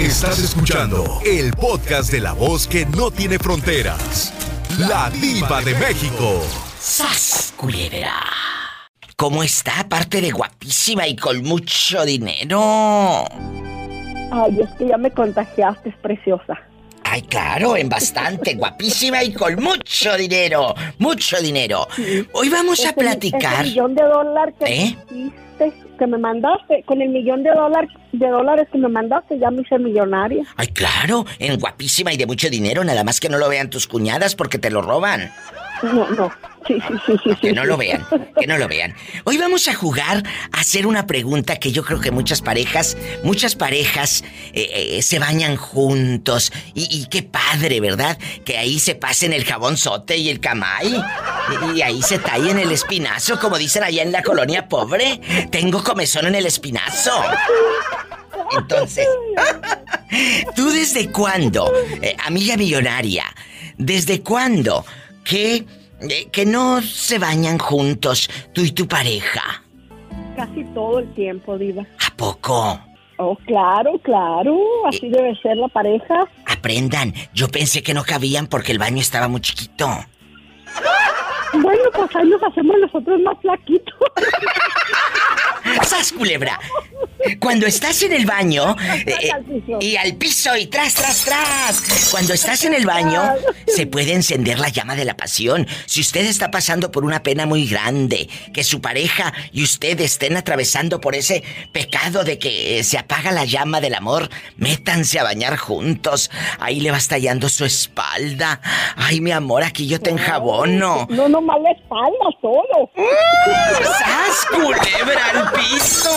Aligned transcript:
Estás 0.00 0.38
escuchando 0.38 1.20
el 1.26 1.52
podcast 1.52 2.10
de 2.10 2.20
la 2.20 2.32
voz 2.32 2.66
que 2.66 2.86
no 2.86 3.10
tiene 3.10 3.38
fronteras. 3.38 4.32
La 4.78 5.10
diva 5.10 5.60
de 5.60 5.74
México. 5.74 6.40
¡Sas, 6.78 7.52
culebra! 7.54 8.14
¿Cómo 9.14 9.42
está? 9.42 9.80
Aparte 9.80 10.22
de 10.22 10.30
guapísima 10.30 11.06
y 11.06 11.16
con 11.16 11.42
mucho 11.42 12.02
dinero. 12.06 13.26
Ay, 14.32 14.60
es 14.62 14.70
que 14.78 14.88
ya 14.88 14.96
me 14.96 15.10
contagiaste, 15.10 15.90
es 15.90 15.96
preciosa. 15.96 16.58
Ay, 17.04 17.20
claro, 17.20 17.76
en 17.76 17.90
bastante, 17.90 18.54
guapísima 18.54 19.22
y 19.22 19.34
con 19.34 19.62
mucho 19.62 20.16
dinero, 20.16 20.74
mucho 20.96 21.36
dinero. 21.42 21.86
Hoy 22.32 22.48
vamos 22.48 22.86
a 22.86 22.94
platicar. 22.94 23.66
Ese 23.66 23.74
millón 23.74 23.94
de 23.94 24.04
dólares 24.04 24.54
que, 24.58 24.64
¿Eh? 24.64 24.96
Que 26.00 26.06
me 26.06 26.16
mandaste, 26.16 26.82
con 26.86 27.02
el 27.02 27.10
millón 27.10 27.42
de, 27.42 27.50
dólar, 27.50 27.86
de 28.12 28.26
dólares 28.26 28.66
que 28.72 28.78
me 28.78 28.88
mandaste, 28.88 29.38
ya 29.38 29.50
me 29.50 29.60
hice 29.60 29.78
millonaria. 29.78 30.42
Ay, 30.56 30.68
claro, 30.68 31.26
en 31.38 31.60
guapísima 31.60 32.10
y 32.10 32.16
de 32.16 32.26
mucho 32.26 32.48
dinero, 32.48 32.82
nada 32.82 33.04
más 33.04 33.20
que 33.20 33.28
no 33.28 33.36
lo 33.36 33.50
vean 33.50 33.68
tus 33.68 33.86
cuñadas 33.86 34.34
porque 34.34 34.58
te 34.58 34.70
lo 34.70 34.80
roban. 34.80 35.30
No, 35.82 36.10
no. 36.10 36.32
Sí, 36.66 36.78
sí, 37.06 37.14
sí. 37.24 37.34
Que 37.40 37.52
no 37.52 37.64
lo 37.64 37.76
vean, 37.76 38.06
que 38.38 38.46
no 38.46 38.58
lo 38.58 38.68
vean. 38.68 38.94
Hoy 39.24 39.38
vamos 39.38 39.66
a 39.68 39.74
jugar 39.74 40.22
a 40.52 40.60
hacer 40.60 40.86
una 40.86 41.06
pregunta 41.06 41.56
que 41.56 41.72
yo 41.72 41.84
creo 41.84 42.00
que 42.00 42.10
muchas 42.10 42.42
parejas, 42.42 42.96
muchas 43.24 43.56
parejas 43.56 44.22
eh, 44.52 44.98
eh, 44.98 45.02
se 45.02 45.18
bañan 45.18 45.56
juntos. 45.56 46.52
Y, 46.74 47.06
qué 47.06 47.22
padre, 47.22 47.80
¿verdad? 47.80 48.18
Que 48.44 48.58
ahí 48.58 48.78
se 48.78 48.94
pasen 48.94 49.32
el 49.32 49.44
jabón 49.44 49.76
sote 49.76 50.16
y 50.18 50.28
el 50.28 50.38
camay. 50.38 51.02
Y, 51.72 51.78
y 51.78 51.82
ahí 51.82 52.02
se 52.02 52.18
tallen 52.18 52.58
el 52.58 52.70
espinazo, 52.70 53.40
como 53.40 53.56
dicen 53.56 53.82
allá 53.82 54.02
en 54.02 54.12
la 54.12 54.22
colonia 54.22 54.68
pobre. 54.68 55.20
Tengo 55.50 55.82
comezón 55.82 56.26
en 56.26 56.34
el 56.34 56.46
espinazo. 56.46 57.22
Entonces, 58.56 59.06
¿tú 60.56 60.70
desde 60.70 61.10
cuándo, 61.10 61.72
eh, 62.02 62.16
amiga 62.24 62.56
millonaria, 62.56 63.24
desde 63.78 64.20
cuándo 64.22 64.84
que, 65.30 65.64
eh, 66.00 66.28
que 66.32 66.44
no 66.44 66.82
se 66.82 67.20
bañan 67.20 67.58
juntos 67.58 68.28
tú 68.52 68.62
y 68.62 68.72
tu 68.72 68.88
pareja? 68.88 69.62
Casi 70.36 70.64
todo 70.74 70.98
el 70.98 71.14
tiempo, 71.14 71.56
Diva. 71.56 71.86
¿A 72.04 72.16
poco? 72.16 72.80
Oh, 73.18 73.36
claro, 73.46 73.92
claro. 74.02 74.58
Así 74.88 75.08
debe 75.08 75.36
ser 75.40 75.56
la 75.56 75.68
pareja. 75.68 76.26
Aprendan, 76.46 77.14
yo 77.32 77.46
pensé 77.46 77.80
que 77.82 77.94
no 77.94 78.02
cabían 78.02 78.48
porque 78.48 78.72
el 78.72 78.78
baño 78.78 79.00
estaba 79.00 79.28
muy 79.28 79.40
chiquito. 79.40 79.88
Bueno, 81.52 81.82
pues 81.94 82.16
ahí 82.16 82.28
nos 82.28 82.42
hacemos 82.42 82.76
nosotros 82.80 83.20
más 83.20 83.36
flaquitos. 83.40 83.94
¡Sas, 85.86 86.12
culebra! 86.12 86.58
Cuando 87.38 87.66
estás 87.66 88.02
en 88.02 88.12
el 88.12 88.24
baño 88.24 88.76
eh, 88.80 89.04
eh, 89.06 89.76
y 89.80 89.96
al 89.96 90.16
piso 90.16 90.56
y 90.56 90.66
tras, 90.66 90.94
tras, 90.94 91.24
tras. 91.24 92.08
Cuando 92.10 92.32
estás 92.32 92.64
en 92.64 92.74
el 92.74 92.86
baño 92.86 93.22
se 93.66 93.86
puede 93.86 94.14
encender 94.14 94.58
la 94.58 94.68
llama 94.68 94.96
de 94.96 95.04
la 95.04 95.16
pasión. 95.16 95.66
Si 95.86 96.00
usted 96.00 96.24
está 96.24 96.50
pasando 96.50 96.90
por 96.90 97.04
una 97.04 97.22
pena 97.22 97.44
muy 97.44 97.66
grande, 97.66 98.28
que 98.54 98.64
su 98.64 98.80
pareja 98.80 99.34
y 99.52 99.62
usted 99.62 100.00
estén 100.00 100.36
atravesando 100.36 101.00
por 101.00 101.14
ese 101.14 101.44
pecado 101.72 102.24
de 102.24 102.38
que 102.38 102.78
eh, 102.78 102.84
se 102.84 102.96
apaga 102.96 103.32
la 103.32 103.44
llama 103.44 103.80
del 103.80 103.94
amor, 103.94 104.30
métanse 104.56 105.18
a 105.18 105.24
bañar 105.24 105.56
juntos. 105.56 106.30
Ahí 106.58 106.80
le 106.80 106.90
va 106.90 106.96
estallando 106.96 107.48
su 107.48 107.64
espalda. 107.64 108.60
Ay, 108.96 109.20
mi 109.20 109.30
amor, 109.30 109.62
aquí 109.62 109.86
yo 109.86 110.00
te 110.00 110.10
enjabono. 110.10 111.06
No, 111.10 111.39
nomás 111.40 111.62
la 111.62 111.70
espalda, 111.70 112.26
solo. 112.40 112.90
¡Sas, 113.98 114.46
culebra 114.50 115.30
al 115.30 115.52
piso! 115.52 116.10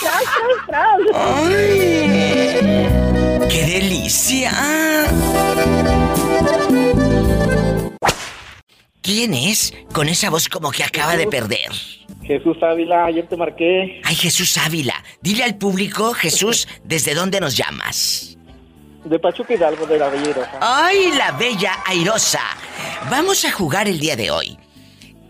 Tras, 0.00 0.22
tras, 0.22 0.66
tras. 0.66 1.00
¡Ay! 1.14 2.88
¡Qué 3.48 3.62
delicia! 3.66 4.52
¿Quién 9.00 9.34
es 9.34 9.74
con 9.92 10.08
esa 10.08 10.30
voz 10.30 10.48
como 10.48 10.70
que 10.70 10.84
acaba 10.84 11.16
de 11.16 11.26
perder? 11.26 11.72
Jesús 12.22 12.56
Ávila, 12.62 13.06
ayer 13.06 13.26
te 13.26 13.36
marqué. 13.36 14.00
Ay, 14.04 14.14
Jesús 14.14 14.56
Ávila. 14.58 14.94
Dile 15.22 15.42
al 15.42 15.56
público, 15.58 16.14
Jesús, 16.14 16.68
¿desde 16.84 17.14
dónde 17.14 17.40
nos 17.40 17.56
llamas? 17.56 18.31
De 19.04 19.18
Pachuca 19.18 19.54
Hidalgo, 19.54 19.86
de 19.86 19.98
la 19.98 20.08
Bellera. 20.08 20.58
¡Ay, 20.60 21.12
la 21.12 21.32
bella 21.32 21.78
airosa! 21.86 22.40
Vamos 23.10 23.44
a 23.44 23.50
jugar 23.50 23.88
el 23.88 23.98
día 23.98 24.14
de 24.14 24.30
hoy. 24.30 24.58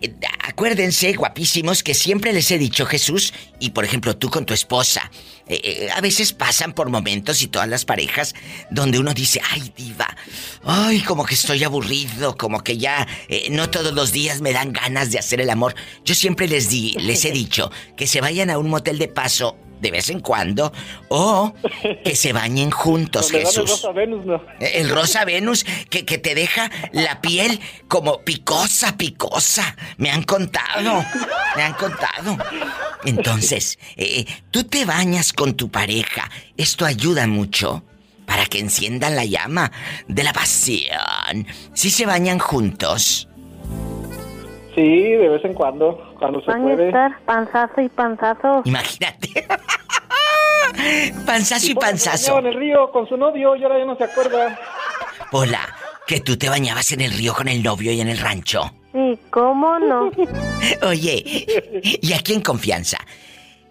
Eh, 0.02 0.14
Acuérdense, 0.44 1.12
guapísimos, 1.14 1.82
que 1.82 1.94
siempre 1.94 2.32
les 2.32 2.50
he 2.50 2.58
dicho, 2.58 2.84
Jesús, 2.84 3.32
y 3.58 3.70
por 3.70 3.84
ejemplo 3.84 4.16
tú 4.16 4.28
con 4.28 4.44
tu 4.44 4.52
esposa, 4.52 5.10
eh, 5.46 5.60
eh, 5.64 5.88
a 5.94 6.00
veces 6.00 6.32
pasan 6.32 6.72
por 6.72 6.90
momentos 6.90 7.40
y 7.42 7.46
todas 7.46 7.68
las 7.68 7.84
parejas 7.84 8.34
donde 8.70 8.98
uno 8.98 9.14
dice, 9.14 9.40
ay 9.50 9.72
diva, 9.76 10.14
ay 10.64 11.00
como 11.02 11.24
que 11.24 11.34
estoy 11.34 11.64
aburrido, 11.64 12.36
como 12.36 12.62
que 12.62 12.76
ya 12.76 13.06
no 13.50 13.70
todos 13.70 13.94
los 13.94 14.12
días 14.12 14.40
me 14.40 14.52
dan 14.52 14.72
ganas 14.72 15.10
de 15.10 15.18
hacer 15.18 15.40
el 15.40 15.48
amor. 15.48 15.74
Yo 16.04 16.14
siempre 16.14 16.48
les 16.48 16.68
di, 16.68 16.92
les 16.98 17.24
he 17.24 17.30
dicho 17.30 17.70
que 17.96 18.06
se 18.06 18.20
vayan 18.20 18.50
a 18.50 18.58
un 18.58 18.68
motel 18.68 18.98
de 18.98 19.08
paso 19.08 19.56
de 19.82 19.90
vez 19.90 20.08
en 20.10 20.20
cuando 20.20 20.72
o 21.08 21.52
que 22.04 22.14
se 22.14 22.32
bañen 22.32 22.70
juntos, 22.70 23.30
van 23.32 23.40
el 23.40 23.46
Jesús. 23.46 23.68
Rosa 23.68 23.92
Venus, 23.92 24.24
no. 24.24 24.40
El 24.60 24.88
rosa 24.88 25.24
Venus 25.24 25.66
que, 25.90 26.06
que 26.06 26.18
te 26.18 26.34
deja 26.34 26.70
la 26.92 27.20
piel 27.20 27.60
como 27.88 28.22
picosa, 28.22 28.96
picosa. 28.96 29.76
Me 29.98 30.10
han 30.10 30.22
contado. 30.22 31.04
Me 31.56 31.62
han 31.62 31.74
contado. 31.74 32.38
Entonces, 33.04 33.78
eh, 33.96 34.24
tú 34.52 34.64
te 34.64 34.84
bañas 34.84 35.32
con 35.32 35.54
tu 35.54 35.68
pareja. 35.68 36.30
Esto 36.56 36.86
ayuda 36.86 37.26
mucho 37.26 37.82
para 38.24 38.46
que 38.46 38.60
enciendan 38.60 39.16
la 39.16 39.24
llama 39.24 39.72
de 40.06 40.22
la 40.22 40.32
pasión. 40.32 41.46
Si 41.74 41.90
se 41.90 42.06
bañan 42.06 42.38
juntos. 42.38 43.28
Sí, 44.74 45.12
de 45.12 45.28
vez 45.28 45.44
en 45.44 45.52
cuando, 45.54 46.14
cuando 46.18 46.40
se 46.40 46.46
Van 46.46 46.60
a 46.60 46.64
puede. 46.64 46.86
estar 46.86 47.20
panzazo 47.26 47.80
y 47.80 47.88
panzazo. 47.90 48.62
Imagínate. 48.64 49.46
Panzazo 51.26 51.66
y 51.66 51.68
se 51.70 51.74
panzazo. 51.74 52.38
en 52.38 52.46
el 52.46 52.54
río 52.54 52.90
con 52.92 53.06
su 53.06 53.16
novio 53.16 53.54
y 53.56 53.62
ahora 53.62 53.78
ya 53.78 53.84
no 53.84 53.96
se 53.96 54.04
acuerda. 54.04 54.58
Hola, 55.32 55.60
que 56.06 56.20
tú 56.20 56.36
te 56.38 56.48
bañabas 56.48 56.92
en 56.92 57.02
el 57.02 57.12
río 57.12 57.34
con 57.34 57.48
el 57.48 57.62
novio 57.62 57.92
y 57.92 58.00
en 58.00 58.08
el 58.08 58.18
rancho. 58.18 58.70
Sí, 58.92 59.18
¿cómo 59.30 59.78
no? 59.78 60.10
Oye, 60.86 61.22
y 62.00 62.12
aquí 62.14 62.32
en 62.34 62.40
confianza, 62.40 62.98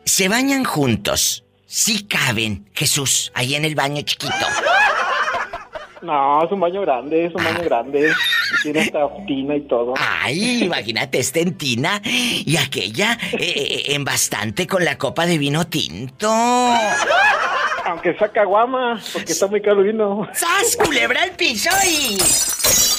se 0.05 0.29
bañan 0.29 0.63
juntos. 0.63 1.43
Sí 1.65 2.03
caben, 2.05 2.69
Jesús, 2.73 3.31
ahí 3.33 3.55
en 3.55 3.63
el 3.65 3.75
baño 3.75 4.01
chiquito. 4.01 4.33
No, 6.01 6.43
es 6.43 6.51
un 6.51 6.59
baño 6.59 6.81
grande, 6.81 7.25
es 7.25 7.35
un 7.35 7.43
baño 7.43 7.63
grande. 7.63 8.11
Tiene 8.63 8.81
hasta 8.81 9.07
tina 9.27 9.55
y 9.55 9.61
todo. 9.61 9.93
Ay, 9.97 10.63
imagínate, 10.63 11.19
este 11.19 11.41
en 11.41 11.57
tina 11.57 12.01
y 12.03 12.57
aquella 12.57 13.17
eh, 13.33 13.37
eh, 13.39 13.83
en 13.89 14.03
bastante 14.03 14.65
con 14.65 14.83
la 14.83 14.97
copa 14.97 15.25
de 15.25 15.37
vino 15.37 15.67
tinto. 15.67 16.27
Aunque 17.85 18.17
saca 18.17 18.45
guama, 18.45 18.99
porque 19.13 19.31
está 19.31 19.47
muy 19.47 19.61
caro 19.61 19.81
el 19.81 19.87
vino. 19.87 20.27
¡Sas, 20.33 20.77
culebra 20.77 21.23
al 21.23 21.31
piso 21.31 21.69
y... 21.87 22.90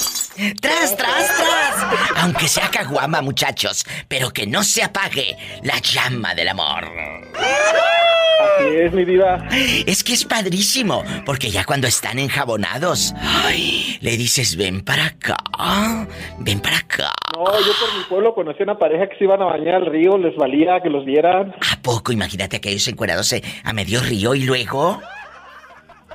¡Tras, 0.60 0.97
tras, 0.97 1.36
tras! 1.36 2.22
Aunque 2.22 2.48
sea 2.48 2.69
caguama, 2.69 3.20
muchachos, 3.22 3.84
pero 4.08 4.30
que 4.30 4.47
no 4.47 4.64
se 4.64 4.82
apague 4.82 5.36
la 5.62 5.78
llama 5.78 6.34
del 6.34 6.48
amor. 6.48 6.84
Así 7.34 8.76
es, 8.76 8.92
mi 8.92 9.04
vida. 9.04 9.47
Es 9.86 10.02
que 10.02 10.14
es 10.14 10.25
padrísimo, 10.25 11.04
porque 11.25 11.50
ya 11.50 11.64
cuando 11.64 11.86
están 11.86 12.19
enjabonados, 12.19 13.14
ay, 13.20 13.98
le 14.00 14.16
dices, 14.16 14.56
ven 14.56 14.82
para 14.82 15.06
acá, 15.06 15.36
ven 16.38 16.60
para 16.60 16.78
acá. 16.78 17.12
No, 17.36 17.44
yo 17.44 17.72
por 17.78 17.97
mi 17.97 18.04
pueblo 18.08 18.34
conocí 18.34 18.62
una 18.62 18.78
pareja 18.78 19.08
que 19.08 19.16
se 19.16 19.25
iban 19.25 19.41
a 19.42 19.47
bañar 19.47 19.76
al 19.76 19.86
río, 19.86 20.19
les 20.19 20.34
valía 20.36 20.81
que 20.82 20.91
los 20.91 21.04
vieran. 21.04 21.54
¿A 21.72 21.81
poco? 21.82 22.12
Imagínate 22.12 22.56
aquellos 22.56 22.86
encuerados 22.88 23.32
a 23.64 23.72
medio 23.72 24.00
río 24.00 24.34
y 24.34 24.44
luego... 24.44 25.00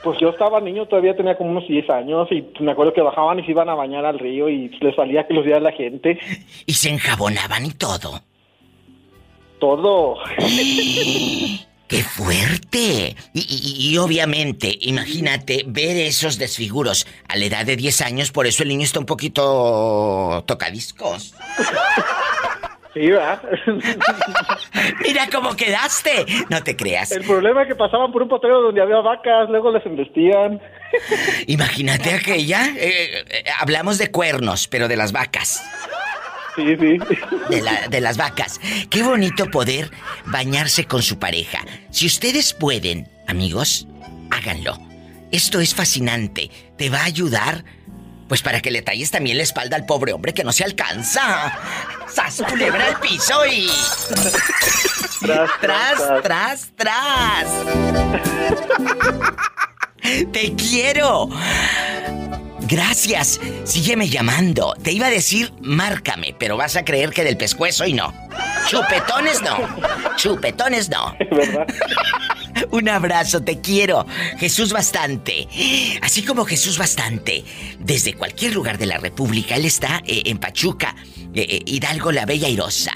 Pues 0.04 0.20
yo 0.20 0.30
estaba 0.30 0.60
niño, 0.62 0.86
todavía 0.86 1.16
tenía 1.16 1.36
como 1.38 1.52
unos 1.52 1.68
10 1.68 1.90
años 1.90 2.28
y 2.32 2.44
me 2.62 2.72
acuerdo 2.72 2.94
que 2.94 3.02
bajaban 3.02 3.40
y 3.40 3.44
se 3.46 3.52
iban 3.52 3.70
a 3.70 3.76
bañar 3.76 4.06
al 4.06 4.20
río 4.20 4.48
y 4.50 4.70
les 4.80 4.96
valía 4.96 5.28
que 5.28 5.34
los 5.34 5.44
viera 5.46 5.60
la 5.60 5.72
gente. 5.72 6.20
Y 6.66 6.74
se 6.74 6.90
enjabonaban 6.90 7.66
y 7.66 7.72
todo. 7.72 8.22
Todo. 9.60 10.18
¡Qué 11.88 12.04
fuerte! 12.04 13.16
Y, 13.34 13.40
y- 13.40 13.90
y 13.94 13.98
obviamente, 13.98 14.78
imagínate 14.82 15.64
ver 15.66 15.96
esos 15.96 16.38
desfiguros 16.38 17.08
a 17.30 17.38
la 17.38 17.46
edad 17.46 17.66
de 17.66 17.78
10 17.78 18.02
años, 18.02 18.32
por 18.34 18.46
eso 18.46 18.64
el 18.64 18.70
niño 18.70 18.84
está 18.84 19.00
un 19.00 19.06
poquito 19.06 20.44
tocadiscos. 20.46 21.34
Sí, 23.00 23.12
¿verdad? 23.12 23.42
Mira 25.06 25.28
cómo 25.32 25.56
quedaste. 25.56 26.26
No 26.50 26.64
te 26.64 26.76
creas. 26.76 27.12
El 27.12 27.24
problema 27.24 27.62
es 27.64 27.68
que 27.68 27.76
pasaban 27.76 28.12
por 28.12 28.24
un 28.24 28.30
potrero 28.30 28.62
donde 28.62 28.82
había 28.82 28.98
vacas, 29.02 29.50
luego 29.50 29.72
les 29.72 29.86
embestían. 29.86 30.60
Imagínate 31.48 32.14
aquella. 32.14 32.68
eh, 32.76 33.24
eh, 33.30 33.44
hablamos 33.60 33.98
de 33.98 34.10
cuernos, 34.10 34.68
pero 34.68 34.88
de 34.88 34.96
las 34.98 35.12
vacas. 35.12 35.64
Sí, 36.56 36.76
sí. 36.76 36.98
De, 37.50 37.62
la- 37.62 37.88
de 37.88 38.02
las 38.02 38.18
vacas. 38.18 38.60
Qué 38.90 39.04
bonito 39.04 39.46
poder 39.52 39.92
bañarse 40.26 40.86
con 40.86 41.04
su 41.04 41.20
pareja. 41.20 41.60
Si 41.92 42.08
ustedes 42.08 42.54
pueden, 42.54 43.08
amigos, 43.28 43.88
háganlo. 44.32 44.78
Esto 45.32 45.60
es 45.60 45.76
fascinante. 45.76 46.50
Te 46.78 46.90
va 46.90 47.02
a 47.02 47.06
ayudar, 47.06 47.64
pues 48.28 48.42
para 48.42 48.62
que 48.62 48.72
le 48.72 48.82
talles 48.82 49.12
también 49.12 49.38
la 49.38 49.44
espalda 49.44 49.76
al 49.76 49.86
pobre 49.86 50.14
hombre 50.14 50.34
que 50.34 50.44
no 50.44 50.52
se 50.52 50.64
alcanza. 50.64 51.58
¡Sas 52.14 52.44
culebra 52.50 52.88
al 52.88 53.00
piso 53.00 53.46
y. 53.46 53.70
Tras, 55.20 55.50
tras, 55.60 56.22
tras, 56.24 56.68
tras. 56.76 57.48
¡Te 60.32 60.54
quiero! 60.56 61.30
Gracias. 62.68 63.40
Sígueme 63.64 64.10
llamando. 64.10 64.74
Te 64.82 64.92
iba 64.92 65.08
a 65.08 65.10
decir, 65.10 65.54
márcame, 65.62 66.36
pero 66.38 66.58
vas 66.58 66.76
a 66.76 66.84
creer 66.84 67.12
que 67.12 67.24
del 67.24 67.38
pescuezo 67.38 67.86
y 67.86 67.94
no. 67.94 68.14
Chupetones 68.68 69.42
no. 69.42 69.58
Chupetones 70.18 70.90
no. 70.90 71.16
¿Verdad? 71.32 71.66
Un 72.72 72.90
abrazo, 72.90 73.42
te 73.42 73.62
quiero. 73.62 74.06
Jesús 74.38 74.74
Bastante. 74.74 75.48
Así 76.02 76.24
como 76.24 76.46
Jesús 76.46 76.78
Bastante, 76.78 77.46
desde 77.80 78.14
cualquier 78.14 78.54
lugar 78.54 78.78
de 78.78 78.88
la 78.88 78.98
República, 78.98 79.56
él 79.56 79.66
está 79.66 80.02
eh, 80.06 80.24
en 80.26 80.38
Pachuca, 80.38 80.96
eh, 81.34 81.46
eh, 81.50 81.62
Hidalgo 81.66 82.12
la 82.12 82.26
Bella 82.26 82.50
Irosa. 82.50 82.94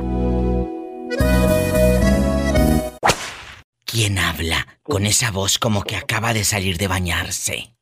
¿Quién 3.85 4.17
habla 4.17 4.65
con 4.81 5.05
esa 5.05 5.29
voz 5.29 5.59
como 5.59 5.83
que 5.83 5.95
acaba 5.95 6.33
de 6.33 6.43
salir 6.43 6.77
de 6.77 6.87
bañarse? 6.87 7.75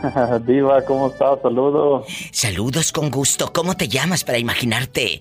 Diva, 0.46 0.84
¿cómo 0.84 1.08
estás? 1.08 1.40
Saludos. 1.42 2.06
Saludos 2.32 2.92
con 2.92 3.10
gusto. 3.10 3.52
¿Cómo 3.52 3.76
te 3.76 3.88
llamas 3.88 4.24
para 4.24 4.38
imaginarte? 4.38 5.20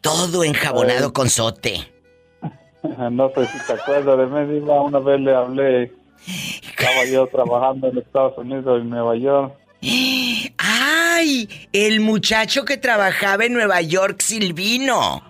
Todo 0.00 0.44
enjabonado 0.44 1.12
con 1.12 1.28
sote. 1.28 1.78
No 2.82 3.30
sé 3.34 3.46
si 3.46 3.66
te 3.66 3.74
acuerdas 3.74 4.16
de 4.16 4.26
mí, 4.26 4.54
Diva. 4.54 4.80
Una 4.80 5.00
vez 5.00 5.20
le 5.20 5.34
hablé. 5.34 5.92
Estaba 6.26 7.04
yo 7.04 7.26
trabajando 7.26 7.88
en 7.88 7.98
Estados 7.98 8.38
Unidos, 8.38 8.80
en 8.80 8.88
Nueva 8.88 9.16
York. 9.16 9.54
¡Ay! 10.56 11.48
El 11.74 12.00
muchacho 12.00 12.64
que 12.64 12.78
trabajaba 12.78 13.44
en 13.44 13.52
Nueva 13.52 13.82
York, 13.82 14.22
Silvino. 14.22 15.22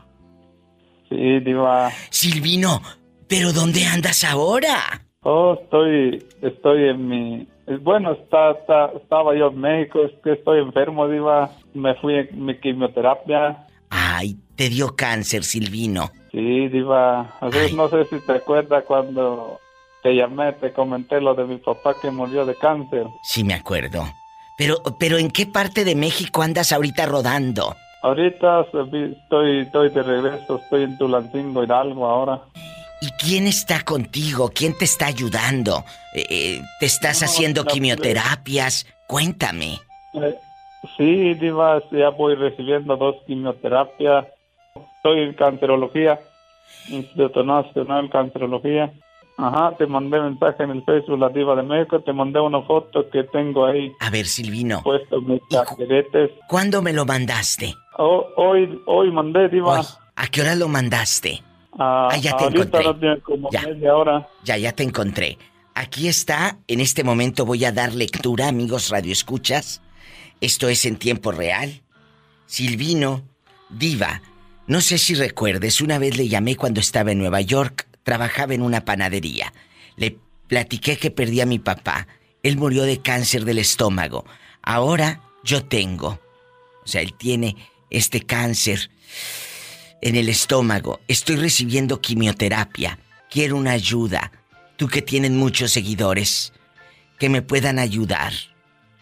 Sí, 1.09 1.41
Diva. 1.41 1.91
Silvino, 2.11 2.83
¿pero 3.27 3.53
dónde 3.53 3.85
andas 3.85 4.23
ahora? 4.23 5.05
Oh, 5.23 5.59
estoy, 5.61 6.25
estoy 6.41 6.89
en 6.89 7.09
mi... 7.09 7.49
Bueno, 7.79 8.13
está, 8.13 8.51
está- 8.53 8.91
estaba 8.97 9.35
yo 9.37 9.49
en 9.49 9.61
México, 9.61 10.01
es 10.05 10.13
que 10.23 10.33
estoy 10.33 10.61
enfermo, 10.61 11.09
Diva. 11.09 11.51
Me 11.75 11.95
fui 11.97 12.15
en 12.17 12.45
mi 12.45 12.57
quimioterapia. 12.59 13.67
Ay, 13.91 14.37
te 14.57 14.69
dio 14.69 14.95
cáncer, 14.97 15.45
Silvino. 15.45 16.11
Sí, 16.33 16.69
Diva. 16.69 17.37
A 17.41 17.47
veces 17.47 17.71
Ay. 17.71 17.77
no 17.77 17.89
sé 17.89 18.05
si 18.07 18.21
te 18.21 18.33
acuerdas 18.33 18.85
cuando 18.87 19.59
te 20.03 20.15
llamé, 20.15 20.53
te 20.55 20.73
comenté 20.73 21.21
lo 21.21 21.35
de 21.35 21.45
mi 21.45 21.57
papá 21.59 21.95
que 22.01 22.11
murió 22.11 22.47
de 22.47 22.55
cáncer. 22.57 23.07
Sí, 23.23 23.45
me 23.45 23.55
acuerdo. 23.55 24.05
Pero, 24.57 24.77
pero 24.99 25.19
¿en 25.19 25.31
qué 25.31 25.47
parte 25.47 25.85
de 25.85 25.95
México 25.95 26.43
andas 26.43 26.73
ahorita 26.73 27.07
rodando? 27.07 27.75
Ahorita 28.03 28.63
estoy, 28.63 29.61
estoy 29.63 29.91
de 29.91 30.03
regreso, 30.03 30.57
estoy 30.63 30.85
en 30.85 30.97
Tulancingo, 30.99 31.63
Hidalgo 31.65 32.07
ahora. 32.07 32.41
¿Y 33.03 33.11
quién 33.13 33.47
está 33.47 33.83
contigo? 33.85 34.51
¿Quién 34.55 34.77
te 34.77 34.85
está 34.85 35.07
ayudando? 35.07 35.85
Eh, 36.15 36.27
eh, 36.29 36.63
¿Te 36.81 36.87
estás 36.87 37.21
No, 37.23 37.27
haciendo 37.27 37.65
la- 37.65 37.71
quimioterapias? 37.73 38.87
Cuéntame. 39.07 39.79
Eh, 40.15 40.35
sí, 40.97 41.35
Diva, 41.35 41.83
ya 41.91 42.11
voy 42.11 42.35
recibiendo 42.35 42.97
dos 42.97 43.17
quimioterapias. 43.27 44.27
Estoy 44.97 45.21
en 45.21 45.33
cancerología, 45.35 46.21
Instituto 46.89 47.43
Nacional 47.43 48.05
de 48.05 48.11
Cancerología. 48.11 48.93
Ajá, 49.39 49.75
te 49.79 49.87
mandé 49.87 50.21
mensaje 50.21 50.63
en 50.65 50.71
el 50.71 50.85
Facebook, 50.85 51.19
la 51.19 51.31
Diva 51.31 51.57
de 51.57 51.63
México, 51.63 52.01
te 52.01 52.13
mandé 52.13 52.39
una 52.41 52.61
foto 52.61 53.09
que 53.09 53.25
tengo 53.25 53.65
ahí 53.65 53.91
A 54.01 54.11
ver, 54.11 54.27
Silvino, 54.27 54.83
puesto 54.83 55.19
mis 55.23 55.41
cajeretes. 55.51 56.31
¿cuándo 56.47 56.83
me 56.83 56.93
lo 56.93 57.07
mandaste? 57.07 57.75
Oh, 57.97 58.27
hoy, 58.37 58.79
hoy 58.87 59.11
mandé, 59.11 59.49
Diva. 59.49 59.81
Hoy. 59.81 59.87
¿A 60.17 60.27
qué 60.27 60.43
hora 60.43 60.55
lo 60.55 60.69
mandaste? 60.69 61.43
Ah, 61.83 62.09
Ah, 62.13 62.17
ya 62.19 62.37
te 62.37 62.45
encontré. 62.45 62.85
no 62.85 62.97
tiene 62.99 63.21
como 63.21 63.49
Ya. 63.51 63.63
media 63.63 63.97
hora. 63.97 64.29
Ya, 64.45 64.59
ya 64.59 64.73
te 64.73 64.83
encontré. 64.83 65.39
Aquí 65.75 66.09
está, 66.09 66.59
en 66.69 66.81
este 66.81 67.05
momento 67.05 67.47
voy 67.47 67.65
a 67.65 67.73
dar 67.73 67.95
lectura, 67.95 68.49
amigos 68.49 68.91
radioescuchas. 68.91 69.81
Esto 70.43 70.69
es 70.69 70.85
en 70.85 70.97
tiempo 70.97 71.33
real. 71.33 71.81
Silvino, 72.47 73.23
diva, 73.71 74.21
no 74.67 74.81
sé 74.83 74.99
si 74.99 75.15
recuerdes, 75.15 75.81
una 75.81 75.99
vez 75.99 76.17
le 76.19 76.29
llamé 76.29 76.55
cuando 76.57 76.81
estaba 76.81 77.13
en 77.13 77.19
Nueva 77.19 77.41
York, 77.41 77.87
trabajaba 78.03 78.53
en 78.55 78.63
una 78.63 78.85
panadería. 78.85 79.53
Le 79.97 80.19
platiqué 80.49 80.99
que 80.99 81.11
perdí 81.11 81.41
a 81.41 81.47
mi 81.47 81.59
papá. 81.59 82.07
Él 82.43 82.57
murió 82.59 82.83
de 82.83 83.01
cáncer 83.01 83.45
del 83.45 83.59
estómago. 83.59 84.25
Ahora 84.63 85.23
yo 85.45 85.65
tengo. 85.65 86.21
O 86.85 86.87
sea, 86.87 87.01
él 87.01 87.15
tiene 87.15 87.57
este 87.91 88.21
cáncer 88.21 88.91
en 90.03 90.17
el 90.17 90.29
estómago. 90.29 91.01
Estoy 91.09 91.37
recibiendo 91.37 92.01
quimioterapia. 92.01 92.99
Quiero 93.31 93.57
una 93.57 93.73
ayuda. 93.73 94.33
Tú 94.77 94.89
que 94.89 95.03
tienes 95.03 95.31
muchos 95.31 95.73
seguidores, 95.73 96.53
que 97.19 97.29
me 97.29 97.43
puedan 97.43 97.79
ayudar. 97.79 98.33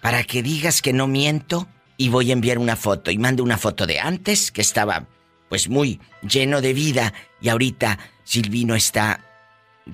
Para 0.00 0.24
que 0.24 0.42
digas 0.42 0.82
que 0.82 0.92
no 0.92 1.06
miento 1.06 1.68
y 1.96 2.08
voy 2.08 2.30
a 2.30 2.32
enviar 2.32 2.58
una 2.58 2.76
foto. 2.76 3.10
Y 3.10 3.18
mando 3.18 3.42
una 3.42 3.58
foto 3.58 3.86
de 3.86 4.00
antes, 4.00 4.50
que 4.50 4.60
estaba 4.60 5.06
pues 5.48 5.68
muy 5.68 6.00
lleno 6.22 6.60
de 6.60 6.72
vida. 6.72 7.14
Y 7.40 7.48
ahorita 7.48 7.98
Silvino 8.24 8.74
está 8.74 9.24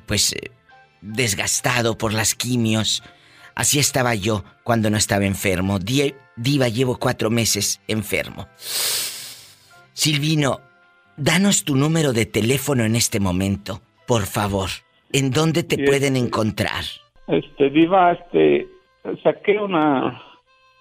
pues 0.06 0.33
eh, 0.33 0.51
desgastado 1.01 1.97
por 1.97 2.12
las 2.12 2.35
quimios. 2.35 3.03
Así 3.55 3.79
estaba 3.79 4.15
yo 4.15 4.45
cuando 4.65 4.91
no 4.91 4.97
estaba 4.97 5.25
enfermo. 5.25 5.79
Diva, 5.79 6.69
llevo 6.69 6.99
cuatro 6.99 7.31
meses 7.31 7.81
enfermo. 7.87 8.49
Silvino, 9.93 10.61
danos 11.17 11.65
tu 11.65 11.77
número 11.77 12.13
de 12.13 12.27
teléfono 12.27 12.85
en 12.85 12.97
este 12.97 13.21
momento, 13.21 13.81
por 14.06 14.23
favor. 14.27 14.71
¿En 15.13 15.31
dónde 15.31 15.63
te 15.63 15.77
Sí, 15.77 15.83
pueden 15.85 16.17
encontrar? 16.17 16.85
Este, 17.29 17.71
Diva, 17.71 18.13
este, 18.13 18.67
saqué 19.23 19.59
una, 19.59 20.21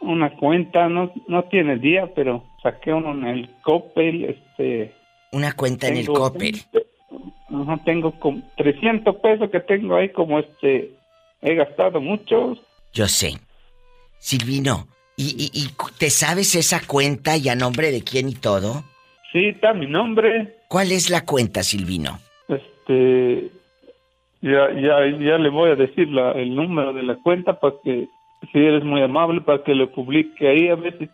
una 0.02 0.36
cuenta, 0.38 0.90
no, 0.90 1.14
no 1.28 1.44
tiene 1.46 1.78
día, 1.78 2.12
pero 2.16 2.44
saqué 2.62 2.94
uno 2.94 3.12
en 3.12 3.26
el 3.26 3.50
Coppel, 3.62 4.26
este... 4.26 4.94
Una 5.32 5.54
cuenta 5.54 5.88
en 5.88 5.98
el 5.98 6.08
Coppel. 6.08 6.62
Ajá, 7.50 7.80
tengo 7.86 8.12
como 8.20 8.42
300 8.58 9.16
pesos 9.18 9.50
que 9.52 9.60
tengo 9.60 9.96
ahí, 9.96 10.10
como 10.10 10.40
este, 10.40 10.92
he 11.42 11.56
gastado 11.56 12.02
muchos. 12.02 12.60
Yo 12.94 13.08
sé. 13.08 13.38
Silvino, 14.18 14.88
¿y, 15.16 15.36
y, 15.38 15.60
y 15.60 15.70
te 15.98 16.10
sabes 16.10 16.56
esa 16.56 16.82
cuenta 16.86 17.38
y 17.38 17.50
a 17.50 17.56
nombre 17.56 17.92
de 17.92 18.04
quién 18.04 18.30
y 18.30 18.34
todo? 18.36 18.84
Sí, 19.34 19.48
está 19.48 19.74
mi 19.74 19.88
nombre, 19.88 20.56
¿Cuál 20.70 20.92
es 20.94 21.10
la 21.10 21.26
cuenta, 21.26 21.64
Silvino? 21.64 22.20
este, 22.48 23.52
ya, 24.42 24.72
ya, 24.74 25.18
ya 25.20 25.38
le 25.38 25.50
voy 25.50 25.72
a 25.72 25.76
decir 25.76 26.08
la, 26.10 26.32
el 26.34 26.56
número 26.56 26.94
de 26.94 27.04
la 27.04 27.16
cuenta 27.16 27.60
para 27.60 27.74
que, 27.84 28.08
si 28.52 28.60
eres 28.60 28.84
muy 28.84 29.02
amable, 29.02 29.42
para 29.42 29.64
que 29.64 29.74
lo 29.74 29.92
publique 29.92 30.48
ahí, 30.48 30.70
a 30.70 30.76
ver 30.76 30.98
si 31.00 31.10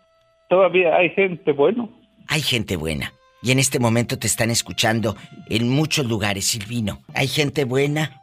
todavía 0.48 0.94
hay 0.96 1.10
gente, 1.10 1.52
bueno. 1.52 1.88
Hay 2.28 2.42
gente 2.42 2.76
buena. 2.76 3.12
Y 3.42 3.52
en 3.52 3.58
este 3.58 3.78
momento 3.78 4.18
te 4.18 4.26
están 4.26 4.50
escuchando 4.50 5.16
en 5.48 5.68
muchos 5.70 6.06
lugares, 6.06 6.44
Silvino. 6.46 6.98
Hay 7.14 7.26
gente 7.26 7.64
buena 7.64 8.20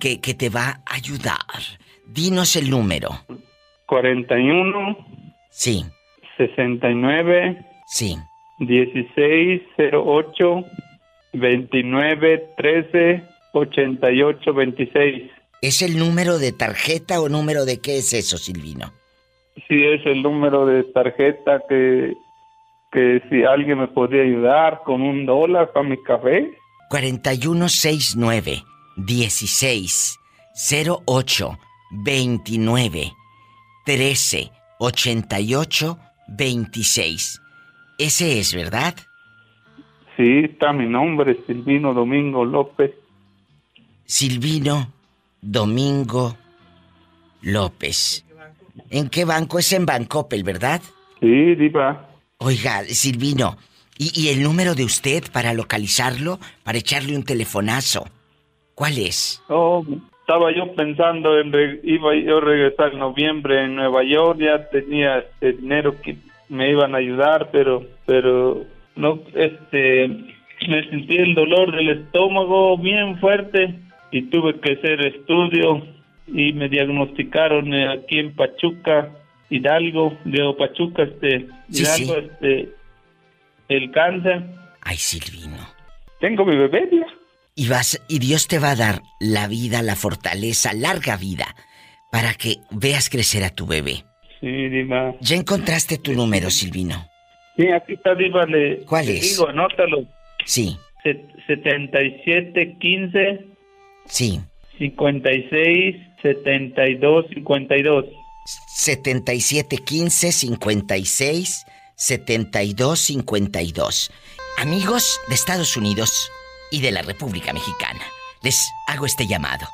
que, 0.00 0.20
que 0.20 0.34
te 0.34 0.48
va 0.48 0.80
a 0.84 0.94
ayudar. 0.96 1.36
Dinos 2.08 2.56
el 2.56 2.70
número. 2.70 3.10
41 3.86 4.96
Sí, 5.50 5.84
69 6.36 7.64
sí. 7.86 8.16
16 8.58 9.62
08 9.92 10.64
29 11.32 12.48
13 12.56 13.24
88 13.52 14.54
26. 14.54 15.30
¿Es 15.62 15.82
el 15.82 15.98
número 15.98 16.38
de 16.38 16.52
tarjeta 16.52 17.20
o 17.20 17.28
número 17.28 17.64
de 17.64 17.80
qué 17.80 17.98
es 17.98 18.12
eso, 18.12 18.36
Silvino? 18.36 18.92
Sí, 19.68 19.82
es 19.84 20.04
el 20.06 20.22
número 20.22 20.66
de 20.66 20.84
tarjeta 20.84 21.62
que, 21.68 22.14
que 22.92 23.22
si 23.30 23.42
alguien 23.44 23.78
me 23.78 23.88
podría 23.88 24.22
ayudar 24.22 24.82
con 24.84 25.02
un 25.02 25.24
dólar 25.24 25.72
para 25.72 25.88
mi 25.88 26.02
café. 26.02 26.50
4169 26.90 28.62
16 28.96 30.18
08 31.06 31.58
29 32.04 33.12
13 33.84 34.50
88 34.78 35.98
26. 36.28 37.40
Ese 37.98 38.38
es, 38.38 38.54
¿verdad? 38.54 38.94
Sí, 40.16 40.40
está 40.44 40.72
mi 40.72 40.86
nombre, 40.86 41.36
Silvino 41.46 41.92
Domingo 41.94 42.44
López. 42.44 42.92
Silvino 44.04 44.92
Domingo 45.40 46.36
López. 47.42 48.24
¿En 48.90 49.08
qué 49.08 49.24
banco? 49.24 49.58
Es 49.58 49.72
en 49.72 49.86
Bancopel, 49.86 50.42
¿verdad? 50.42 50.80
Sí, 51.20 51.54
diva. 51.54 52.08
Oiga, 52.38 52.84
Silvino, 52.84 53.56
¿y, 53.98 54.12
¿y, 54.20 54.28
el 54.28 54.42
número 54.42 54.74
de 54.74 54.84
usted 54.84 55.24
para 55.32 55.54
localizarlo, 55.54 56.38
para 56.62 56.78
echarle 56.78 57.16
un 57.16 57.24
telefonazo? 57.24 58.06
¿Cuál 58.74 58.98
es? 58.98 59.42
Oh, 59.48 59.84
estaba 60.20 60.54
yo 60.54 60.74
pensando 60.74 61.38
en 61.40 61.52
re- 61.52 61.80
iba 61.84 62.14
yo 62.14 62.38
a 62.38 62.40
regresar 62.42 62.92
en 62.92 62.98
noviembre 62.98 63.64
en 63.64 63.76
Nueva 63.76 64.04
York, 64.04 64.38
ya 64.40 64.68
tenía 64.68 65.18
este 65.20 65.52
dinero 65.54 65.98
que 66.02 66.18
me 66.48 66.70
iban 66.70 66.94
a 66.94 66.98
ayudar, 66.98 67.50
pero 67.50 67.84
pero 68.06 68.64
no 68.94 69.20
este 69.34 70.08
me 70.68 70.88
sentí 70.90 71.16
el 71.16 71.34
dolor 71.34 71.74
del 71.74 71.90
estómago 71.90 72.78
bien 72.78 73.18
fuerte 73.18 73.78
y 74.10 74.22
tuve 74.30 74.58
que 74.60 74.72
hacer 74.74 75.06
estudio 75.06 75.86
y 76.26 76.52
me 76.52 76.68
diagnosticaron 76.68 77.72
aquí 77.74 78.18
en 78.18 78.34
Pachuca, 78.34 79.10
Hidalgo, 79.50 80.16
digo 80.24 80.56
Pachuca, 80.56 81.04
este 81.04 81.46
Sí, 81.70 81.82
Hidalgo, 81.82 82.14
sí. 82.14 82.28
este 82.30 82.76
el 83.68 83.90
cáncer. 83.90 84.44
Ay, 84.82 84.96
Silvino. 84.96 85.56
Tengo 86.20 86.44
mi 86.44 86.56
bebé. 86.56 86.88
Y 87.54 87.68
vas, 87.68 88.00
y 88.08 88.18
Dios 88.18 88.48
te 88.48 88.58
va 88.58 88.72
a 88.72 88.76
dar 88.76 89.02
la 89.18 89.48
vida, 89.48 89.82
la 89.82 89.96
fortaleza, 89.96 90.72
larga 90.72 91.16
vida, 91.16 91.56
para 92.12 92.34
que 92.34 92.56
veas 92.70 93.08
crecer 93.08 93.44
a 93.44 93.50
tu 93.50 93.66
bebé. 93.66 94.04
Sí, 94.40 94.46
Diva. 94.68 95.14
Ya 95.20 95.36
encontraste 95.36 95.98
tu 95.98 96.12
número, 96.12 96.50
Silvino. 96.50 97.08
Sí, 97.56 97.68
aquí 97.70 97.94
está, 97.94 98.14
Diva. 98.14 98.44
Le, 98.46 98.84
¿Cuál 98.84 99.08
es? 99.08 99.22
Digo, 99.30 99.48
anótalo. 99.48 100.04
Sí, 100.44 100.76
Se- 101.02 101.26
77 101.46 102.76
15 102.78 103.46
sí. 104.06 104.40
56 104.78 105.96
72 106.22 107.26
52. 107.34 108.04
7715 108.76 110.32
56 110.32 111.64
72 111.96 112.98
52. 113.00 114.10
Amigos 114.58 115.20
de 115.28 115.34
Estados 115.34 115.76
Unidos 115.76 116.30
y 116.70 116.80
de 116.80 116.90
la 116.90 117.02
República 117.02 117.52
Mexicana, 117.52 118.00
les 118.42 118.60
hago 118.86 119.06
este 119.06 119.26
llamado. 119.26 119.66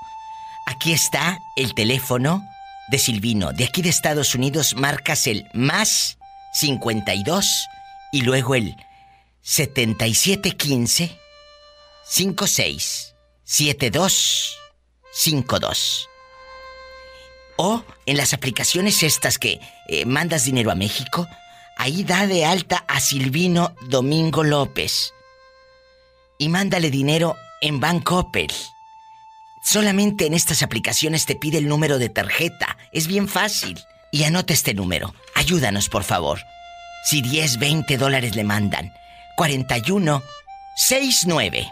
Aquí 0.66 0.92
está 0.92 1.38
el 1.56 1.74
teléfono 1.74 2.42
de 2.88 2.98
Silvino. 2.98 3.52
De 3.52 3.64
aquí 3.64 3.82
de 3.82 3.88
Estados 3.88 4.34
Unidos 4.34 4.74
marcas 4.76 5.26
el 5.26 5.46
más 5.52 6.18
52 6.54 7.46
y 8.12 8.22
luego 8.22 8.54
el 8.54 8.76
7715 9.42 11.18
56 12.04 13.14
72 13.44 14.58
52. 15.12 16.08
O 17.56 17.84
en 18.06 18.16
las 18.16 18.32
aplicaciones 18.32 19.02
estas 19.02 19.38
que 19.38 19.60
eh, 19.88 20.04
mandas 20.06 20.44
dinero 20.44 20.70
a 20.70 20.74
México, 20.74 21.28
ahí 21.76 22.02
da 22.02 22.26
de 22.26 22.44
alta 22.44 22.84
a 22.88 23.00
Silvino 23.00 23.74
Domingo 23.88 24.42
López. 24.42 25.12
Y 26.38 26.48
mándale 26.48 26.90
dinero 26.90 27.36
en 27.60 27.78
Bancoppel. 27.78 28.50
Solamente 29.62 30.26
en 30.26 30.34
estas 30.34 30.62
aplicaciones 30.62 31.24
te 31.24 31.36
pide 31.36 31.58
el 31.58 31.68
número 31.68 31.98
de 31.98 32.08
tarjeta. 32.08 32.76
Es 32.90 33.06
bien 33.06 33.28
fácil. 33.28 33.80
Y 34.10 34.24
anota 34.24 34.52
este 34.52 34.74
número. 34.74 35.14
Ayúdanos, 35.34 35.88
por 35.88 36.02
favor. 36.02 36.40
Si 37.04 37.22
10, 37.22 37.58
20 37.58 37.96
dólares 37.96 38.34
le 38.34 38.44
mandan. 38.44 38.92
41 39.36 40.22
69 40.76 41.70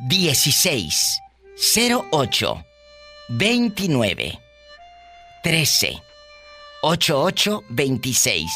16 0.00 1.20
08 2.10 2.64
29 3.28 4.38
13 5.42 6.02
88 6.82 7.62
26. 7.68 8.50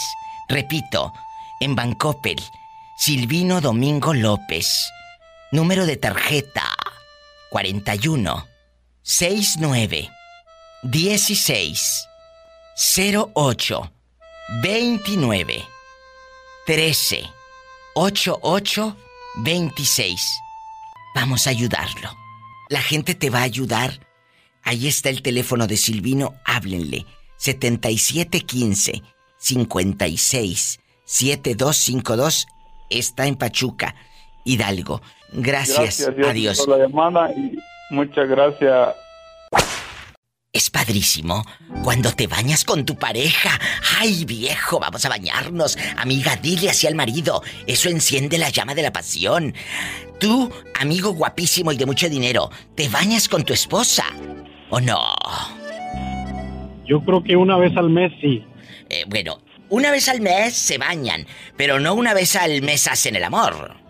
Repito, 0.48 1.12
en 1.60 1.76
Bancopel, 1.76 2.42
Silvino 2.96 3.60
Domingo 3.60 4.14
López. 4.14 4.88
Número 5.52 5.86
de 5.86 5.96
tarjeta 5.96 6.76
41 7.56 8.46
69 9.02 10.10
16 10.82 12.08
08 13.34 13.92
29 14.62 15.64
13 16.66 17.24
88 17.94 18.96
26. 19.38 20.20
Vamos 21.14 21.46
a 21.46 21.50
ayudarlo. 21.50 22.14
La 22.68 22.82
gente 22.82 23.14
te 23.14 23.30
va 23.30 23.38
a 23.38 23.44
ayudar. 23.44 24.00
Ahí 24.62 24.86
está 24.86 25.08
el 25.08 25.22
teléfono 25.22 25.66
de 25.66 25.78
Silvino, 25.78 26.34
háblenle. 26.44 27.06
7715 27.38 29.02
56 29.38 30.80
7252 31.06 32.48
está 32.90 33.26
en 33.26 33.36
Pachuca, 33.36 33.94
Hidalgo. 34.46 35.02
Gracias, 35.32 35.98
Dios, 36.16 36.28
adiós. 36.28 36.58
por 36.64 36.78
la 36.78 36.86
llamada 36.86 37.30
y 37.32 37.58
muchas 37.90 38.28
gracias. 38.28 38.94
Es 40.52 40.70
padrísimo 40.70 41.44
cuando 41.84 42.10
te 42.12 42.26
bañas 42.26 42.64
con 42.64 42.86
tu 42.86 42.96
pareja. 42.96 43.50
Ay, 43.98 44.24
viejo, 44.24 44.80
vamos 44.80 45.04
a 45.04 45.10
bañarnos. 45.10 45.76
Amiga, 45.98 46.36
dile 46.36 46.70
así 46.70 46.86
al 46.86 46.94
marido. 46.94 47.42
Eso 47.66 47.90
enciende 47.90 48.38
la 48.38 48.48
llama 48.48 48.74
de 48.74 48.80
la 48.80 48.90
pasión. 48.90 49.54
Tú, 50.18 50.50
amigo 50.80 51.12
guapísimo 51.12 51.72
y 51.72 51.76
de 51.76 51.84
mucho 51.84 52.08
dinero, 52.08 52.50
¿te 52.74 52.88
bañas 52.88 53.28
con 53.28 53.44
tu 53.44 53.52
esposa? 53.52 54.06
¿O 54.70 54.80
no? 54.80 54.98
Yo 56.86 57.00
creo 57.04 57.22
que 57.22 57.36
una 57.36 57.58
vez 57.58 57.76
al 57.76 57.90
mes 57.90 58.12
sí. 58.22 58.42
Eh, 58.88 59.04
bueno, 59.08 59.42
una 59.68 59.90
vez 59.90 60.08
al 60.08 60.22
mes 60.22 60.54
se 60.54 60.78
bañan, 60.78 61.26
pero 61.58 61.78
no 61.80 61.92
una 61.92 62.14
vez 62.14 62.34
al 62.34 62.62
mes 62.62 62.86
hacen 62.88 63.16
el 63.16 63.24
amor. 63.24 63.85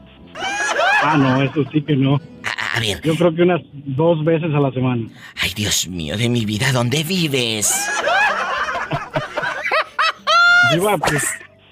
Ah, 1.03 1.17
no, 1.19 1.43
eso 1.43 1.65
sí 1.73 1.83
que 1.83 1.95
no. 1.97 2.21
A, 2.45 2.77
a 2.77 2.81
ver, 2.81 3.01
Yo 3.03 3.15
creo 3.17 3.35
que 3.35 3.43
unas 3.43 3.61
dos 3.73 4.25
veces 4.25 4.53
a 4.55 4.59
la 4.61 4.71
semana. 4.73 5.07
ay 5.41 5.53
Dios 5.55 5.87
mío 5.89 6.17
de 6.17 6.29
mi 6.29 6.45
vida, 6.45 6.73
¿dónde 6.73 7.05
vives? 7.05 7.73
Diva, 10.73 10.99
pues 10.99 11.25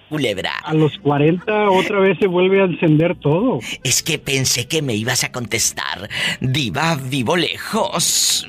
Culebra. 0.08 0.52
a 0.64 0.74
los 0.74 0.96
40 0.98 1.70
otra 1.70 1.98
vez 2.00 2.16
se 2.20 2.28
vuelve 2.28 2.60
a 2.60 2.64
encender 2.64 3.16
todo. 3.18 3.58
Es 3.82 4.02
que 4.02 4.18
pensé 4.18 4.68
que 4.68 4.82
me 4.82 4.94
ibas 4.94 5.24
a 5.24 5.32
contestar. 5.32 6.08
Diva, 6.40 6.94
vivo 6.96 7.36
lejos. 7.36 8.46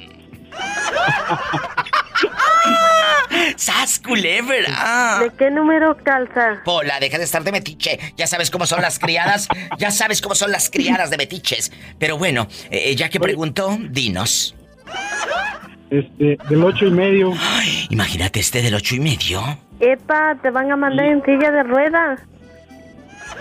¡Sas, 3.56 4.00
culebra! 4.00 5.20
¿De 5.22 5.32
qué 5.38 5.50
número 5.50 5.96
calza? 5.98 6.62
Pola, 6.64 7.00
deja 7.00 7.18
de 7.18 7.24
estar 7.24 7.44
de 7.44 7.52
metiche. 7.52 8.00
Ya 8.18 8.28
sabes 8.28 8.52
cómo 8.52 8.66
son 8.66 8.82
las 8.82 9.00
criadas. 9.00 9.48
Ya 9.78 9.92
sabes 9.92 10.22
cómo 10.22 10.36
son 10.36 10.52
las 10.52 10.70
criadas 10.70 11.10
de 11.10 11.18
metiches. 11.18 11.72
Pero 12.00 12.18
bueno, 12.18 12.48
eh, 12.70 12.96
ya 12.96 13.10
que 13.10 13.20
preguntó, 13.20 13.78
dinos. 13.90 14.56
Este, 15.90 16.38
del 16.50 16.64
ocho 16.64 16.86
y 16.86 16.92
medio. 16.92 17.34
Ay, 17.40 17.88
imagínate 17.90 18.40
este 18.40 18.62
del 18.62 18.76
ocho 18.76 18.96
y 18.96 19.00
medio. 19.00 19.42
Epa, 19.80 20.36
te 20.42 20.50
van 20.50 20.72
a 20.72 20.76
mandar 20.76 21.06
en 21.06 21.24
silla 21.24 21.52
de 21.52 21.64
ruedas. 21.64 22.20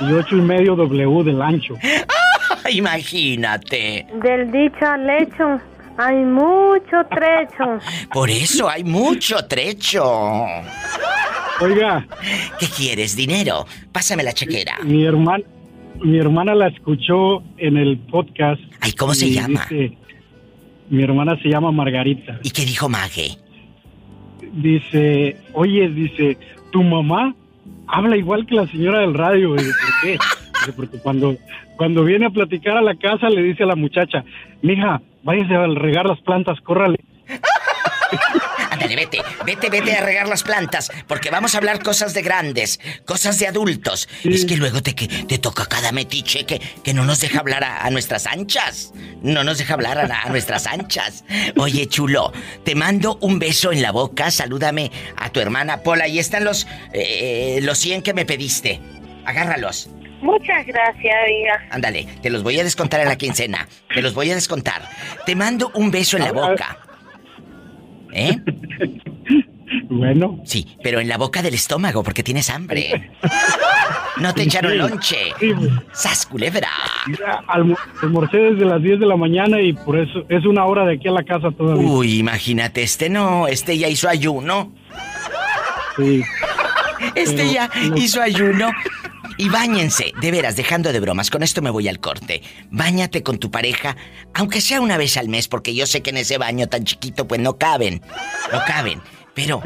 Y 0.00 0.12
ocho 0.12 0.36
y 0.36 0.40
medio 0.40 0.76
W 0.76 1.24
del 1.24 1.40
ancho. 1.40 1.74
Imagínate. 2.70 4.06
Del 4.22 4.50
dicho 4.50 4.86
al 4.86 5.08
hecho, 5.08 5.60
hay 5.98 6.16
mucho 6.24 6.96
trecho. 7.10 7.78
Por 8.12 8.30
eso 8.30 8.68
hay 8.68 8.84
mucho 8.84 9.36
trecho. 9.46 10.02
Oiga, 11.60 12.06
¿Qué 12.58 12.66
quieres? 12.66 13.14
¿Dinero? 13.16 13.64
Pásame 13.92 14.22
la 14.22 14.32
chequera. 14.32 14.76
mi 14.82 15.04
hermana, 15.04 15.44
mi 16.02 16.18
hermana 16.18 16.54
la 16.54 16.68
escuchó 16.68 17.42
en 17.58 17.76
el 17.76 17.98
podcast. 17.98 18.60
Ay, 18.80 18.92
¿cómo 18.92 19.14
se 19.14 19.30
llama? 19.30 19.64
dice- 19.70 19.96
mi 20.90 21.02
hermana 21.02 21.38
se 21.42 21.48
llama 21.48 21.70
Margarita. 21.72 22.38
¿Y 22.42 22.50
qué 22.50 22.64
dijo 22.64 22.88
Mague? 22.88 23.38
Dice, 24.52 25.36
oye, 25.52 25.88
dice, 25.88 26.36
tu 26.70 26.82
mamá 26.82 27.34
habla 27.86 28.16
igual 28.16 28.46
que 28.46 28.54
la 28.54 28.66
señora 28.66 29.00
del 29.00 29.14
radio. 29.14 29.54
Dice, 29.54 29.70
¿por 29.70 30.00
qué? 30.02 30.12
Dice, 30.60 30.72
porque 30.76 30.98
cuando, 30.98 31.36
cuando 31.76 32.04
viene 32.04 32.26
a 32.26 32.30
platicar 32.30 32.76
a 32.76 32.82
la 32.82 32.94
casa 32.96 33.28
le 33.30 33.42
dice 33.42 33.62
a 33.62 33.66
la 33.66 33.76
muchacha, 33.76 34.24
mija, 34.62 35.00
váyase 35.24 35.54
a 35.54 35.66
regar 35.66 36.06
las 36.06 36.20
plantas, 36.20 36.60
córrale. 36.60 36.98
Ándale, 38.70 38.96
vete, 38.96 39.18
vete, 39.46 39.70
vete 39.70 39.96
a 39.96 40.04
regar 40.04 40.28
las 40.28 40.42
plantas, 40.42 40.90
porque 41.06 41.30
vamos 41.30 41.54
a 41.54 41.58
hablar 41.58 41.82
cosas 41.82 42.12
de 42.12 42.22
grandes, 42.22 42.80
cosas 43.04 43.38
de 43.38 43.46
adultos. 43.46 44.08
Es 44.24 44.44
que 44.44 44.56
luego 44.56 44.82
te, 44.82 44.94
que, 44.94 45.06
te 45.06 45.38
toca 45.38 45.66
cada 45.66 45.92
metiche 45.92 46.44
que, 46.44 46.60
que 46.82 46.92
no 46.92 47.04
nos 47.04 47.20
deja 47.20 47.40
hablar 47.40 47.64
a, 47.64 47.84
a 47.84 47.90
nuestras 47.90 48.26
anchas. 48.26 48.92
No 49.22 49.44
nos 49.44 49.58
deja 49.58 49.74
hablar 49.74 49.98
a, 49.98 50.22
a 50.22 50.28
nuestras 50.28 50.66
anchas. 50.66 51.24
Oye, 51.56 51.86
chulo, 51.86 52.32
te 52.64 52.74
mando 52.74 53.18
un 53.20 53.38
beso 53.38 53.72
en 53.72 53.80
la 53.80 53.92
boca, 53.92 54.30
salúdame 54.30 54.90
a 55.16 55.30
tu 55.30 55.40
hermana 55.40 55.82
Pola. 55.82 56.04
Ahí 56.04 56.18
están 56.18 56.44
los, 56.44 56.66
eh, 56.92 57.60
los 57.62 57.78
100 57.78 58.02
que 58.02 58.12
me 58.12 58.26
pediste. 58.26 58.80
Agárralos. 59.24 59.88
Muchas 60.24 60.66
gracias, 60.66 61.14
Diva. 61.26 61.58
Ándale, 61.70 62.06
te 62.22 62.30
los 62.30 62.42
voy 62.42 62.58
a 62.58 62.64
descontar 62.64 63.00
en 63.00 63.08
la 63.08 63.16
quincena. 63.16 63.68
Te 63.94 64.00
los 64.02 64.14
voy 64.14 64.30
a 64.30 64.34
descontar. 64.34 64.82
Te 65.26 65.36
mando 65.36 65.70
un 65.74 65.90
beso 65.90 66.16
en 66.16 66.24
la 66.24 66.32
boca. 66.32 66.78
¿Eh? 68.12 68.38
Bueno. 69.90 70.40
Sí, 70.44 70.76
pero 70.82 71.00
en 71.00 71.08
la 71.08 71.18
boca 71.18 71.42
del 71.42 71.54
estómago 71.54 72.02
porque 72.02 72.22
tienes 72.22 72.48
hambre. 72.50 73.10
No 74.18 74.32
te 74.32 74.42
echaron 74.44 74.78
lonche. 74.78 75.16
Sí, 75.40 75.52
¡Sas, 75.92 76.26
culebra! 76.26 76.68
almorcé 78.00 78.36
desde 78.38 78.64
las 78.64 78.80
10 78.82 79.00
de 79.00 79.06
la 79.06 79.16
mañana 79.16 79.60
y 79.60 79.72
por 79.72 79.98
eso 79.98 80.24
es 80.28 80.44
una 80.46 80.64
hora 80.66 80.84
de 80.86 80.94
aquí 80.94 81.08
a 81.08 81.12
la 81.12 81.24
casa 81.24 81.50
todavía. 81.50 81.86
Uy, 81.86 82.18
imagínate, 82.20 82.82
este 82.82 83.08
no, 83.10 83.48
este 83.48 83.76
ya 83.76 83.88
hizo 83.88 84.08
ayuno. 84.08 84.72
Sí. 85.96 86.22
Este 87.14 87.36
Pero 87.36 87.50
ya 87.52 87.70
no- 87.88 87.96
hizo 87.96 88.22
ayuno. 88.22 88.70
Y 89.36 89.48
báñense, 89.48 90.12
de 90.20 90.30
veras, 90.30 90.56
dejando 90.56 90.92
de 90.92 91.00
bromas, 91.00 91.30
con 91.30 91.42
esto 91.42 91.60
me 91.60 91.70
voy 91.70 91.88
al 91.88 91.98
corte. 91.98 92.42
Báñate 92.70 93.22
con 93.22 93.38
tu 93.38 93.50
pareja, 93.50 93.96
aunque 94.32 94.60
sea 94.60 94.80
una 94.80 94.96
vez 94.96 95.16
al 95.16 95.28
mes, 95.28 95.48
porque 95.48 95.74
yo 95.74 95.86
sé 95.86 96.02
que 96.02 96.10
en 96.10 96.18
ese 96.18 96.38
baño 96.38 96.68
tan 96.68 96.84
chiquito 96.84 97.26
pues 97.26 97.40
no 97.40 97.58
caben, 97.58 98.02
no 98.52 98.62
caben, 98.66 99.00
pero 99.34 99.60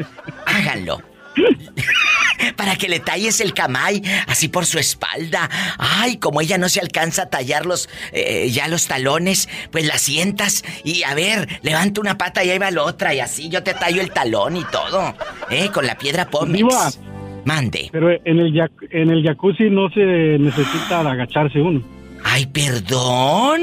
háganlo. 0.45 1.03
Para 2.55 2.75
que 2.77 2.89
le 2.89 2.99
talles 2.99 3.39
el 3.41 3.53
camay 3.53 4.01
así 4.27 4.47
por 4.47 4.65
su 4.65 4.79
espalda. 4.79 5.49
Ay, 5.77 6.17
como 6.17 6.41
ella 6.41 6.57
no 6.57 6.69
se 6.69 6.79
alcanza 6.79 7.23
a 7.23 7.29
tallar 7.29 7.65
los, 7.65 7.89
eh, 8.11 8.49
ya 8.51 8.67
los 8.67 8.87
talones, 8.87 9.49
pues 9.71 9.85
la 9.85 9.97
sientas 9.97 10.63
y 10.83 11.03
a 11.03 11.13
ver, 11.13 11.59
levanta 11.61 12.01
una 12.01 12.17
pata 12.17 12.43
y 12.43 12.49
ahí 12.49 12.57
va 12.57 12.71
la 12.71 12.83
otra 12.83 13.13
y 13.13 13.19
así 13.19 13.49
yo 13.49 13.61
te 13.63 13.73
tallo 13.73 14.01
el 14.01 14.11
talón 14.11 14.57
y 14.57 14.63
todo. 14.65 15.15
¿Eh? 15.49 15.69
Con 15.71 15.85
la 15.85 15.97
piedra 15.97 16.29
Pómex. 16.29 16.99
Mande. 17.45 17.89
Pero 17.91 18.11
en 18.11 18.39
el, 18.39 18.53
jac- 18.53 18.87
en 18.91 19.09
el 19.09 19.23
jacuzzi 19.23 19.69
no 19.69 19.89
se 19.89 20.01
necesita 20.39 20.99
agacharse 21.01 21.59
uno. 21.61 21.81
Ay, 22.23 22.45
perdón. 22.47 23.61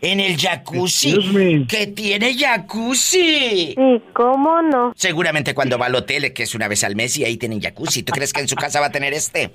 En 0.00 0.18
el 0.20 0.36
jacuzzi. 0.38 1.66
Que 1.68 1.88
tiene 1.88 2.34
jacuzzi. 2.36 3.74
¿Y 3.76 4.02
cómo 4.14 4.62
no? 4.62 4.92
Seguramente 4.96 5.54
cuando 5.54 5.76
va 5.78 5.86
al 5.86 5.94
hotel, 5.94 6.32
que 6.32 6.44
es 6.44 6.54
una 6.54 6.68
vez 6.68 6.84
al 6.84 6.96
mes, 6.96 7.16
y 7.18 7.24
ahí 7.24 7.36
tienen 7.36 7.60
jacuzzi. 7.60 8.02
¿Tú 8.02 8.12
crees 8.12 8.32
que 8.32 8.40
en 8.40 8.48
su 8.48 8.56
casa 8.56 8.80
va 8.80 8.86
a 8.86 8.92
tener 8.92 9.12
este? 9.12 9.50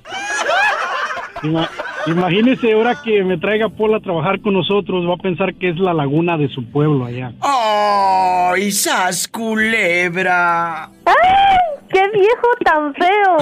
Ima- 1.44 1.70
imagínese 2.08 2.74
ahora 2.74 3.01
que 3.03 3.24
me 3.24 3.38
traiga 3.38 3.70
Paul 3.70 3.96
a 3.96 4.00
trabajar 4.00 4.39
con 4.41 4.53
nosotros, 4.53 5.08
va 5.08 5.13
a 5.15 5.17
pensar 5.17 5.53
que 5.56 5.70
es 5.70 5.77
la 5.79 5.94
laguna 5.94 6.38
de 6.38 6.50
su 6.50 6.63
pueblo 6.72 7.06
allá. 7.06 7.32
¡Ay, 7.41 8.72
sas 8.72 9.27
culebra! 9.27 10.86
¡Ay! 10.86 11.58
¡Qué 11.89 12.01
viejo 12.13 12.48
tan 12.63 12.94
feo! 12.96 13.38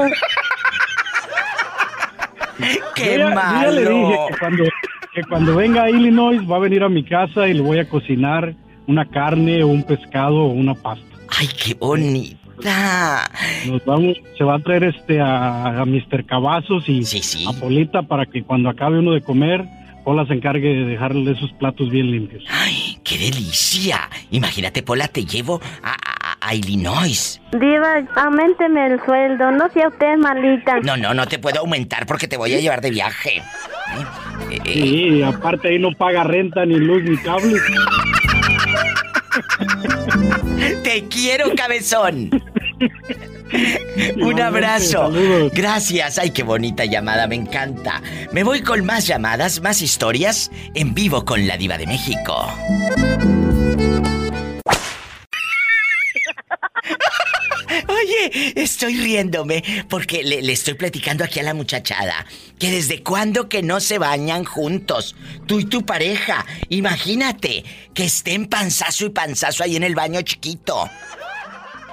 ¡Qué 2.96 3.18
Yo 3.20 3.30
ya- 3.30 3.36
yo 3.36 3.62
ya 3.62 3.72
le 3.72 3.82
dije 3.82 3.92
malo! 3.94 4.28
que 4.30 4.38
cuando, 4.40 4.64
que 5.14 5.24
cuando 5.24 5.56
venga 5.56 5.84
a 5.84 5.90
Illinois 5.90 6.40
va 6.50 6.56
a 6.58 6.60
venir 6.60 6.84
a 6.84 6.90
mi 6.90 7.04
casa 7.04 7.48
y 7.48 7.54
le 7.54 7.62
voy 7.62 7.80
a 7.80 7.88
cocinar 7.90 8.54
una 8.88 9.06
carne 9.06 9.64
o 9.64 9.68
un 9.68 9.84
pescado 9.84 10.36
o 10.36 10.48
una 10.48 10.74
pasta. 10.76 11.06
¡Ay, 11.40 11.48
qué 11.64 11.74
Nos 13.68 13.84
vamos, 13.86 14.18
se 14.38 14.44
va 14.44 14.56
a 14.56 14.60
traer 14.60 14.86
este 14.86 15.20
a, 15.22 15.82
a 15.82 15.86
Mr. 15.86 16.26
Cavazos 16.26 16.88
y 16.88 17.04
Sí, 17.04 17.22
sí. 17.22 17.46
a 17.48 17.54
Polita 17.60 18.04
para 18.04 18.26
que 18.26 18.44
cuando 18.44 18.70
acabe 18.70 19.00
uno 19.00 19.12
de 19.12 19.22
comer, 19.22 19.64
Pola 20.04 20.26
se 20.28 20.34
encargue 20.34 20.68
de 20.70 20.86
dejarle 20.86 21.32
esos 21.32 21.52
platos 21.54 21.90
bien 21.90 22.12
limpios. 22.12 22.44
¡Ay, 22.50 23.00
qué 23.04 23.18
delicia! 23.18 24.02
Imagínate, 24.30 24.84
Pola, 24.84 25.08
te 25.08 25.26
llevo 25.26 25.60
a, 25.84 25.92
a- 25.94 26.38
a 26.48 26.54
Illinois. 26.54 27.42
Diva, 27.54 28.04
aumenteme 28.16 28.86
el 28.86 29.04
sueldo, 29.04 29.50
no 29.52 29.68
sea 29.70 29.88
usted 29.88 30.16
malita. 30.18 30.80
No, 30.82 30.96
no, 30.96 31.14
no 31.16 31.26
te 31.28 31.40
puedo 31.40 31.60
aumentar 31.62 32.06
porque 32.06 32.28
te 32.28 32.38
voy 32.38 32.54
a 32.54 32.60
llevar 32.60 32.82
de 32.82 32.92
viaje. 32.92 33.42
Eh, 34.52 34.60
Sí, 34.64 35.24
aparte 35.24 35.70
ahí 35.70 35.80
no 35.80 35.90
paga 35.94 36.24
renta, 36.24 36.66
ni 36.66 36.76
luz, 36.76 37.02
ni 37.04 37.18
cable. 37.18 37.58
Te 40.96 41.10
quiero, 41.10 41.54
cabezón. 41.58 42.30
Un 44.16 44.40
abrazo. 44.40 45.12
Gracias. 45.52 46.18
Ay, 46.18 46.30
qué 46.30 46.42
bonita 46.42 46.86
llamada, 46.86 47.28
me 47.28 47.36
encanta. 47.36 48.02
Me 48.32 48.46
voy 48.46 48.62
con 48.62 48.86
más 48.86 49.06
llamadas, 49.06 49.62
más 49.62 49.82
historias 49.82 50.50
en 50.74 50.94
vivo 50.94 51.26
con 51.26 51.48
la 51.48 51.58
diva 51.58 51.78
de 51.78 51.86
México. 51.86 52.48
Estoy 58.56 58.98
riéndome 58.98 59.64
porque 59.90 60.24
le, 60.24 60.42
le 60.42 60.54
estoy 60.54 60.76
platicando 60.76 61.24
aquí 61.24 61.40
a 61.40 61.44
la 61.44 61.54
muchachada 61.54 62.26
que 62.60 62.72
desde 62.72 63.04
cuándo 63.04 63.50
que 63.50 63.62
no 63.64 63.80
se 63.80 63.98
bañan 63.98 64.44
juntos, 64.46 65.16
tú 65.46 65.60
y 65.60 65.66
tu 65.66 65.86
pareja. 65.86 66.46
Imagínate 66.70 67.64
que 67.94 68.06
estén 68.06 68.48
panzazo 68.48 69.06
y 69.06 69.10
panzazo 69.10 69.64
ahí 69.64 69.76
en 69.76 69.84
el 69.84 69.96
baño 69.96 70.22
chiquito. 70.22 70.90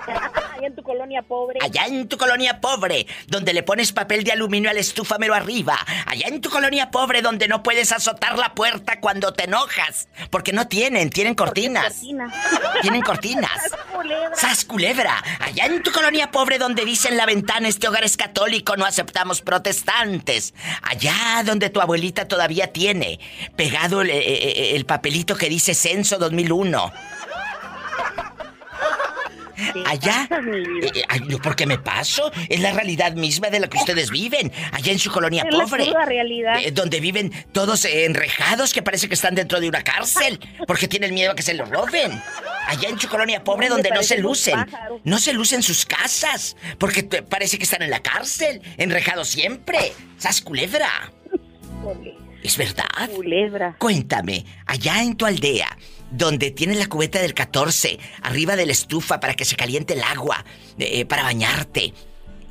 Ahí 0.06 0.64
en 0.64 0.74
tu 0.74 0.82
colonia 0.82 1.22
pobre. 1.22 1.58
Allá 1.62 1.86
en 1.86 2.08
tu 2.08 2.16
colonia 2.16 2.60
pobre, 2.60 3.06
donde 3.26 3.52
le 3.52 3.62
pones 3.62 3.92
papel 3.92 4.24
de 4.24 4.32
aluminio 4.32 4.70
al 4.70 4.78
estúfamero 4.78 5.34
arriba. 5.34 5.78
Allá 6.06 6.28
en 6.28 6.40
tu 6.40 6.50
colonia 6.50 6.90
pobre, 6.90 7.22
donde 7.22 7.48
no 7.48 7.62
puedes 7.62 7.92
azotar 7.92 8.38
la 8.38 8.54
puerta 8.54 9.00
cuando 9.00 9.32
te 9.32 9.44
enojas. 9.44 10.08
Porque 10.30 10.52
no 10.52 10.68
tienen, 10.68 11.10
tienen 11.10 11.34
cortinas. 11.34 11.84
Cortina. 11.84 12.32
Tienen 12.80 13.02
cortinas. 13.02 13.70
Culebra. 13.92 14.34
¡Sas 14.34 14.64
culebra! 14.64 15.22
Allá 15.40 15.66
en 15.66 15.82
tu 15.82 15.92
colonia 15.92 16.30
pobre 16.30 16.58
donde 16.58 16.84
dice 16.84 17.08
en 17.08 17.16
la 17.16 17.26
ventana 17.26 17.68
este 17.68 17.88
hogar 17.88 18.04
es 18.04 18.16
católico, 18.16 18.76
no 18.76 18.84
aceptamos 18.84 19.42
protestantes. 19.42 20.54
Allá 20.82 21.42
donde 21.44 21.70
tu 21.70 21.80
abuelita 21.80 22.26
todavía 22.26 22.72
tiene 22.72 23.20
pegado 23.56 24.00
el, 24.02 24.10
eh, 24.10 24.18
eh, 24.18 24.76
el 24.76 24.86
papelito 24.86 25.36
que 25.36 25.48
dice 25.48 25.74
Censo 25.74 26.18
2001. 26.18 26.92
Te 29.72 29.82
Allá, 29.86 30.26
pasas, 30.28 30.44
mi 30.44 30.60
vida. 30.60 30.86
eh, 30.88 31.02
eh, 31.14 31.20
yo 31.28 31.38
porque 31.40 31.66
me 31.66 31.78
paso, 31.78 32.30
es 32.48 32.60
la 32.60 32.72
realidad 32.72 33.12
misma 33.14 33.48
de 33.50 33.60
la 33.60 33.68
que 33.68 33.78
ustedes 33.78 34.10
viven, 34.10 34.50
allá 34.72 34.92
en 34.92 34.98
su 34.98 35.10
colonia 35.10 35.44
Es 35.48 35.54
la 35.54 35.64
pobre, 35.64 35.84
cruda 35.84 36.04
realidad. 36.04 36.58
eh, 36.62 36.70
donde 36.72 37.00
viven 37.00 37.32
todos 37.52 37.84
enrejados 37.84 38.72
que 38.72 38.82
parece 38.82 39.08
que 39.08 39.14
están 39.14 39.34
dentro 39.34 39.60
de 39.60 39.68
una 39.68 39.82
cárcel, 39.82 40.38
porque 40.66 40.88
tienen 40.88 41.14
miedo 41.14 41.32
a 41.32 41.34
que 41.34 41.42
se 41.42 41.54
los 41.54 41.68
roben. 41.68 42.12
Allá 42.66 42.88
en 42.88 42.98
su 42.98 43.08
colonia 43.08 43.42
pobre 43.42 43.68
Donde 43.68 43.90
no 43.90 44.02
se 44.02 44.18
lucen, 44.18 44.66
no 45.04 45.18
se 45.18 45.32
lucen 45.32 45.62
sus 45.62 45.84
casas, 45.84 46.56
porque 46.78 47.02
te- 47.02 47.22
parece 47.22 47.58
que 47.58 47.64
están 47.64 47.82
en 47.82 47.90
la 47.90 48.00
cárcel, 48.00 48.62
enrejados 48.78 49.28
siempre. 49.28 49.92
¡Sas 50.18 50.40
culebra! 50.40 51.12
Cule- 51.82 52.16
¿Es 52.42 52.56
verdad? 52.56 52.84
Culebra. 53.14 53.76
Cuéntame, 53.78 54.44
allá 54.66 55.02
en 55.02 55.16
tu 55.16 55.26
aldea, 55.26 55.76
donde 56.12 56.50
tienes 56.50 56.78
la 56.78 56.86
cubeta 56.86 57.20
del 57.20 57.34
14, 57.34 57.98
arriba 58.22 58.54
de 58.54 58.66
la 58.66 58.72
estufa 58.72 59.18
para 59.18 59.34
que 59.34 59.44
se 59.44 59.56
caliente 59.56 59.94
el 59.94 60.02
agua, 60.02 60.44
eh, 60.78 61.04
para 61.06 61.22
bañarte, 61.22 61.94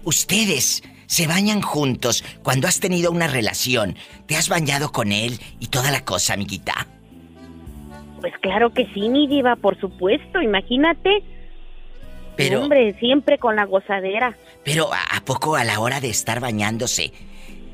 ustedes 0.04 0.84
se 1.06 1.28
bañan 1.28 1.62
juntos 1.62 2.24
cuando 2.44 2.68
has 2.68 2.80
tenido 2.80 3.12
una 3.12 3.28
relación, 3.28 3.96
te 4.26 4.36
has 4.36 4.50
bañado 4.50 4.92
con 4.92 5.12
él 5.12 5.40
y 5.60 5.68
toda 5.68 5.92
la 5.92 6.04
cosa, 6.04 6.34
amiguita. 6.34 6.88
Pues 8.20 8.34
claro 8.42 8.72
que 8.72 8.86
sí, 8.94 9.10
mi 9.10 9.28
diva, 9.28 9.56
por 9.56 9.80
supuesto. 9.80 10.42
Imagínate. 10.42 11.24
Pero, 12.36 12.62
Hombre, 12.62 12.96
siempre 13.00 13.38
con 13.38 13.56
la 13.56 13.66
gozadera. 13.66 14.36
pero 14.64 14.94
¿a, 14.94 15.18
a 15.18 15.22
poco 15.26 15.56
a 15.56 15.64
la 15.64 15.80
hora 15.80 16.00
de 16.00 16.10
estar 16.10 16.40
bañándose, 16.40 17.12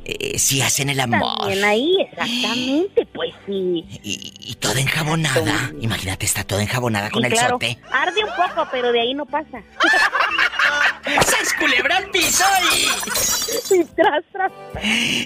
eh, 0.09 0.39
si 0.39 0.61
hacen 0.61 0.89
el 0.89 1.01
amor? 1.01 1.37
También 1.39 1.65
ahí, 1.65 1.97
exactamente, 1.99 3.05
pues 3.13 3.33
sí. 3.45 3.83
Y, 4.03 4.33
y 4.39 4.55
toda 4.55 4.79
enjabonada. 4.79 5.73
Imagínate, 5.81 6.25
está 6.25 6.45
toda 6.45 6.61
enjabonada 6.61 7.09
con 7.09 7.25
el 7.25 7.37
sote. 7.37 7.77
Arde 7.91 8.23
un 8.23 8.29
poco, 8.29 8.69
pero 8.71 8.93
de 8.93 9.01
ahí 9.01 9.13
no 9.13 9.25
pasa. 9.25 9.61
¡Se 11.05 11.55
culebra 11.59 11.97
al 11.97 12.09
piso 12.09 12.45
y... 12.71 13.75
Y 13.75 13.83
tras, 13.83 14.23
tras. 14.31 14.51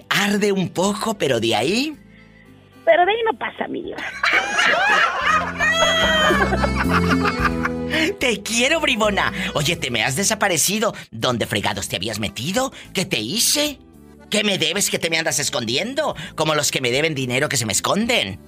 Arde 0.10 0.52
un 0.52 0.70
poco, 0.70 1.16
pero 1.16 1.40
de 1.40 1.56
ahí. 1.56 1.96
Pero 2.84 3.06
de 3.06 3.12
ahí 3.12 3.18
no 3.32 3.38
pasa, 3.38 3.68
mi 3.68 3.84
diva. 3.84 3.98
Te 8.20 8.42
quiero, 8.42 8.80
bribona. 8.80 9.32
Oye, 9.54 9.76
te 9.76 9.92
me 9.92 10.04
has 10.04 10.16
desaparecido. 10.16 10.96
¿Dónde 11.12 11.46
fregados 11.46 11.88
te 11.88 11.98
habías 11.98 12.20
metido? 12.20 12.72
¿Qué 12.94 13.06
te 13.06 13.20
hice? 13.20 13.78
¿Qué 14.32 14.44
me 14.44 14.58
debes 14.58 14.90
que 14.90 14.98
te 14.98 15.10
me 15.12 15.18
andas 15.20 15.38
escondiendo? 15.40 16.16
Como 16.36 16.56
los 16.56 16.72
que 16.72 16.82
me 16.82 16.90
deben 16.90 17.14
dinero 17.14 17.50
que 17.50 17.58
se 17.58 17.66
me 17.68 17.74
esconden. 17.74 18.40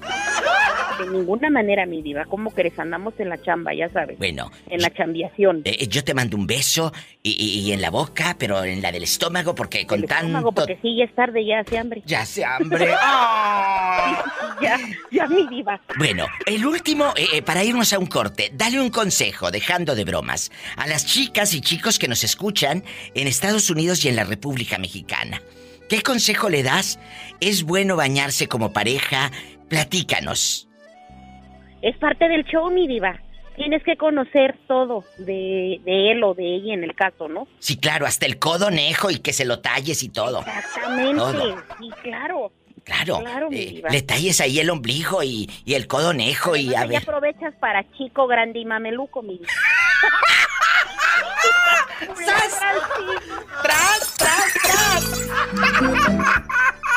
De 0.99 1.09
ninguna 1.09 1.49
manera, 1.49 1.85
mi 1.85 2.01
diva. 2.01 2.23
¿Cómo 2.25 2.51
crees? 2.51 2.77
Andamos 2.79 3.13
en 3.19 3.27
la 3.29 3.41
chamba, 3.41 3.73
ya 3.73 3.89
sabes. 3.89 4.17
Bueno. 4.17 4.49
En 4.69 4.79
la 4.81 4.93
chambiación. 4.93 5.61
Eh, 5.65 5.87
yo 5.87 6.03
te 6.03 6.13
mando 6.13 6.37
un 6.37 6.47
beso 6.47 6.93
y, 7.21 7.31
y- 7.31 7.59
y 7.61 7.73
en 7.73 7.81
la 7.81 7.89
boca, 7.89 8.35
pero 8.39 8.63
en 8.63 8.81
la 8.81 8.91
del 8.91 9.03
estómago, 9.03 9.53
porque 9.55 9.85
con 9.85 10.01
El 10.01 10.07
tanto... 10.07 10.27
estómago, 10.27 10.51
porque 10.53 10.77
sí, 10.81 10.95
ya 10.97 11.05
es 11.05 11.13
tarde, 11.15 11.45
ya 11.45 11.59
hace 11.59 11.77
hambre. 11.77 12.01
Ya 12.05 12.21
hace 12.21 12.45
hambre. 12.45 12.87
¡Ah! 13.01 14.23
Ya, 14.61 14.79
ya, 15.11 15.27
mi 15.27 15.47
diva. 15.47 15.81
Bueno, 15.97 16.27
el 16.45 16.65
último, 16.65 17.11
eh, 17.17 17.25
eh, 17.33 17.41
para 17.41 17.63
irnos 17.63 17.91
a 17.91 17.99
un 17.99 18.05
corte, 18.05 18.51
dale 18.53 18.79
un 18.79 18.89
consejo, 18.89 19.51
dejando 19.51 19.95
de 19.95 20.05
bromas, 20.05 20.51
a 20.77 20.87
las 20.87 21.05
chicas 21.05 21.53
y 21.53 21.61
chicos 21.61 21.99
que 21.99 22.07
nos 22.07 22.23
escuchan 22.23 22.83
en 23.15 23.27
Estados 23.27 23.69
Unidos 23.69 24.05
y 24.05 24.09
en 24.09 24.15
la 24.15 24.23
República 24.23 24.77
Mexicana. 24.77 25.41
¿Qué 25.89 26.01
consejo 26.01 26.49
le 26.49 26.63
das? 26.63 26.99
¿Es 27.39 27.63
bueno 27.63 27.95
bañarse 27.95 28.47
como 28.47 28.73
pareja? 28.73 29.31
Platícanos. 29.69 30.67
Es 31.81 31.97
parte 31.97 32.27
del 32.29 32.45
show, 32.45 32.71
mi 32.71 32.87
diva. 32.87 33.19
Tienes 33.55 33.83
que 33.83 33.97
conocer 33.97 34.57
todo 34.67 35.03
de, 35.19 35.79
de 35.85 36.11
él 36.11 36.23
o 36.23 36.33
de 36.33 36.55
ella 36.55 36.73
en 36.73 36.83
el 36.83 36.95
caso, 36.95 37.27
¿no? 37.27 37.47
Sí, 37.59 37.77
claro, 37.77 38.07
hasta 38.07 38.25
el 38.25 38.39
codo 38.39 38.71
nejo 38.71 39.11
y 39.11 39.19
que 39.19 39.31
se 39.33 39.45
lo 39.45 39.59
talles 39.59 40.01
y 40.01 40.09
todo. 40.09 40.39
Exactamente. 40.39 41.15
Todo. 41.15 41.63
Sí, 41.79 41.89
claro. 42.01 42.51
Claro, 42.83 43.19
Claro, 43.19 43.47
eh, 43.51 43.81
le 43.89 44.01
talles 44.01 44.41
ahí 44.41 44.59
el 44.59 44.69
ombligo 44.69 45.23
y, 45.23 45.49
y 45.63 45.73
el 45.75 45.87
codo 45.87 46.13
nejo 46.13 46.55
y 46.57 46.75
a 46.75 46.85
ver. 46.85 46.97
aprovechas 46.97 47.53
para 47.59 47.83
chico, 47.93 48.27
grande 48.27 48.59
y 48.59 48.65
mameluco, 48.65 49.21
mi. 49.21 49.39
¡Tras, 53.61 54.15
tras, 54.17 54.53
tras! 54.61 55.03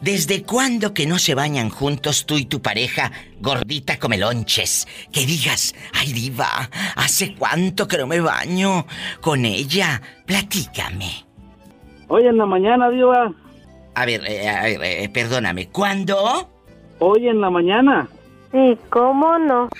¿Desde 0.00 0.44
cuándo 0.44 0.94
que 0.94 1.06
no 1.08 1.18
se 1.18 1.34
bañan 1.34 1.70
juntos 1.70 2.24
tú 2.24 2.38
y 2.38 2.44
tu 2.44 2.62
pareja, 2.62 3.10
gordita 3.40 3.98
come 3.98 4.16
lonches? 4.16 4.86
Que 5.10 5.26
digas, 5.26 5.74
ay 5.92 6.12
diva, 6.12 6.70
¿hace 6.94 7.34
cuánto 7.34 7.88
que 7.88 7.98
no 7.98 8.06
me 8.06 8.20
baño 8.20 8.86
con 9.20 9.44
ella? 9.44 10.00
Platícame. 10.24 11.26
Hoy 12.06 12.26
en 12.26 12.38
la 12.38 12.46
mañana, 12.46 12.88
Diva. 12.90 13.34
A 13.98 14.06
ver, 14.06 14.22
eh, 14.28 14.48
a 14.48 14.62
ver, 14.62 14.78
eh, 14.80 15.10
perdóname, 15.12 15.70
¿cuándo? 15.70 16.48
Hoy 17.00 17.26
en 17.26 17.40
la 17.40 17.50
mañana. 17.50 18.08
Sí, 18.52 18.78
¿cómo 18.90 19.36
no? 19.40 19.68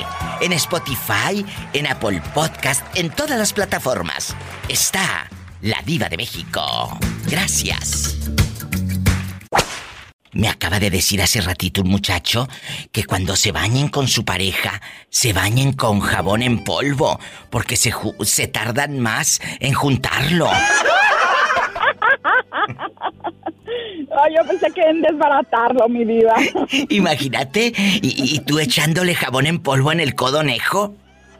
En 0.40 0.52
Spotify, 0.52 1.46
en 1.74 1.86
Apple 1.86 2.20
Podcast, 2.34 2.84
en 2.96 3.08
todas 3.10 3.38
las 3.38 3.52
plataformas. 3.52 4.34
Está 4.68 5.28
la 5.62 5.80
Diva 5.82 6.08
de 6.08 6.16
México. 6.16 6.98
Gracias. 7.28 8.16
Me 10.34 10.48
acaba 10.48 10.80
de 10.80 10.90
decir 10.90 11.22
hace 11.22 11.40
ratito 11.40 11.82
un 11.82 11.88
muchacho 11.88 12.48
que 12.92 13.04
cuando 13.04 13.36
se 13.36 13.52
bañen 13.52 13.88
con 13.88 14.08
su 14.08 14.24
pareja, 14.24 14.82
se 15.08 15.32
bañen 15.32 15.72
con 15.72 16.00
jabón 16.00 16.42
en 16.42 16.64
polvo, 16.64 17.20
porque 17.50 17.76
se, 17.76 17.92
se 18.22 18.48
tardan 18.48 18.98
más 18.98 19.40
en 19.60 19.74
juntarlo. 19.74 20.48
Ay, 24.16 24.34
yo 24.36 24.46
pensé 24.46 24.70
que 24.72 24.82
en 24.82 25.02
desbaratarlo, 25.02 25.88
mi 25.88 26.04
vida. 26.04 26.34
Imagínate, 26.88 27.72
y, 27.76 28.36
y 28.36 28.40
tú 28.40 28.58
echándole 28.58 29.14
jabón 29.14 29.46
en 29.46 29.60
polvo 29.60 29.92
en 29.92 30.00
el 30.00 30.14
codo 30.14 30.42
nejo. 30.42 30.94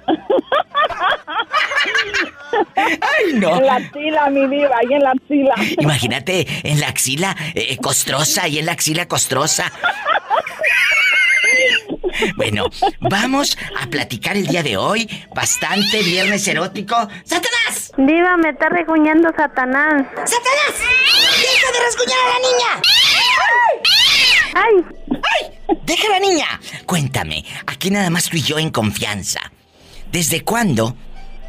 Ay, 2.77 3.33
no. 3.35 3.57
En 3.57 3.67
la 3.67 3.75
axila, 3.77 4.29
mi 4.31 4.47
vida, 4.47 4.71
ahí 4.77 4.95
en 4.95 5.03
la 5.03 5.11
axila. 5.11 5.55
Imagínate 5.79 6.47
en 6.63 6.81
la 6.81 6.89
axila 6.89 7.37
eh, 7.55 7.77
costrosa 7.79 8.47
y 8.49 8.59
en 8.59 8.67
la 8.67 8.73
axila 8.73 9.07
costrosa. 9.09 9.73
Bueno, 12.37 12.67
vamos 13.01 13.57
a 13.81 13.87
platicar 13.87 14.37
el 14.37 14.47
día 14.47 14.63
de 14.63 14.77
hoy. 14.77 15.09
Bastante 15.35 16.03
viernes 16.03 16.47
erótico. 16.47 16.95
¡Satanás! 17.25 17.91
Diva, 17.97 18.37
me 18.37 18.51
está 18.51 18.69
reguñando 18.69 19.31
Satanás. 19.37 20.05
¡Satanás! 20.15 20.75
¡Deja 21.41 21.73
de 21.73 21.81
rasguñar 21.85 22.19
a 22.19 22.29
la 22.29 22.39
niña! 22.39 22.83
¡Ay! 24.55 24.85
¡Ay! 25.11 25.41
¡Deja 25.83 26.07
a 26.07 26.11
la 26.11 26.21
niña! 26.21 26.61
Cuéntame, 26.87 27.45
aquí 27.67 27.91
nada 27.91 28.11
más 28.11 28.29
tú 28.29 28.37
y 28.37 28.43
yo 28.43 28.59
en 28.59 28.71
confianza. 28.71 29.41
¿Desde 30.15 30.43
cuándo 30.43 30.95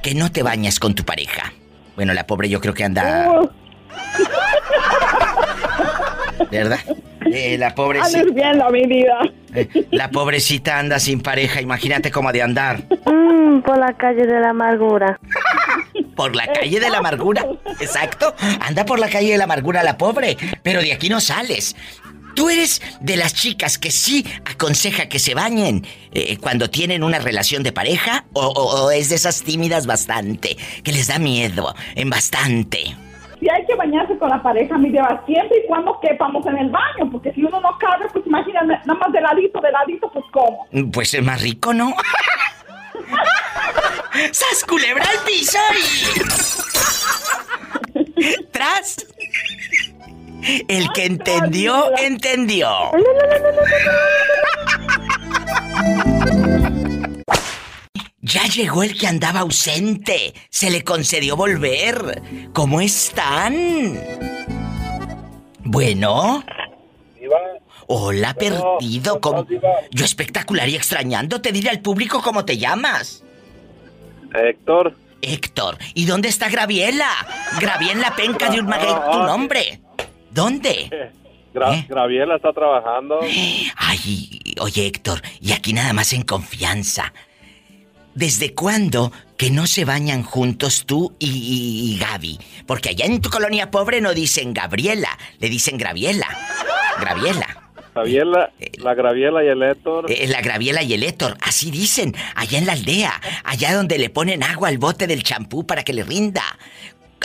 que 0.02 0.16
no 0.16 0.32
te 0.32 0.42
bañas 0.42 0.80
con 0.80 0.96
tu 0.96 1.06
pareja? 1.06 1.54
Bueno, 1.96 2.16
la 2.16 2.26
pobre 2.26 2.50
yo 2.50 2.60
creo 2.60 2.74
que 2.74 2.84
anda... 2.84 3.30
Uh, 6.38 6.48
¿Verdad? 6.52 6.80
Eh, 7.32 7.58
la 7.58 7.76
pobre... 7.76 8.02
andes 8.02 8.34
viendo 8.34 8.70
mi 8.72 8.86
vida. 8.88 9.20
Eh, 9.54 9.88
la 9.92 10.10
pobrecita 10.10 10.80
anda 10.80 11.00
sin 11.00 11.22
pareja, 11.22 11.62
imagínate 11.62 12.12
cómo 12.12 12.30
ha 12.30 12.32
de 12.32 12.42
andar. 12.42 12.84
Mm, 13.06 13.62
por 13.62 13.78
la 13.78 13.94
calle 13.94 14.26
de 14.26 14.40
la 14.40 14.50
amargura. 14.50 15.20
Por 16.16 16.36
la 16.36 16.48
calle 16.48 16.80
de 16.80 16.90
la 16.90 16.98
amargura. 17.00 17.46
Exacto. 17.80 18.34
Anda 18.62 18.86
por 18.86 19.00
la 19.00 19.10
calle 19.10 19.32
de 19.32 19.38
la 19.38 19.44
amargura 19.44 19.84
la 19.84 19.98
pobre. 19.98 20.38
Pero 20.64 20.82
de 20.82 20.94
aquí 20.94 21.10
no 21.10 21.20
sales. 21.20 21.76
¿Tú 22.36 22.50
eres 22.50 22.82
de 23.00 23.16
las 23.18 23.34
chicas 23.34 23.78
que 23.78 23.92
sí 23.92 24.26
aconseja 24.46 25.08
que 25.08 25.20
se 25.20 25.34
bañen 25.34 25.86
eh, 26.12 26.38
cuando 26.38 26.70
tienen 26.70 27.04
una 27.04 27.20
relación 27.20 27.64
de 27.64 27.72
pareja? 27.72 28.26
O, 28.34 28.46
o- 28.46 28.84
o 28.86 28.92
es 28.92 29.10
de 29.10 29.16
esas 29.16 29.42
tímidas 29.44 29.86
bastante? 29.88 30.58
Que 30.84 30.92
les 30.92 31.08
da 31.08 31.18
miedo 31.20 31.74
en 31.96 32.10
bastante. 32.10 32.96
Si 33.40 33.50
hay 33.50 33.66
que 33.68 33.76
bañarse 33.76 34.18
con 34.18 34.30
la 34.30 34.42
pareja, 34.42 34.78
mi 34.78 34.90
diva, 34.90 35.22
siempre 35.26 35.60
y 35.64 35.68
cuando 35.68 36.00
quepamos 36.02 36.46
en 36.48 36.58
el 36.58 36.70
baño, 36.72 37.12
porque 37.12 37.32
si 37.34 37.44
uno 37.44 37.60
no 37.62 37.78
cabe, 37.80 38.06
pues 38.12 38.26
imagínate, 38.26 38.68
nada 38.86 38.96
más 39.00 39.12
de 39.14 39.22
ladito, 39.22 39.60
de 39.62 39.72
ladito, 39.72 40.10
pues 40.12 40.26
cómo. 40.32 40.68
Pues 40.92 41.14
es 41.14 41.24
más 41.24 41.42
rico, 41.42 41.74
¿no? 41.74 41.94
¡Sas 44.32 44.64
culebra 44.68 45.04
al 45.04 45.20
piso 45.26 45.60
y... 45.74 45.86
¡Tras! 48.52 49.06
El 50.68 50.90
que 50.94 51.06
entendió, 51.06 51.92
entendió. 51.98 52.70
Ya 58.22 58.44
llegó 58.48 58.84
el 58.84 58.98
que 58.98 59.08
andaba 59.08 59.42
ausente. 59.42 60.34
Se 60.50 60.70
le 60.70 60.84
concedió 60.84 61.36
volver. 61.36 62.22
¿Cómo 62.54 62.82
están? 62.82 64.00
Bueno. 65.64 66.44
Hola, 67.88 68.34
perdido. 68.34 69.22
¿Cómo? 69.22 69.46
Yo 69.92 70.06
espectacular 70.06 70.70
y 70.70 70.76
extrañando. 70.76 71.42
Te 71.42 71.52
diré 71.52 71.70
al 71.70 71.82
público 71.82 72.22
cómo 72.22 72.46
te 72.46 72.58
llamas. 72.58 73.24
Héctor, 74.34 74.96
Héctor. 75.22 75.78
¿Y 75.94 76.06
dónde 76.06 76.30
está 76.30 76.50
Graviela? 76.50 77.10
Graviela 77.60 78.16
penca 78.16 78.50
de 78.50 78.60
un 78.60 78.68
maguey 78.68 78.94
tu 79.12 79.20
nombre. 79.20 79.82
¿Dónde? 80.36 81.12
Gra- 81.54 81.74
¿Eh? 81.80 81.86
Graviela 81.88 82.36
está 82.36 82.52
trabajando. 82.52 83.20
Ay, 83.78 84.40
oye 84.60 84.86
Héctor, 84.86 85.22
y 85.40 85.54
aquí 85.54 85.72
nada 85.72 85.94
más 85.94 86.12
en 86.12 86.24
confianza. 86.24 87.14
¿Desde 88.14 88.54
cuándo 88.54 89.12
que 89.38 89.50
no 89.50 89.66
se 89.68 89.84
bañan 89.86 90.24
juntos 90.24 90.86
tú 90.86 91.16
y, 91.20 91.28
y- 91.30 91.94
y 91.94 91.98
Gaby? 92.00 92.38
Porque 92.68 92.90
allá 92.90 93.06
en 93.06 93.22
tu 93.22 93.30
colonia 93.30 93.72
pobre 93.72 94.02
no 94.02 94.14
dicen 94.14 94.54
Gabriela, 94.54 95.18
le 95.40 95.50
dicen 95.50 95.78
Graviela. 95.78 96.28
Graviela. 97.00 97.62
Graviela, 97.94 98.52
la 98.80 98.94
Graviela 98.94 99.42
y 99.44 99.48
el 99.48 99.64
Héctor. 99.64 100.12
Eh, 100.12 100.28
la 100.28 100.42
Graviela 100.42 100.84
y 100.84 100.94
el 100.94 101.04
Héctor, 101.04 101.38
así 101.42 101.72
dicen, 101.72 102.14
allá 102.36 102.58
en 102.58 102.66
la 102.66 102.74
aldea, 102.74 103.22
allá 103.46 103.74
donde 103.74 103.98
le 103.98 104.10
ponen 104.10 104.44
agua 104.44 104.68
al 104.68 104.78
bote 104.80 105.08
del 105.08 105.24
champú 105.24 105.66
para 105.66 105.84
que 105.84 105.94
le 105.94 106.04
rinda. 106.04 106.44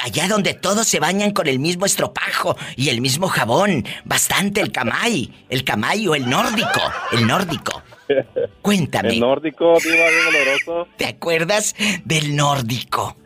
Allá 0.02 0.28
donde 0.28 0.54
todos 0.54 0.86
se 0.86 0.98
bañan 0.98 1.32
con 1.32 1.46
el 1.46 1.58
mismo 1.58 1.86
estropajo 1.86 2.56
y 2.76 2.88
el 2.88 3.00
mismo 3.00 3.28
jabón. 3.28 3.84
Bastante 4.04 4.60
el 4.60 4.72
camay, 4.72 5.30
el 5.48 5.64
camay 5.64 6.08
o 6.08 6.14
el 6.14 6.28
nórdico, 6.28 6.80
el 7.12 7.26
nórdico. 7.26 7.82
Cuéntame, 8.62 9.10
El 9.10 9.20
nórdico, 9.20 9.78
diva, 9.82 9.94
bien 9.94 10.26
oloroso. 10.28 10.88
¿te 10.96 11.06
acuerdas 11.06 11.74
del 12.04 12.34
nórdico? 12.34 13.16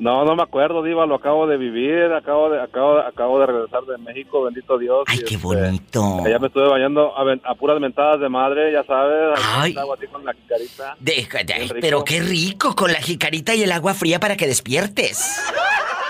No, 0.00 0.24
no 0.24 0.34
me 0.34 0.42
acuerdo, 0.42 0.82
diva, 0.82 1.04
lo 1.04 1.16
acabo 1.16 1.46
de 1.46 1.58
vivir, 1.58 2.10
acabo 2.12 2.48
de, 2.48 2.58
acabo, 2.62 2.94
de- 2.96 3.02
acabo 3.02 3.38
de 3.38 3.46
regresar 3.46 3.82
de 3.82 3.98
México, 3.98 4.42
bendito 4.42 4.78
Dios. 4.78 5.04
Ay, 5.06 5.18
qué 5.18 5.34
este, 5.34 5.46
bonito. 5.46 6.22
Allá 6.24 6.38
me 6.38 6.46
estuve 6.46 6.68
bañando 6.68 7.12
a, 7.14 7.54
puras 7.54 7.78
mentadas 7.78 8.18
de 8.18 8.30
madre, 8.30 8.72
ya 8.72 8.82
sabes. 8.84 9.38
Ay. 9.44 9.76
Agua 9.76 9.96
así 9.98 10.06
con 10.06 10.24
la 10.24 10.32
carita. 10.48 10.96
Déjate, 10.98 11.52
Bien 11.52 11.68
rico. 11.68 11.78
pero 11.82 12.04
qué 12.04 12.20
rico 12.20 12.74
con 12.74 12.90
la 12.90 13.00
jicarita 13.02 13.54
y 13.54 13.62
el 13.62 13.72
agua 13.72 13.92
fría 13.92 14.18
para 14.18 14.38
que 14.38 14.46
despiertes. 14.46 15.38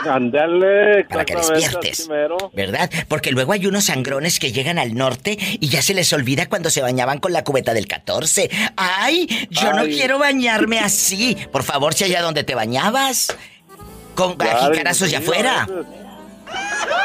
Andale, 0.09 1.05
Para 1.05 1.25
que 1.25 1.35
despiertes. 1.35 2.09
¿Verdad? 2.55 2.91
Porque 3.09 3.33
luego 3.33 3.53
hay 3.53 3.67
unos 3.67 3.85
sangrones 3.87 4.39
que 4.39 4.53
llegan 4.53 4.79
al 4.79 4.95
norte 4.95 5.37
y 5.61 5.69
ya 5.69 5.83
se 5.83 5.95
les 5.95 6.13
olvida 6.13 6.49
cuando 6.49 6.71
se 6.71 6.81
bañaban 6.81 7.19
con 7.19 7.33
la 7.33 7.45
cubeta 7.45 7.75
del 7.75 7.87
14. 7.87 8.51
¡Ay! 8.77 9.27
Yo 9.51 9.73
no 9.73 9.83
quiero 9.85 10.19
bañarme 10.19 10.79
así. 10.79 11.37
Por 11.53 11.65
favor, 11.65 11.93
si 11.93 12.05
allá 12.05 12.23
donde 12.23 12.45
te 12.45 12.55
bañabas. 12.55 13.37
Con 14.15 14.33
jicarazos 14.33 15.11
ya 15.11 15.21
diva, 15.21 15.31
afuera. 15.33 15.67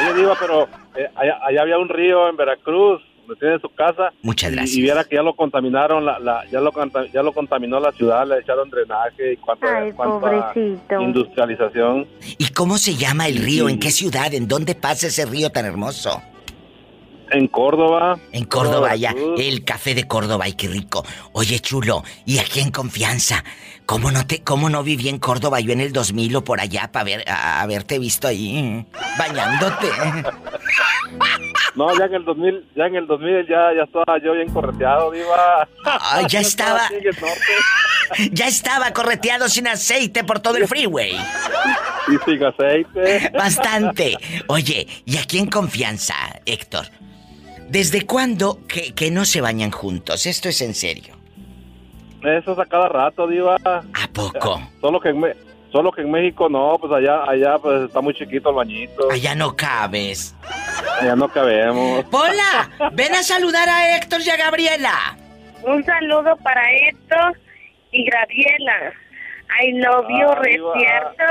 Oye, 0.02 0.14
diva, 0.20 0.36
pero 0.40 0.64
eh, 0.96 1.10
allá, 1.16 1.38
allá 1.48 1.62
había 1.62 1.78
un 1.78 1.90
río 1.90 2.28
en 2.30 2.36
Veracruz, 2.36 3.02
donde 3.28 3.40
tiene 3.40 3.60
su 3.60 3.70
casa. 3.70 4.12
Muchas 4.22 4.52
y- 4.52 4.56
gracias. 4.56 4.76
Y, 4.78 4.82
viera 4.82 5.04
que 5.04 5.16
ya 5.16 5.22
lo 5.24 5.36
contaminaron, 5.36 6.06
la, 6.06 6.20
la- 6.20 6.46
ya, 6.52 6.60
lo, 6.60 6.72
ya 7.14 7.24
lo 7.24 7.32
contaminó 7.34 7.80
la 7.80 7.92
ciudad, 7.92 8.28
le 8.28 8.40
echaron 8.40 8.70
drenaje 8.70 9.34
y 9.34 9.38
cuánta, 9.38 9.78
Ay, 9.80 9.92
cuánta 9.94 10.20
pobrecito. 10.20 11.02
industrialización. 11.02 12.08
¿Y 12.38 12.48
cómo 12.50 12.78
se 12.78 12.96
llama 12.96 13.28
el 13.28 13.38
río? 13.38 13.70
¿En 13.70 13.76
Sí. 13.76 13.80
qué 13.80 13.92
ciudad? 13.92 14.34
¿En 14.34 14.48
dónde 14.48 14.76
pasa 14.76 15.08
ese 15.08 15.26
río 15.26 15.50
tan 15.52 15.66
hermoso? 15.66 16.22
En 17.32 17.48
Córdoba. 17.48 18.20
En 18.34 18.46
Córdoba, 18.46 18.96
ya. 18.96 19.12
Veracruz. 19.12 19.40
El 19.42 19.64
café 19.64 19.96
de 19.96 20.04
Córdoba, 20.08 20.46
ay, 20.46 20.54
qué 20.54 20.68
rico. 20.68 21.04
Oye, 21.34 21.60
chulo, 21.60 22.04
y 22.26 22.38
aquí 22.38 22.60
en 22.60 22.70
confianza, 22.70 23.44
¿cómo 23.86 24.12
no 24.12 24.26
te, 24.26 24.42
cómo 24.44 24.70
no 24.70 24.84
viví 24.84 25.10
en 25.10 25.20
Córdoba 25.20 25.60
yo 25.60 25.72
en 25.74 25.82
el 25.82 25.94
2000 25.94 26.36
o 26.38 26.44
por 26.44 26.60
allá 26.60 26.92
para 26.92 27.04
ver, 27.06 27.30
a- 27.30 27.62
haberte 27.62 28.00
visto 28.00 28.28
ahí 28.28 28.86
bañándote? 29.18 29.88
No, 31.76 31.88
ya 32.00 32.06
en 32.06 32.14
el 32.14 32.24
2000, 32.24 32.70
ya 32.74 32.86
en 32.86 32.96
el 32.96 33.06
2000 33.06 33.48
ya, 33.50 33.74
ya 33.76 33.84
estaba 33.84 34.18
yo 34.24 34.32
bien 34.32 34.50
correteado, 34.54 35.12
diva. 35.12 35.68
Ya 36.30 36.40
estaba. 36.40 36.90
Ya 38.32 38.48
estaba 38.48 38.94
correteado 38.94 39.50
sin 39.50 39.68
aceite 39.68 40.24
por 40.24 40.40
todo 40.40 40.56
el 40.58 40.68
freeway. 40.68 41.16
Y 42.08 42.24
sin 42.32 42.44
aceite. 42.46 43.30
Bastante. 43.34 44.16
Oye, 44.48 44.88
y 45.06 45.18
aquí 45.18 45.40
en 45.40 45.48
confianza, 45.48 46.14
Héctor. 46.46 46.86
¿Desde 47.68 48.06
cuándo 48.06 48.60
que, 48.68 48.94
que 48.94 49.10
no 49.12 49.26
se 49.26 49.42
bañan 49.42 49.72
juntos? 49.72 50.28
Esto 50.28 50.48
es 50.50 50.62
en 50.62 50.76
serio. 50.76 51.18
Eso 52.28 52.54
es 52.54 52.60
a 52.60 52.66
cada 52.66 52.90
rato, 52.90 53.28
diva. 53.28 53.56
¿A 53.66 54.08
poco? 54.14 54.60
Solo 54.82 55.00
que 55.00 55.10
en, 55.10 55.20
Me- 55.20 55.36
solo 55.72 55.92
que 55.92 56.02
en 56.02 56.12
México 56.12 56.48
no, 56.50 56.78
pues 56.80 56.92
allá, 56.94 57.24
allá 57.30 57.58
pues 57.60 57.84
está 57.84 58.00
muy 58.02 58.14
chiquito 58.14 58.50
el 58.50 58.56
bañito. 58.56 59.12
Allá 59.12 59.36
no 59.36 59.56
cabes. 59.56 60.34
Allá 61.02 61.16
no 61.16 61.28
cabemos. 61.28 62.06
Hola, 62.12 62.70
ven 62.94 63.14
a 63.14 63.24
saludar 63.24 63.68
a 63.68 63.98
Héctor 63.98 64.22
y 64.26 64.30
a 64.30 64.38
Gabriela. 64.38 65.18
Un 65.64 65.84
saludo 65.84 66.36
para 66.44 66.62
Héctor 66.72 67.38
y 67.92 68.06
Graviela. 68.06 68.94
I 69.50 69.72
love 69.74 70.06
you, 70.10 70.28
Ay, 70.30 70.58
recierto. 70.58 71.24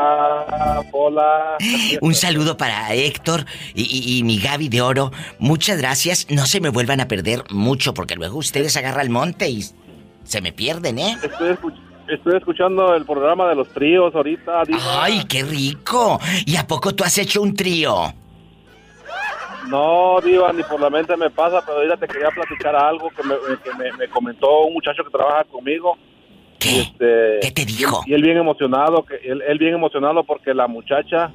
Ah, 0.00 0.82
hola. 0.92 1.56
Un 2.00 2.14
saludo 2.14 2.56
para 2.56 2.92
Héctor 2.94 3.44
y, 3.74 3.82
y- 3.82 4.18
y 4.18 4.22
mi 4.22 4.38
Gaby 4.38 4.68
de 4.68 4.80
Oro. 4.80 5.10
Muchas 5.38 5.78
gracias. 5.78 6.26
No 6.30 6.46
se 6.46 6.60
me 6.60 6.70
vuelvan 6.70 7.00
a 7.00 7.08
perder 7.08 7.42
mucho 7.50 7.92
porque 7.94 8.14
luego 8.16 8.38
ustedes 8.38 8.76
agarran 8.76 9.02
el 9.02 9.10
monte 9.10 9.48
y 9.50 9.62
se 10.24 10.40
me 10.40 10.52
pierden, 10.52 10.98
¿eh? 10.98 11.16
Estoy, 11.22 11.50
escuch- 11.50 11.78
estoy 12.08 12.36
escuchando 12.36 12.94
el 12.94 13.04
programa 13.04 13.48
de 13.48 13.54
los 13.56 13.68
tríos 13.74 14.14
ahorita, 14.14 14.64
diva. 14.64 15.04
¡Ay, 15.04 15.24
qué 15.28 15.42
rico! 15.42 16.18
¿Y 16.46 16.56
a 16.56 16.66
poco 16.66 16.94
tú 16.94 17.04
has 17.04 17.18
hecho 17.18 17.42
un 17.42 17.54
trío? 17.54 17.94
No, 19.68 20.18
Diva, 20.24 20.50
ni 20.54 20.62
por 20.62 20.80
la 20.80 20.88
mente 20.88 21.14
me 21.14 21.28
pasa, 21.28 21.60
pero 21.60 21.76
ahorita 21.78 21.98
te 21.98 22.06
quería 22.08 22.30
platicar 22.30 22.74
algo 22.74 23.10
que 23.10 23.22
me, 23.22 23.34
que 23.62 23.70
me, 23.74 23.92
me 23.98 24.08
comentó 24.08 24.60
un 24.64 24.72
muchacho 24.72 25.04
que 25.04 25.10
trabaja 25.10 25.44
conmigo. 25.44 25.98
¿Qué? 26.58 26.80
Este, 26.80 27.38
¿Qué 27.42 27.50
te 27.52 27.64
dijo? 27.64 28.02
Y 28.06 28.14
él 28.14 28.22
bien 28.22 28.36
emocionado, 28.36 29.04
que 29.04 29.16
él, 29.16 29.42
él 29.46 29.58
bien 29.58 29.74
emocionado 29.74 30.24
porque 30.24 30.54
la 30.54 30.66
muchacha 30.66 31.30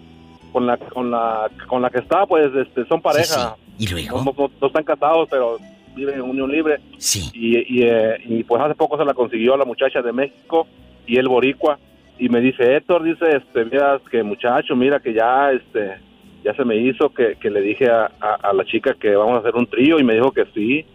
con 0.51 0.65
la 0.67 0.77
con 0.77 1.09
la 1.11 1.49
con 1.67 1.81
la 1.81 1.89
que 1.89 1.99
está, 1.99 2.25
pues, 2.25 2.53
este, 2.55 2.85
son 2.85 3.01
pareja. 3.01 3.55
Sí, 3.67 3.75
sí. 3.77 3.85
¿Y 3.85 3.87
luego? 3.87 4.23
no- 4.23 4.51
no 4.61 4.67
están 4.67 4.83
casados, 4.83 5.27
pero 5.31 5.57
viven 5.95 6.15
en 6.15 6.21
unión 6.21 6.51
libre. 6.51 6.79
Sí. 6.97 7.29
Y, 7.33 7.57
y, 7.79 7.83
eh, 7.83 8.17
y, 8.25 8.43
pues 8.43 8.61
hace 8.61 8.75
poco 8.75 8.97
se 8.97 9.05
la 9.05 9.13
consiguió 9.13 9.55
la 9.57 9.65
muchacha 9.65 10.01
de 10.01 10.11
México 10.11 10.67
y 11.07 11.17
el 11.17 11.27
boricua. 11.27 11.79
Y 12.19 12.29
me 12.29 12.39
dice, 12.41 12.75
Héctor, 12.75 13.03
dice, 13.03 13.25
este, 13.37 13.65
mira, 13.65 13.99
que 14.11 14.21
muchacho, 14.23 14.75
mira 14.75 14.99
que 14.99 15.13
ya, 15.13 15.51
este, 15.51 15.97
ya 16.43 16.53
se 16.53 16.63
me 16.63 16.75
hizo 16.77 17.09
que, 17.09 17.35
que 17.41 17.49
le 17.49 17.61
dije 17.61 17.89
a, 17.89 18.11
a- 18.19 18.49
a 18.49 18.53
la 18.53 18.63
chica 18.65 18.93
que 18.93 19.15
vamos 19.15 19.35
a 19.35 19.39
hacer 19.39 19.55
un 19.55 19.65
trío 19.65 19.99
y 19.99 20.03
me 20.03 20.13
dijo 20.13 20.31
que 20.31 20.45
sí. 20.53 20.85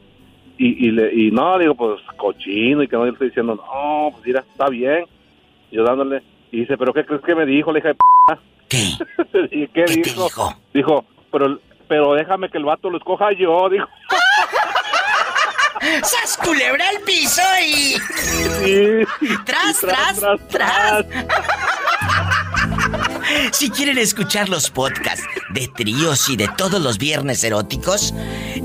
Y, 0.59 0.88
y, 0.88 0.90
le- 0.90 1.14
y 1.14 1.31
no, 1.31 1.59
digo, 1.59 1.75
pues 1.75 2.01
cochino 2.16 2.83
y 2.83 2.88
que 2.88 2.97
no 2.97 3.05
le 3.05 3.12
estoy 3.12 3.29
diciendo, 3.29 3.55
no, 3.55 4.11
pues 4.12 4.27
mira, 4.27 4.40
está 4.40 4.68
bien. 4.68 5.05
Yo 5.71 5.85
dándole, 5.85 6.23
y 6.51 6.61
dice, 6.61 6.77
pero 6.77 6.92
¿qué 6.92 7.05
crees 7.05 7.23
que 7.23 7.35
me 7.35 7.47
dijo 7.47 7.73
la 7.73 7.79
hija 7.79 7.88
de 7.88 7.94
p? 7.94 8.01
¿Qué? 8.68 9.49
¿Y 9.57 9.68
qué, 9.68 9.85
dijo? 9.85 10.29
dijo? 10.75 11.05
pero 11.33 11.59
pero 11.88 12.12
déjame 12.14 12.51
que 12.51 12.59
el 12.59 12.64
vato 12.64 12.90
lo 12.90 12.99
escoja 12.99 13.33
yo, 13.33 13.68
dijo. 13.71 13.87
¡Sas 16.03 16.37
culebra 16.44 16.85
al 16.88 17.01
piso 17.03 17.40
y... 17.64 17.94
¡Tras, 19.47 19.83
Y 19.83 19.87
tras, 19.87 20.21
tras! 20.49 21.07
Si 23.53 23.71
quieren 23.71 23.99
escuchar 23.99 24.49
los 24.49 24.71
podcasts 24.71 25.25
de 25.51 25.69
tríos 25.69 26.29
y 26.29 26.37
de 26.37 26.49
todos 26.57 26.81
los 26.81 26.99
viernes 26.99 27.43
eróticos, 27.45 28.14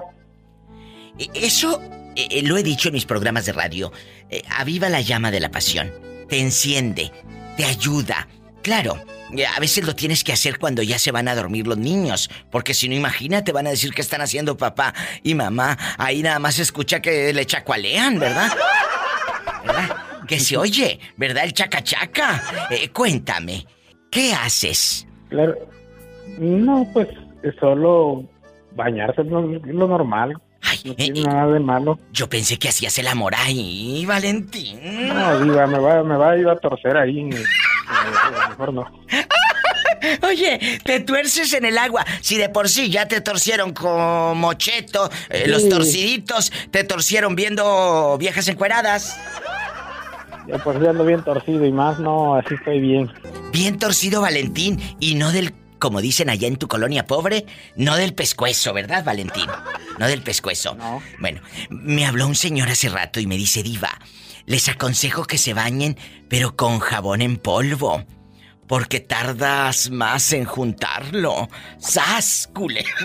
E- 1.17 1.29
Eso 1.33 1.81
eh, 2.15 2.27
eh, 2.29 2.43
lo 2.43 2.57
he 2.57 2.63
dicho 2.63 2.89
en 2.89 2.93
mis 2.93 3.05
programas 3.05 3.45
de 3.47 3.53
radio. 3.53 3.91
Eh, 4.29 4.43
aviva 4.49 4.87
la 4.89 5.01
llama 5.01 5.31
de 5.31 5.39
la 5.39 5.49
pasión. 5.49 5.91
Te 6.29 6.39
enciende. 6.39 7.11
Te 7.57 7.65
ayuda. 7.65 8.27
Claro, 8.61 8.99
a 9.55 9.59
veces 9.59 9.85
lo 9.85 9.95
tienes 9.95 10.23
que 10.23 10.33
hacer 10.33 10.59
cuando 10.59 10.83
ya 10.83 10.99
se 10.99 11.11
van 11.11 11.27
a 11.27 11.35
dormir 11.35 11.67
los 11.67 11.77
niños. 11.77 12.29
Porque 12.51 12.73
si 12.73 12.87
no, 12.87 12.95
imagínate, 12.95 13.51
van 13.51 13.67
a 13.67 13.71
decir 13.71 13.93
que 13.93 14.01
están 14.01 14.21
haciendo 14.21 14.57
papá 14.57 14.93
y 15.23 15.35
mamá. 15.35 15.77
Ahí 15.97 16.21
nada 16.21 16.39
más 16.39 16.55
se 16.55 16.61
escucha 16.61 17.01
que 17.01 17.33
le 17.33 17.45
chacualean, 17.45 18.19
¿verdad? 18.19 18.51
¿Verdad? 19.65 19.97
Que 20.27 20.39
se 20.39 20.57
oye, 20.57 20.99
¿verdad? 21.17 21.45
El 21.45 21.53
chacachaca. 21.53 22.69
Eh, 22.69 22.89
cuéntame, 22.89 23.65
¿qué 24.11 24.33
haces? 24.33 25.07
Claro. 25.29 25.55
No, 26.37 26.87
pues 26.93 27.07
es 27.43 27.53
solo 27.59 28.23
bañarse 28.75 29.21
es 29.21 29.27
lo, 29.27 29.87
normal. 29.87 30.33
no 30.85 30.95
tiene 30.95 31.21
nada 31.21 31.51
de 31.51 31.59
malo. 31.59 31.99
Yo 32.11 32.29
pensé 32.29 32.57
que 32.57 32.69
hacías 32.69 32.97
el 32.99 33.07
amor 33.07 33.33
ahí, 33.35 34.05
Valentín. 34.05 34.79
No, 35.09 35.39
diva, 35.41 35.67
me 35.67 35.79
va, 35.79 36.03
me 36.03 36.15
va 36.15 36.31
a 36.31 36.37
ir 36.37 36.47
a 36.47 36.55
torcer 36.55 36.97
ahí. 36.97 37.29
Mejor 38.49 38.73
no. 38.73 38.85
Oye, 40.27 40.79
te 40.83 40.99
tuerces 40.99 41.53
en 41.53 41.65
el 41.65 41.77
agua. 41.77 42.05
Si 42.21 42.37
de 42.37 42.49
por 42.49 42.69
sí 42.69 42.89
ya 42.89 43.07
te 43.07 43.21
torcieron 43.21 43.73
como 43.73 44.53
cheto, 44.53 45.09
eh, 45.29 45.45
los 45.47 45.69
torciditos 45.69 46.51
te 46.71 46.83
torcieron 46.83 47.35
viendo 47.35 48.17
viejas 48.17 48.47
encueradas. 48.47 49.17
Ya 50.47 50.57
por 50.57 50.79
si 50.79 50.85
ando 50.85 51.05
bien 51.05 51.23
torcido 51.23 51.65
y 51.65 51.71
más, 51.71 51.99
no, 51.99 52.35
así 52.35 52.55
estoy 52.55 52.81
bien. 52.81 53.09
Bien 53.51 53.79
torcido, 53.79 54.21
Valentín, 54.21 54.77
y 54.99 55.15
no 55.15 55.31
del, 55.31 55.53
como 55.79 56.01
dicen 56.01 56.29
allá 56.29 56.47
en 56.47 56.57
tu 56.57 56.67
colonia 56.67 57.07
pobre, 57.07 57.45
no 57.77 57.95
del 57.95 58.13
pescuezo, 58.13 58.73
¿verdad, 58.73 59.05
Valentín? 59.05 59.47
No 59.99 60.07
del 60.07 60.21
pescuezo. 60.21 60.75
Bueno, 61.19 61.41
me 61.69 62.05
habló 62.05 62.27
un 62.27 62.35
señor 62.35 62.67
hace 62.67 62.89
rato 62.89 63.21
y 63.21 63.27
me 63.27 63.37
dice, 63.37 63.63
Diva, 63.63 63.97
les 64.45 64.69
aconsejo 64.69 65.25
que 65.25 65.37
se 65.37 65.53
bañen, 65.53 65.97
pero 66.29 66.55
con 66.55 66.79
jabón 66.79 67.21
en 67.21 67.37
polvo. 67.37 68.03
Porque 68.67 68.99
tardas 68.99 69.89
más 69.89 70.31
en 70.33 70.45
juntarlo. 70.45 71.49
¡Sas, 71.79 72.49
cule! 72.53 72.85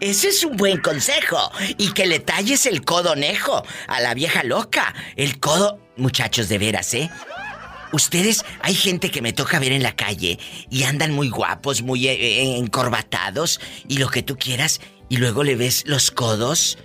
Ese 0.00 0.28
es 0.28 0.44
un 0.44 0.56
buen 0.56 0.80
consejo. 0.80 1.50
Y 1.76 1.92
que 1.92 2.06
le 2.06 2.20
talles 2.20 2.66
el 2.66 2.84
codo 2.84 3.16
nejo 3.16 3.64
a 3.88 4.00
la 4.00 4.14
vieja 4.14 4.44
loca. 4.44 4.94
El 5.16 5.40
codo... 5.40 5.80
Muchachos, 5.96 6.48
de 6.48 6.58
veras, 6.58 6.92
¿eh? 6.94 7.10
Ustedes, 7.92 8.44
hay 8.60 8.74
gente 8.74 9.12
que 9.12 9.22
me 9.22 9.32
toca 9.32 9.60
ver 9.60 9.70
en 9.70 9.84
la 9.84 9.94
calle 9.94 10.40
y 10.68 10.82
andan 10.82 11.12
muy 11.12 11.28
guapos, 11.28 11.82
muy 11.82 12.08
eh, 12.08 12.14
eh, 12.14 12.56
encorbatados 12.58 13.60
y 13.86 13.98
lo 13.98 14.08
que 14.08 14.24
tú 14.24 14.36
quieras, 14.36 14.80
y 15.08 15.18
luego 15.18 15.44
le 15.44 15.54
ves 15.54 15.84
los 15.86 16.10
codos, 16.10 16.76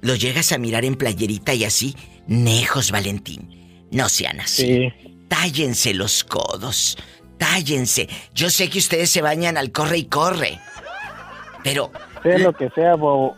los 0.00 0.20
llegas 0.20 0.52
a 0.52 0.58
mirar 0.58 0.84
en 0.84 0.96
playerita 0.96 1.54
y 1.54 1.64
así, 1.64 1.94
nejos, 2.26 2.90
Valentín. 2.90 3.86
No 3.90 4.08
sean 4.08 4.40
así. 4.40 4.92
Tállense 5.28 5.94
los 5.94 6.24
codos, 6.24 6.96
tállense. 7.38 8.08
Yo 8.34 8.50
sé 8.50 8.68
que 8.70 8.78
ustedes 8.78 9.10
se 9.10 9.22
bañan 9.22 9.56
al 9.56 9.72
corre 9.72 9.98
y 9.98 10.04
corre, 10.04 10.58
pero 11.64 11.90
Sea 12.22 12.38
lo 12.38 12.52
que 12.52 12.68
sea, 12.70 12.94
bo- 12.96 13.36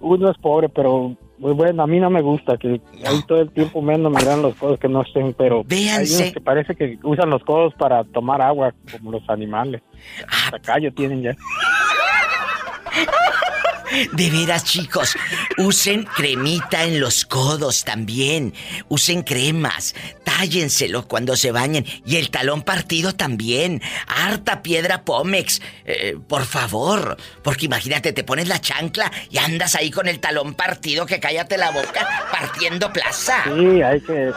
uno 0.00 0.30
es 0.30 0.38
pobre, 0.38 0.68
pero 0.68 1.16
pues, 1.40 1.54
bueno, 1.56 1.82
a 1.82 1.86
mí 1.86 1.98
no 2.00 2.08
me 2.10 2.22
gusta 2.22 2.56
que 2.56 2.80
ahí 3.04 3.22
todo 3.26 3.40
el 3.42 3.50
tiempo 3.50 3.82
me 3.82 3.94
ando 3.94 4.08
mirando 4.10 4.48
los 4.48 4.56
codos 4.56 4.78
que 4.78 4.88
no 4.88 5.02
estén, 5.02 5.34
pero 5.34 5.58
hay 5.60 5.64
Véanse. 5.66 6.22
unos 6.22 6.32
que 6.32 6.40
parece 6.40 6.74
que 6.74 6.98
usan 7.02 7.28
los 7.30 7.42
codos 7.44 7.74
para 7.74 8.04
tomar 8.04 8.40
agua, 8.40 8.74
como 8.92 9.12
los 9.12 9.28
animales. 9.28 9.82
Hasta 10.28 10.58
callo 10.60 10.92
tienen 10.94 11.22
ya. 11.22 11.36
De 14.12 14.30
veras, 14.30 14.64
chicos, 14.64 15.16
usen 15.58 16.04
cremita 16.04 16.84
en 16.84 17.00
los 17.00 17.24
codos 17.24 17.84
también. 17.84 18.54
Usen 18.88 19.22
cremas. 19.22 19.94
Tállenselo 20.24 21.06
cuando 21.08 21.36
se 21.36 21.52
bañen. 21.52 21.84
Y 22.04 22.16
el 22.16 22.30
talón 22.30 22.62
partido 22.62 23.14
también. 23.14 23.80
Harta 24.06 24.62
piedra 24.62 25.02
Pómex. 25.04 25.60
Eh, 25.84 26.16
por 26.26 26.44
favor. 26.44 27.16
Porque 27.42 27.66
imagínate, 27.66 28.12
te 28.12 28.24
pones 28.24 28.48
la 28.48 28.60
chancla 28.60 29.10
y 29.30 29.38
andas 29.38 29.74
ahí 29.74 29.90
con 29.90 30.08
el 30.08 30.20
talón 30.20 30.54
partido 30.54 31.06
que 31.06 31.20
cállate 31.20 31.56
la 31.56 31.70
boca 31.70 32.06
partiendo 32.30 32.92
plaza. 32.92 33.44
Sí, 33.44 33.82
hay 33.82 34.00
que 34.00 34.32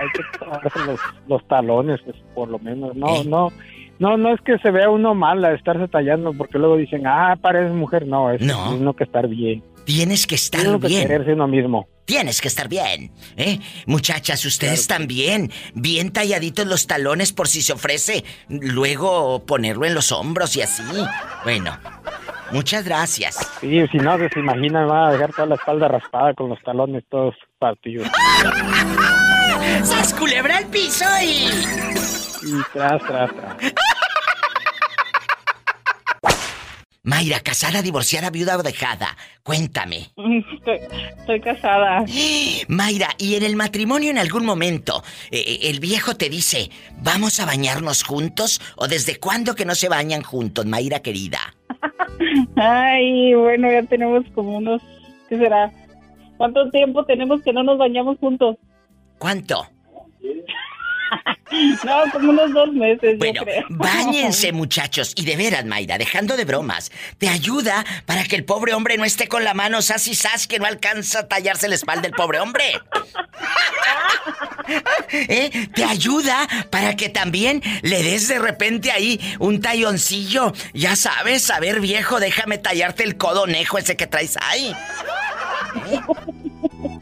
hay 0.00 0.08
que 0.14 0.78
los, 0.80 1.00
los 1.28 1.46
talones, 1.48 2.00
pues, 2.04 2.16
por 2.34 2.48
lo 2.48 2.58
menos. 2.58 2.94
No, 2.96 3.24
no, 3.24 3.52
no, 4.02 4.16
no 4.16 4.34
es 4.34 4.40
que 4.40 4.58
se 4.58 4.70
vea 4.72 4.90
uno 4.90 5.14
mal 5.14 5.44
a 5.44 5.52
estarse 5.54 5.86
tallando, 5.86 6.32
porque 6.32 6.58
luego 6.58 6.76
dicen, 6.76 7.06
ah, 7.06 7.36
pareces 7.40 7.72
mujer. 7.72 8.04
No, 8.06 8.30
es 8.32 8.40
No. 8.40 8.74
uno 8.74 8.94
que 8.94 9.04
estar 9.04 9.28
bien. 9.28 9.62
Tienes 9.84 10.26
que 10.26 10.34
estar 10.34 10.60
Tiene 10.60 10.74
uno 10.76 10.80
que 10.80 10.88
bien. 10.88 11.02
quererse 11.06 11.32
uno 11.34 11.46
mismo. 11.46 11.86
Tienes 12.04 12.40
que 12.40 12.48
estar 12.48 12.68
bien, 12.68 13.12
¿eh? 13.36 13.60
Muchachas, 13.86 14.44
ustedes 14.44 14.88
también. 14.88 15.52
Bien 15.74 16.12
talladitos 16.12 16.66
los 16.66 16.86
talones 16.88 17.32
por 17.32 17.46
si 17.46 17.62
se 17.62 17.72
ofrece. 17.74 18.24
Luego 18.48 19.44
ponerlo 19.46 19.86
en 19.86 19.94
los 19.94 20.10
hombros 20.10 20.56
y 20.56 20.62
así. 20.62 20.82
Bueno, 21.44 21.78
muchas 22.50 22.84
gracias. 22.84 23.36
Sí, 23.60 23.86
si 23.92 23.98
no, 23.98 24.18
se 24.18 24.40
imaginan, 24.40 24.88
van 24.88 25.08
a 25.08 25.12
dejar 25.12 25.30
toda 25.32 25.46
la 25.46 25.54
espalda 25.54 25.86
raspada 25.86 26.34
con 26.34 26.48
los 26.50 26.60
talones 26.62 27.04
todos 27.08 27.36
partidos. 27.60 28.08
¡Sas 29.84 30.12
culebra 30.14 30.58
al 30.58 30.66
piso 30.66 31.04
y... 31.24 31.48
Y 32.44 32.60
tras, 32.72 33.00
tras, 33.04 33.30
tras. 33.36 33.56
Mayra, 37.04 37.40
casada, 37.40 37.82
divorciada, 37.82 38.30
viuda 38.30 38.56
o 38.56 38.62
dejada. 38.62 39.16
Cuéntame. 39.42 40.12
Estoy, 40.54 40.78
estoy 41.18 41.40
casada. 41.40 42.04
Mayra, 42.68 43.08
¿y 43.18 43.34
en 43.34 43.42
el 43.42 43.56
matrimonio 43.56 44.10
en 44.10 44.18
algún 44.18 44.46
momento 44.46 45.02
eh, 45.32 45.42
eh, 45.44 45.58
el 45.70 45.80
viejo 45.80 46.14
te 46.16 46.28
dice, 46.28 46.70
vamos 47.02 47.40
a 47.40 47.46
bañarnos 47.46 48.04
juntos? 48.04 48.60
¿O 48.76 48.86
desde 48.86 49.18
cuándo 49.18 49.56
que 49.56 49.64
no 49.64 49.74
se 49.74 49.88
bañan 49.88 50.22
juntos, 50.22 50.64
Mayra 50.64 51.00
querida? 51.00 51.40
Ay, 52.56 53.34
bueno, 53.34 53.72
ya 53.72 53.82
tenemos 53.82 54.24
como 54.32 54.58
unos, 54.58 54.80
¿qué 55.28 55.38
será? 55.38 55.72
¿Cuánto 56.36 56.70
tiempo 56.70 57.04
tenemos 57.04 57.42
que 57.42 57.52
no 57.52 57.64
nos 57.64 57.78
bañamos 57.78 58.16
juntos? 58.18 58.58
¿Cuánto? 59.18 59.66
No, 61.84 62.04
como 62.12 62.30
unos 62.30 62.52
dos 62.54 62.72
meses, 62.72 63.18
Bueno, 63.18 63.40
yo 63.40 63.44
creo. 63.44 63.64
Báñense, 63.68 64.52
muchachos. 64.52 65.12
Y 65.16 65.24
de 65.24 65.36
veras, 65.36 65.66
Mayra, 65.66 65.98
dejando 65.98 66.36
de 66.36 66.44
bromas, 66.44 66.90
te 67.18 67.28
ayuda 67.28 67.84
para 68.06 68.24
que 68.24 68.36
el 68.36 68.44
pobre 68.44 68.72
hombre 68.72 68.96
no 68.96 69.04
esté 69.04 69.28
con 69.28 69.44
la 69.44 69.52
mano 69.52 69.82
sas 69.82 70.06
y 70.08 70.14
sas 70.14 70.46
que 70.46 70.58
no 70.58 70.66
alcanza 70.66 71.20
a 71.20 71.28
tallarse 71.28 71.68
la 71.68 71.74
espalda 71.74 72.08
el 72.08 72.14
pobre 72.14 72.40
hombre. 72.40 72.64
¿Eh? 75.12 75.68
Te 75.74 75.84
ayuda 75.84 76.48
para 76.70 76.96
que 76.96 77.08
también 77.08 77.62
le 77.82 78.02
des 78.02 78.28
de 78.28 78.38
repente 78.38 78.90
ahí 78.90 79.20
un 79.38 79.60
talloncillo. 79.60 80.52
Ya 80.72 80.96
sabes, 80.96 81.50
a 81.50 81.60
ver, 81.60 81.80
viejo, 81.80 82.20
déjame 82.20 82.58
tallarte 82.58 83.04
el 83.04 83.16
codo 83.16 83.46
nejo 83.46 83.78
ese 83.78 83.96
que 83.96 84.06
traes 84.06 84.36
ahí. 84.40 84.74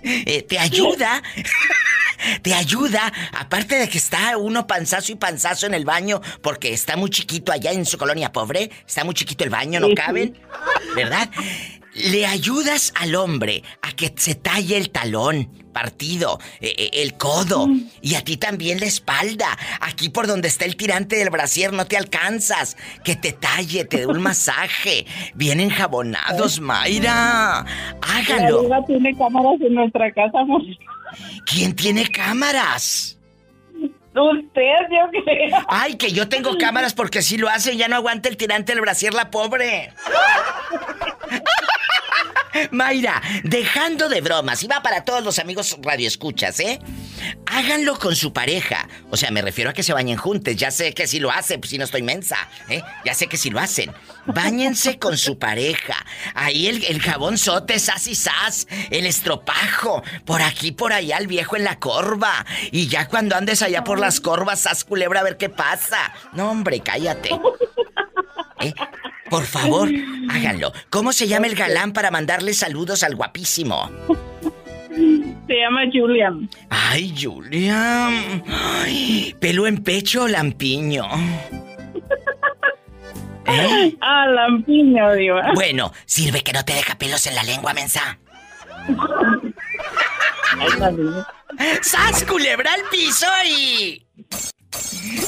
¿Eh? 0.02 0.42
Te 0.48 0.58
ayuda. 0.58 1.22
te 2.42 2.54
ayuda, 2.54 3.12
aparte 3.32 3.76
de 3.76 3.88
que 3.88 3.98
está 3.98 4.36
uno 4.36 4.66
panzazo 4.66 5.12
y 5.12 5.14
panzazo 5.14 5.66
en 5.66 5.74
el 5.74 5.84
baño, 5.84 6.20
porque 6.42 6.72
está 6.72 6.96
muy 6.96 7.10
chiquito 7.10 7.50
allá 7.50 7.72
en 7.72 7.86
su 7.86 7.96
colonia 7.96 8.30
pobre, 8.32 8.70
está 8.86 9.04
muy 9.04 9.14
chiquito 9.14 9.44
el 9.44 9.50
baño, 9.50 9.80
no 9.80 9.86
Sí, 9.86 9.92
sí. 9.92 9.96
caben, 9.96 10.38
¿verdad? 10.94 11.30
Le 11.94 12.26
ayudas 12.26 12.92
al 12.96 13.14
hombre 13.14 13.62
a 13.82 13.92
que 13.92 14.12
se 14.16 14.34
talle 14.34 14.76
el 14.76 14.90
talón 14.90 15.59
partido, 15.70 16.38
eh, 16.60 16.74
eh, 16.76 16.90
el 16.94 17.16
codo, 17.16 17.68
y 18.02 18.14
a 18.14 18.22
ti 18.22 18.36
también 18.36 18.80
la 18.80 18.86
espalda. 18.86 19.56
Aquí 19.80 20.08
por 20.08 20.26
donde 20.26 20.48
está 20.48 20.64
el 20.64 20.76
tirante 20.76 21.16
del 21.16 21.30
brasier 21.30 21.72
no 21.72 21.86
te 21.86 21.96
alcanzas. 21.96 22.76
Que 23.04 23.16
te 23.16 23.32
talle, 23.32 23.84
te 23.84 23.98
dé 23.98 24.06
un 24.06 24.20
masaje. 24.22 25.06
Bien 25.34 25.60
enjabonados, 25.60 26.60
Mayra. 26.60 27.64
Hágalo. 28.02 28.68
tiene 28.86 29.16
cámaras 29.16 29.60
en 29.60 29.74
nuestra 29.74 30.12
casa. 30.12 30.38
¿Quién 31.46 31.74
tiene 31.74 32.08
cámaras? 32.08 33.16
Usted, 34.12 34.88
yo 34.90 35.22
creo. 35.24 35.58
Ay, 35.68 35.94
que 35.94 36.10
yo 36.10 36.28
tengo 36.28 36.58
cámaras 36.58 36.94
porque 36.94 37.22
si 37.22 37.38
lo 37.38 37.48
hace 37.48 37.76
ya 37.76 37.86
no 37.86 37.94
aguanta 37.96 38.28
el 38.28 38.36
tirante 38.36 38.72
del 38.72 38.80
brasier 38.80 39.14
la 39.14 39.30
pobre. 39.30 39.92
Mayra, 42.70 43.22
dejando 43.44 44.08
de 44.08 44.20
bromas, 44.20 44.62
y 44.62 44.66
va 44.66 44.82
para 44.82 45.04
todos 45.04 45.22
los 45.24 45.38
amigos 45.38 45.76
radioescuchas, 45.82 46.60
¿eh? 46.60 46.80
Háganlo 47.46 47.98
con 47.98 48.16
su 48.16 48.32
pareja. 48.32 48.88
O 49.10 49.16
sea, 49.16 49.30
me 49.30 49.42
refiero 49.42 49.70
a 49.70 49.72
que 49.72 49.82
se 49.82 49.92
bañen 49.92 50.16
juntos. 50.16 50.56
Ya 50.56 50.70
sé 50.70 50.94
que 50.94 51.06
si 51.06 51.18
lo 51.18 51.30
hacen, 51.30 51.60
pues 51.60 51.70
si 51.70 51.78
no 51.78 51.84
estoy 51.84 52.02
mensa, 52.02 52.36
¿eh? 52.68 52.82
Ya 53.04 53.14
sé 53.14 53.26
que 53.26 53.36
si 53.36 53.50
lo 53.50 53.60
hacen. 53.60 53.92
Báñense 54.26 54.98
con 54.98 55.18
su 55.18 55.38
pareja. 55.38 55.96
Ahí 56.34 56.66
el, 56.66 57.00
jabón 57.00 57.38
sote, 57.38 57.78
sas 57.78 58.06
y 58.06 58.14
sas. 58.14 58.66
El 58.90 59.06
estropajo. 59.06 60.02
Por 60.24 60.42
aquí, 60.42 60.72
por 60.72 60.92
allá, 60.92 61.18
el 61.18 61.26
viejo 61.26 61.56
en 61.56 61.64
la 61.64 61.78
corva. 61.78 62.46
Y 62.70 62.88
ya 62.88 63.08
cuando 63.08 63.36
andes 63.36 63.62
allá 63.62 63.84
por 63.84 63.98
las 63.98 64.20
corvas, 64.20 64.60
sas 64.60 64.84
culebra 64.84 65.20
a 65.20 65.24
ver 65.24 65.36
qué 65.36 65.48
pasa. 65.48 66.12
No, 66.32 66.50
hombre, 66.50 66.80
cállate. 66.80 67.30
¿Eh? 68.60 68.74
Por 69.30 69.44
favor, 69.44 69.88
háganlo. 70.28 70.72
¿Cómo 70.90 71.12
se 71.12 71.28
llama 71.28 71.46
el 71.46 71.54
galán 71.54 71.92
para 71.92 72.10
mandarle 72.10 72.52
saludos 72.52 73.02
al 73.04 73.14
guapísimo? 73.14 73.90
Se 75.46 75.54
llama 75.54 75.82
Julian. 75.92 76.50
Ay, 76.68 77.14
Julian. 77.18 78.44
Ay, 78.46 79.34
pelo 79.40 79.66
en 79.66 79.82
pecho 79.82 80.24
o 80.24 80.28
lampiño. 80.28 81.04
¿Eh? 83.46 83.96
Ah, 84.00 84.26
lampiño, 84.26 85.12
diva. 85.14 85.52
Bueno, 85.54 85.92
sirve 86.06 86.42
que 86.42 86.52
no 86.52 86.64
te 86.64 86.74
deja 86.74 86.98
pelos 86.98 87.26
en 87.26 87.34
la 87.34 87.44
lengua, 87.44 87.72
mensa. 87.72 88.18
¡Sas, 91.82 92.24
culebra 92.24 92.72
al 92.74 92.82
piso 92.90 93.26
y... 93.48 94.06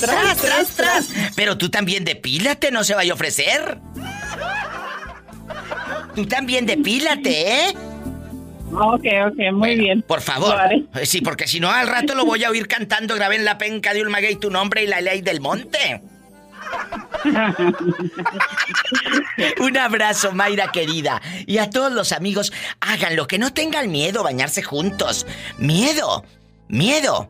¡Tras, 0.01 0.37
tras, 0.39 0.69
tras! 0.77 1.09
Pero 1.35 1.59
tú 1.59 1.69
también 1.69 2.05
depílate, 2.05 2.71
no 2.71 2.85
se 2.85 2.95
vaya 2.95 3.13
a 3.13 3.15
ofrecer. 3.15 3.79
Tú 6.15 6.27
también 6.27 6.67
depílate, 6.67 7.67
¿eh? 7.69 7.75
Ok, 8.75 9.05
ok, 9.29 9.53
muy 9.53 9.77
bien. 9.77 10.03
Por 10.03 10.21
favor. 10.21 10.57
Eh, 10.95 11.07
Sí, 11.07 11.21
porque 11.21 11.47
si 11.47 11.61
no, 11.61 11.71
al 11.71 11.89
rato 11.89 12.15
lo 12.15 12.25
voy 12.25 12.45
a 12.45 12.51
oír 12.51 12.69
cantando. 12.69 13.15
Grabé 13.15 13.37
en 13.37 13.45
la 13.45 13.59
penca 13.59 13.93
de 13.93 14.03
un 14.03 14.11
maguey 14.11 14.37
tu 14.37 14.51
nombre 14.51 14.85
y 14.85 14.87
la 14.87 15.01
ley 15.01 15.21
del 15.21 15.41
monte. 15.41 16.01
Un 19.61 19.77
abrazo, 19.77 20.33
Mayra 20.33 20.71
querida. 20.73 21.21
Y 21.47 21.59
a 21.59 21.71
todos 21.71 21.93
los 21.93 22.13
amigos, 22.13 22.53
háganlo, 22.81 23.27
que 23.27 23.39
no 23.39 23.53
tengan 23.53 23.91
miedo 23.91 24.23
bañarse 24.23 24.63
juntos. 24.63 25.27
Miedo, 25.59 26.25
miedo. 26.69 27.29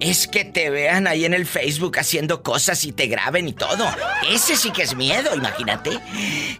Es 0.00 0.26
que 0.26 0.44
te 0.44 0.70
vean 0.70 1.06
ahí 1.06 1.24
en 1.24 1.34
el 1.34 1.46
Facebook 1.46 1.98
haciendo 1.98 2.42
cosas 2.42 2.84
y 2.84 2.92
te 2.92 3.06
graben 3.06 3.48
y 3.48 3.52
todo. 3.52 3.86
Ese 4.28 4.56
sí 4.56 4.70
que 4.70 4.82
es 4.82 4.94
miedo, 4.94 5.34
imagínate. 5.34 5.98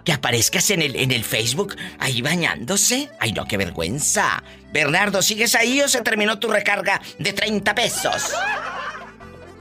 Que 0.04 0.12
aparezcas 0.12 0.70
en 0.70 0.82
el, 0.82 0.96
en 0.96 1.10
el 1.10 1.24
Facebook 1.24 1.76
ahí 1.98 2.22
bañándose. 2.22 3.10
Ay, 3.20 3.32
no, 3.32 3.44
qué 3.44 3.56
vergüenza. 3.56 4.42
Bernardo, 4.72 5.20
¿sigues 5.20 5.54
ahí 5.54 5.80
o 5.80 5.88
se 5.88 6.00
terminó 6.02 6.38
tu 6.38 6.48
recarga 6.48 7.00
de 7.18 7.32
30 7.32 7.74
pesos? 7.74 8.32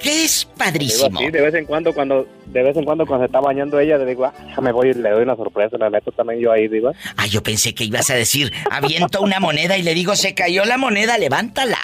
Que 0.00 0.24
es 0.24 0.46
Diva, 0.46 0.64
padrísimo. 0.66 1.18
sí, 1.18 1.30
de 1.30 1.40
vez 1.40 1.54
en 1.54 1.64
cuando, 1.64 1.92
cuando, 1.94 2.28
de 2.46 2.62
vez 2.62 2.76
en 2.76 2.84
cuando 2.84 3.06
cuando 3.06 3.24
se 3.24 3.26
está 3.26 3.40
bañando 3.40 3.80
ella, 3.80 3.96
le 3.98 4.04
digo, 4.06 4.24
ah, 4.26 4.34
déjame 4.46 4.70
voy 4.70 4.90
y 4.90 4.94
le 4.94 5.10
doy 5.10 5.22
una 5.22 5.34
sorpresa, 5.34 5.76
la 5.78 5.90
meto 5.90 6.12
también 6.12 6.40
yo 6.40 6.52
ahí, 6.52 6.68
Diva. 6.68 6.92
Ah, 7.16 7.26
yo 7.26 7.42
pensé 7.42 7.74
que 7.74 7.84
ibas 7.84 8.10
a 8.10 8.14
decir, 8.14 8.52
aviento 8.70 9.20
una 9.22 9.40
moneda 9.40 9.76
y 9.76 9.82
le 9.82 9.94
digo, 9.94 10.14
se 10.14 10.34
cayó 10.34 10.64
la 10.64 10.76
moneda, 10.76 11.16
levántala. 11.18 11.78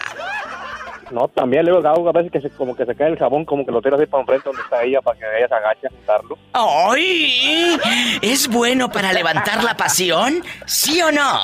No, 1.10 1.28
también 1.28 1.64
le 1.64 1.72
hago 1.72 2.08
a 2.08 2.12
veces 2.12 2.30
que 2.30 2.40
se, 2.40 2.50
como 2.50 2.76
que 2.76 2.86
se 2.86 2.94
cae 2.94 3.08
el 3.08 3.18
jabón, 3.18 3.44
como 3.44 3.66
que 3.66 3.72
lo 3.72 3.82
tiro 3.82 3.96
así 3.96 4.06
para 4.06 4.22
enfrente 4.22 4.44
donde 4.48 4.62
está 4.62 4.82
ella, 4.82 5.00
para 5.00 5.18
que 5.18 5.24
ella 5.38 5.48
se 5.48 5.54
agache 5.54 5.86
a 5.86 5.90
juntarlo. 5.90 6.38
¡Ay! 6.52 7.78
¿Es 8.22 8.48
bueno 8.48 8.90
para 8.90 9.12
levantar 9.12 9.62
la 9.64 9.76
pasión? 9.76 10.42
¿Sí 10.66 11.02
o 11.02 11.10
no? 11.10 11.40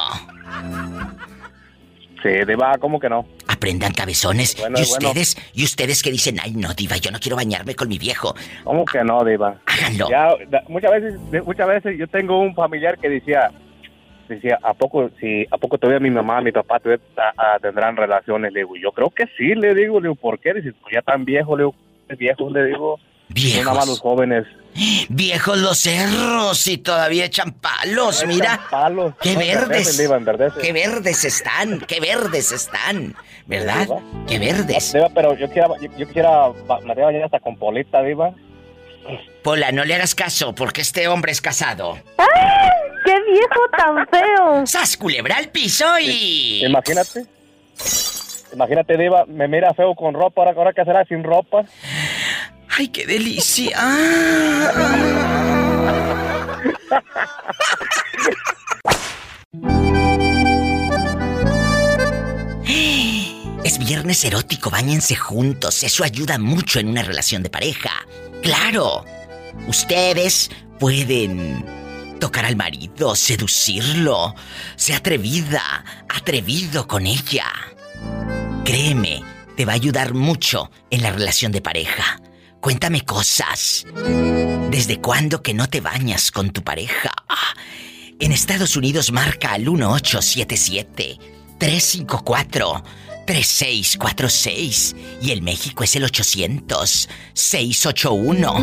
Sí, 2.22 2.30
Diva, 2.46 2.76
¿cómo 2.78 2.98
que 2.98 3.08
no? 3.08 3.26
Aprendan 3.48 3.92
cabezones. 3.92 4.56
Bueno, 4.58 4.78
y 4.78 4.88
bueno. 4.88 5.08
ustedes, 5.08 5.36
y 5.54 5.64
ustedes 5.64 6.02
que 6.02 6.10
dicen, 6.10 6.38
ay 6.42 6.52
no, 6.52 6.72
diva, 6.74 6.96
yo 6.96 7.10
no 7.10 7.18
quiero 7.18 7.36
bañarme 7.36 7.74
con 7.74 7.88
mi 7.88 7.98
viejo. 7.98 8.34
¿Cómo 8.64 8.84
que 8.84 9.02
no, 9.04 9.24
Diva? 9.24 9.56
Háganlo. 9.66 10.08
Ya, 10.08 10.28
muchas 10.68 10.90
veces, 10.92 11.20
muchas 11.44 11.68
veces 11.68 11.98
yo 11.98 12.06
tengo 12.08 12.40
un 12.40 12.54
familiar 12.54 12.98
que 12.98 13.08
decía, 13.08 13.50
decía, 14.34 14.58
¿a 14.62 14.74
poco, 14.74 15.10
si, 15.20 15.46
a 15.50 15.58
poco 15.58 15.78
todavía 15.78 16.00
mi 16.00 16.10
mamá, 16.10 16.40
mi 16.40 16.52
papá 16.52 16.80
todavía 16.80 17.04
ah, 17.16 17.32
ah, 17.36 17.58
tendrán 17.60 17.96
relaciones? 17.96 18.52
Le 18.52 18.60
digo, 18.60 18.76
yo 18.76 18.92
creo 18.92 19.10
que 19.10 19.24
sí, 19.36 19.54
le 19.54 19.74
digo, 19.74 20.00
le 20.00 20.08
digo, 20.08 20.14
¿por 20.14 20.38
qué? 20.38 20.54
Dice, 20.54 20.72
pues 20.80 20.94
ya 20.94 21.02
tan 21.02 21.24
viejo, 21.24 21.56
le 21.56 21.64
digo, 21.64 21.74
viejo, 22.18 22.50
le 22.50 22.64
digo. 22.64 23.00
Viejos. 23.28 23.64
No 23.64 23.64
nada 23.64 23.80
más 23.80 23.88
los 23.88 24.00
jóvenes. 24.00 24.46
Viejos 25.08 25.58
los 25.58 25.78
cerros 25.78 26.66
y 26.68 26.78
todavía 26.78 27.24
echan 27.24 27.52
palos, 27.52 28.24
mira. 28.26 28.60
Palos. 28.70 29.14
¡Qué 29.20 29.32
No, 29.34 29.40
verdes! 29.40 30.08
¡Qué 30.60 30.72
verdes 30.72 31.24
están! 31.24 31.80
¡Qué 31.80 32.00
verdes 32.00 32.52
están! 32.52 33.14
¿Verdad? 33.46 33.86
Diva. 33.86 34.00
¡Qué 34.28 34.38
verdes! 34.38 34.92
Diva, 34.92 35.08
pero 35.14 35.36
yo 35.36 35.46
quisiera, 35.46 35.68
yo, 35.80 35.88
yo 35.96 36.06
quisiera, 36.06 36.44
a 36.46 36.52
bañar 36.68 37.24
hasta 37.24 37.40
con 37.40 37.56
polita, 37.56 38.02
Diva. 38.02 38.32
Pola, 39.42 39.72
no 39.72 39.84
le 39.84 39.94
hagas 39.94 40.14
caso 40.14 40.54
porque 40.54 40.80
este 40.80 41.08
hombre 41.08 41.32
es 41.32 41.40
casado. 41.40 41.98
¡Ay! 42.18 42.26
¡Qué 43.04 43.14
viejo 43.30 43.60
tan 43.76 44.06
feo! 44.08 44.66
¡Sas, 44.66 44.96
culebra 44.96 45.36
al 45.36 45.48
piso 45.48 45.86
y... 46.00 46.64
Imagínate. 46.64 47.24
Imagínate, 48.52 48.96
Diva, 48.96 49.24
me 49.26 49.48
mira 49.48 49.74
feo 49.74 49.94
con 49.94 50.14
ropa, 50.14 50.42
ahora, 50.42 50.54
ahora 50.56 50.72
qué 50.72 50.84
será 50.84 51.04
sin 51.04 51.22
ropa. 51.22 51.64
¡Ay, 52.78 52.88
qué 52.88 53.06
delicia! 53.06 53.78
Es 63.64 63.78
viernes 63.78 64.24
erótico, 64.24 64.70
bañense 64.70 65.16
juntos. 65.16 65.82
Eso 65.82 66.04
ayuda 66.04 66.38
mucho 66.38 66.78
en 66.78 66.88
una 66.88 67.02
relación 67.02 67.42
de 67.42 67.50
pareja. 67.50 67.90
¡Claro! 68.46 69.04
Ustedes 69.66 70.52
pueden 70.78 71.66
tocar 72.20 72.44
al 72.44 72.54
marido, 72.54 73.16
seducirlo. 73.16 74.36
Sea 74.76 74.98
atrevida, 74.98 75.84
atrevido 76.08 76.86
con 76.86 77.08
ella. 77.08 77.46
Créeme, 78.64 79.20
te 79.56 79.64
va 79.64 79.72
a 79.72 79.74
ayudar 79.74 80.14
mucho 80.14 80.70
en 80.90 81.02
la 81.02 81.10
relación 81.10 81.50
de 81.50 81.60
pareja. 81.60 82.20
Cuéntame 82.60 83.00
cosas. 83.00 83.84
¿Desde 84.70 85.00
cuándo 85.00 85.42
que 85.42 85.52
no 85.52 85.68
te 85.68 85.80
bañas 85.80 86.30
con 86.30 86.50
tu 86.50 86.62
pareja? 86.62 87.10
En 88.20 88.30
Estados 88.30 88.76
Unidos 88.76 89.10
marca 89.10 89.54
al 89.54 89.62
1877 89.62 91.18
354 91.58 92.84
3646 93.26 94.96
y 95.20 95.32
el 95.32 95.42
México 95.42 95.84
es 95.84 95.96
el 95.96 96.04
800 96.04 97.08
681 97.34 98.54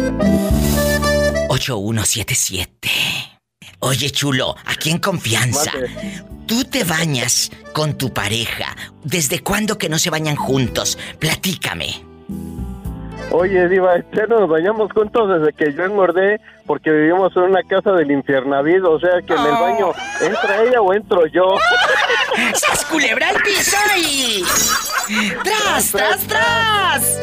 8177. 1.50 2.90
Oye, 3.80 4.10
chulo, 4.12 4.56
aquí 4.66 4.90
en 4.90 4.98
confianza. 4.98 5.72
Tú 6.48 6.64
te 6.64 6.84
bañas 6.84 7.52
con 7.74 7.98
tu 7.98 8.14
pareja. 8.14 8.76
¿Desde 9.04 9.40
cuándo 9.40 9.78
que 9.78 9.90
no 9.90 10.00
se 10.00 10.10
bañan 10.10 10.36
juntos? 10.36 10.98
Platícame. 11.20 12.04
Oye, 13.32 13.68
Diva, 13.68 13.96
ya 14.14 14.26
nos 14.28 14.48
bañamos 14.48 14.92
juntos 14.92 15.28
desde 15.28 15.54
que 15.54 15.74
yo 15.74 15.84
engordé 15.84 16.40
porque 16.66 16.92
vivimos 16.92 17.36
en 17.36 17.44
una 17.44 17.64
casa 17.64 17.92
del 17.92 18.12
infiernavido. 18.12 18.92
O 18.92 19.00
sea 19.00 19.22
que 19.22 19.34
en 19.34 19.40
el 19.40 19.52
baño 19.52 19.92
entra 20.22 20.64
ella 20.64 20.82
o 20.82 20.94
entro 20.94 21.26
yo. 21.28 21.44
¡Sas 22.56 22.86
culebra 22.86 23.30
al 23.30 23.42
piso 23.42 23.78
y... 23.98 24.44
¡Tras, 25.44 25.92
tras, 25.92 26.28
tras! 26.28 27.20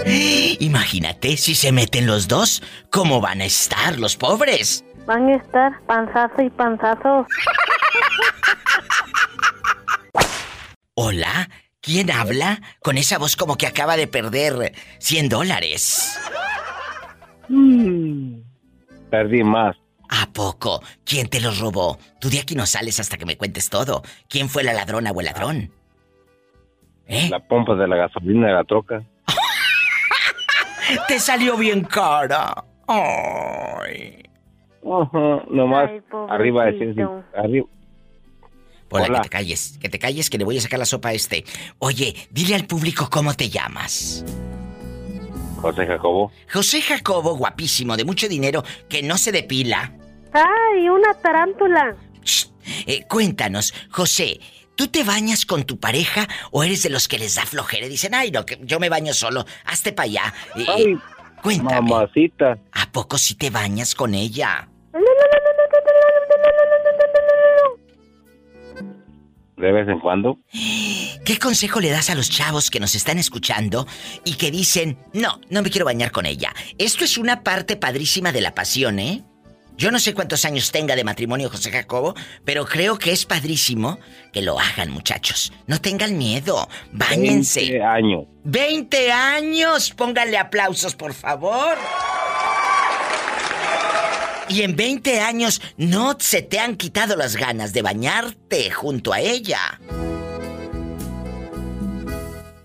Imagínate 0.60 1.36
si 1.36 1.54
se 1.54 1.72
meten 1.72 2.06
los 2.06 2.28
dos, 2.28 2.62
¿cómo 2.90 3.20
van 3.20 3.40
a 3.40 3.44
estar 3.44 3.98
los 3.98 4.16
pobres? 4.16 4.84
Van 5.06 5.28
a 5.28 5.36
estar 5.36 5.72
panzazo 5.86 6.42
y 6.42 6.50
panzazo. 6.50 7.26
Hola, 10.94 11.48
¿quién 11.80 12.10
habla? 12.10 12.60
Con 12.80 12.98
esa 12.98 13.18
voz 13.18 13.36
como 13.36 13.56
que 13.56 13.66
acaba 13.66 13.96
de 13.96 14.06
perder 14.06 14.74
100 14.98 15.28
dólares. 15.28 16.18
Perdí 19.10 19.42
más. 19.42 19.76
¿A 20.12 20.26
poco? 20.32 20.82
¿Quién 21.04 21.28
te 21.28 21.40
los 21.40 21.60
robó? 21.60 21.96
Tú 22.20 22.28
de 22.30 22.40
aquí 22.40 22.54
no 22.56 22.66
sales 22.66 22.98
hasta 22.98 23.16
que 23.16 23.24
me 23.26 23.36
cuentes 23.36 23.70
todo. 23.70 24.02
¿Quién 24.28 24.48
fue 24.48 24.64
la 24.64 24.72
ladrona 24.72 25.12
o 25.12 25.20
el 25.20 25.26
ladrón? 25.26 25.72
¿Eh? 27.06 27.28
La 27.30 27.38
pompa 27.40 27.74
de 27.76 27.86
la 27.86 27.96
gasolina 27.96 28.48
de 28.48 28.52
la 28.54 28.64
troca. 28.64 29.02
Te 31.08 31.18
salió 31.20 31.56
bien 31.56 31.84
cara. 31.84 32.64
Ay. 32.88 34.22
Ajá, 34.84 35.44
nomás 35.50 35.90
Ay, 35.90 36.00
arriba 36.28 36.64
de 36.66 36.72
cien- 36.72 36.94
pobrecito. 36.94 37.24
arriba. 37.36 37.66
Hola, 38.92 39.04
Hola. 39.04 39.18
que 39.18 39.22
te 39.22 39.28
calles, 39.28 39.78
que 39.80 39.88
te 39.88 39.98
calles, 40.00 40.30
que 40.30 40.38
le 40.38 40.44
voy 40.44 40.58
a 40.58 40.60
sacar 40.60 40.80
la 40.80 40.84
sopa 40.86 41.10
a 41.10 41.12
este. 41.12 41.44
Oye, 41.78 42.16
dile 42.30 42.56
al 42.56 42.66
público 42.66 43.08
cómo 43.08 43.34
te 43.34 43.48
llamas. 43.48 44.24
José 45.62 45.86
Jacobo. 45.86 46.32
José 46.52 46.80
Jacobo, 46.82 47.36
guapísimo, 47.36 47.96
de 47.96 48.04
mucho 48.04 48.26
dinero, 48.28 48.64
que 48.88 49.02
no 49.04 49.16
se 49.16 49.30
depila. 49.30 49.92
¡Ay, 50.32 50.88
una 50.88 51.14
tarántula! 51.14 51.96
Eh, 52.86 53.04
cuéntanos, 53.08 53.74
José, 53.90 54.40
¿tú 54.76 54.88
te 54.88 55.02
bañas 55.04 55.44
con 55.44 55.64
tu 55.64 55.78
pareja 55.78 56.28
o 56.50 56.62
eres 56.64 56.82
de 56.82 56.90
los 56.90 57.08
que 57.08 57.18
les 57.18 57.34
da 57.34 57.44
flojera 57.46 57.86
y 57.86 57.88
dicen, 57.88 58.14
ay, 58.14 58.30
no, 58.30 58.46
que 58.46 58.58
yo 58.62 58.78
me 58.78 58.88
baño 58.88 59.12
solo, 59.12 59.44
hazte 59.64 59.92
para 59.92 60.06
allá? 60.06 60.34
Eh, 60.56 60.64
Ay, 60.68 60.98
cuéntame, 61.42 61.90
Mamacita. 61.90 62.58
¿a 62.72 62.86
poco 62.92 63.18
si 63.18 63.34
te 63.34 63.50
bañas 63.50 63.94
con 63.94 64.14
ella? 64.14 64.68
De 69.56 69.72
vez 69.72 69.86
en 69.88 70.00
cuando. 70.00 70.38
¿Qué 71.24 71.38
consejo 71.38 71.80
le 71.80 71.90
das 71.90 72.08
a 72.08 72.14
los 72.14 72.30
chavos 72.30 72.70
que 72.70 72.80
nos 72.80 72.94
están 72.94 73.18
escuchando 73.18 73.86
y 74.24 74.36
que 74.36 74.50
dicen, 74.50 74.96
no, 75.12 75.38
no 75.50 75.60
me 75.60 75.68
quiero 75.68 75.84
bañar 75.84 76.12
con 76.12 76.24
ella? 76.24 76.54
Esto 76.78 77.04
es 77.04 77.18
una 77.18 77.42
parte 77.42 77.76
padrísima 77.76 78.32
de 78.32 78.40
la 78.40 78.54
pasión, 78.54 78.98
¿eh? 78.98 79.22
Yo 79.76 79.90
no 79.90 79.98
sé 79.98 80.12
cuántos 80.14 80.44
años 80.44 80.70
tenga 80.72 80.94
de 80.94 81.04
matrimonio 81.04 81.48
José 81.48 81.70
Jacobo, 81.70 82.14
pero 82.44 82.66
creo 82.66 82.98
que 82.98 83.12
es 83.12 83.24
padrísimo 83.24 83.98
que 84.32 84.42
lo 84.42 84.58
hagan, 84.60 84.90
muchachos. 84.90 85.52
No 85.66 85.80
tengan 85.80 86.18
miedo, 86.18 86.68
báñense. 86.92 87.60
20 87.60 87.82
años. 87.82 88.24
20 88.44 89.12
años, 89.12 89.90
pónganle 89.92 90.36
aplausos, 90.36 90.94
por 90.94 91.14
favor. 91.14 91.78
Y 94.50 94.62
en 94.62 94.74
20 94.74 95.20
años 95.20 95.62
no 95.76 96.16
se 96.18 96.42
te 96.42 96.58
han 96.58 96.76
quitado 96.76 97.16
las 97.16 97.36
ganas 97.36 97.72
de 97.72 97.82
bañarte 97.82 98.70
junto 98.70 99.12
a 99.12 99.20
ella. 99.20 99.80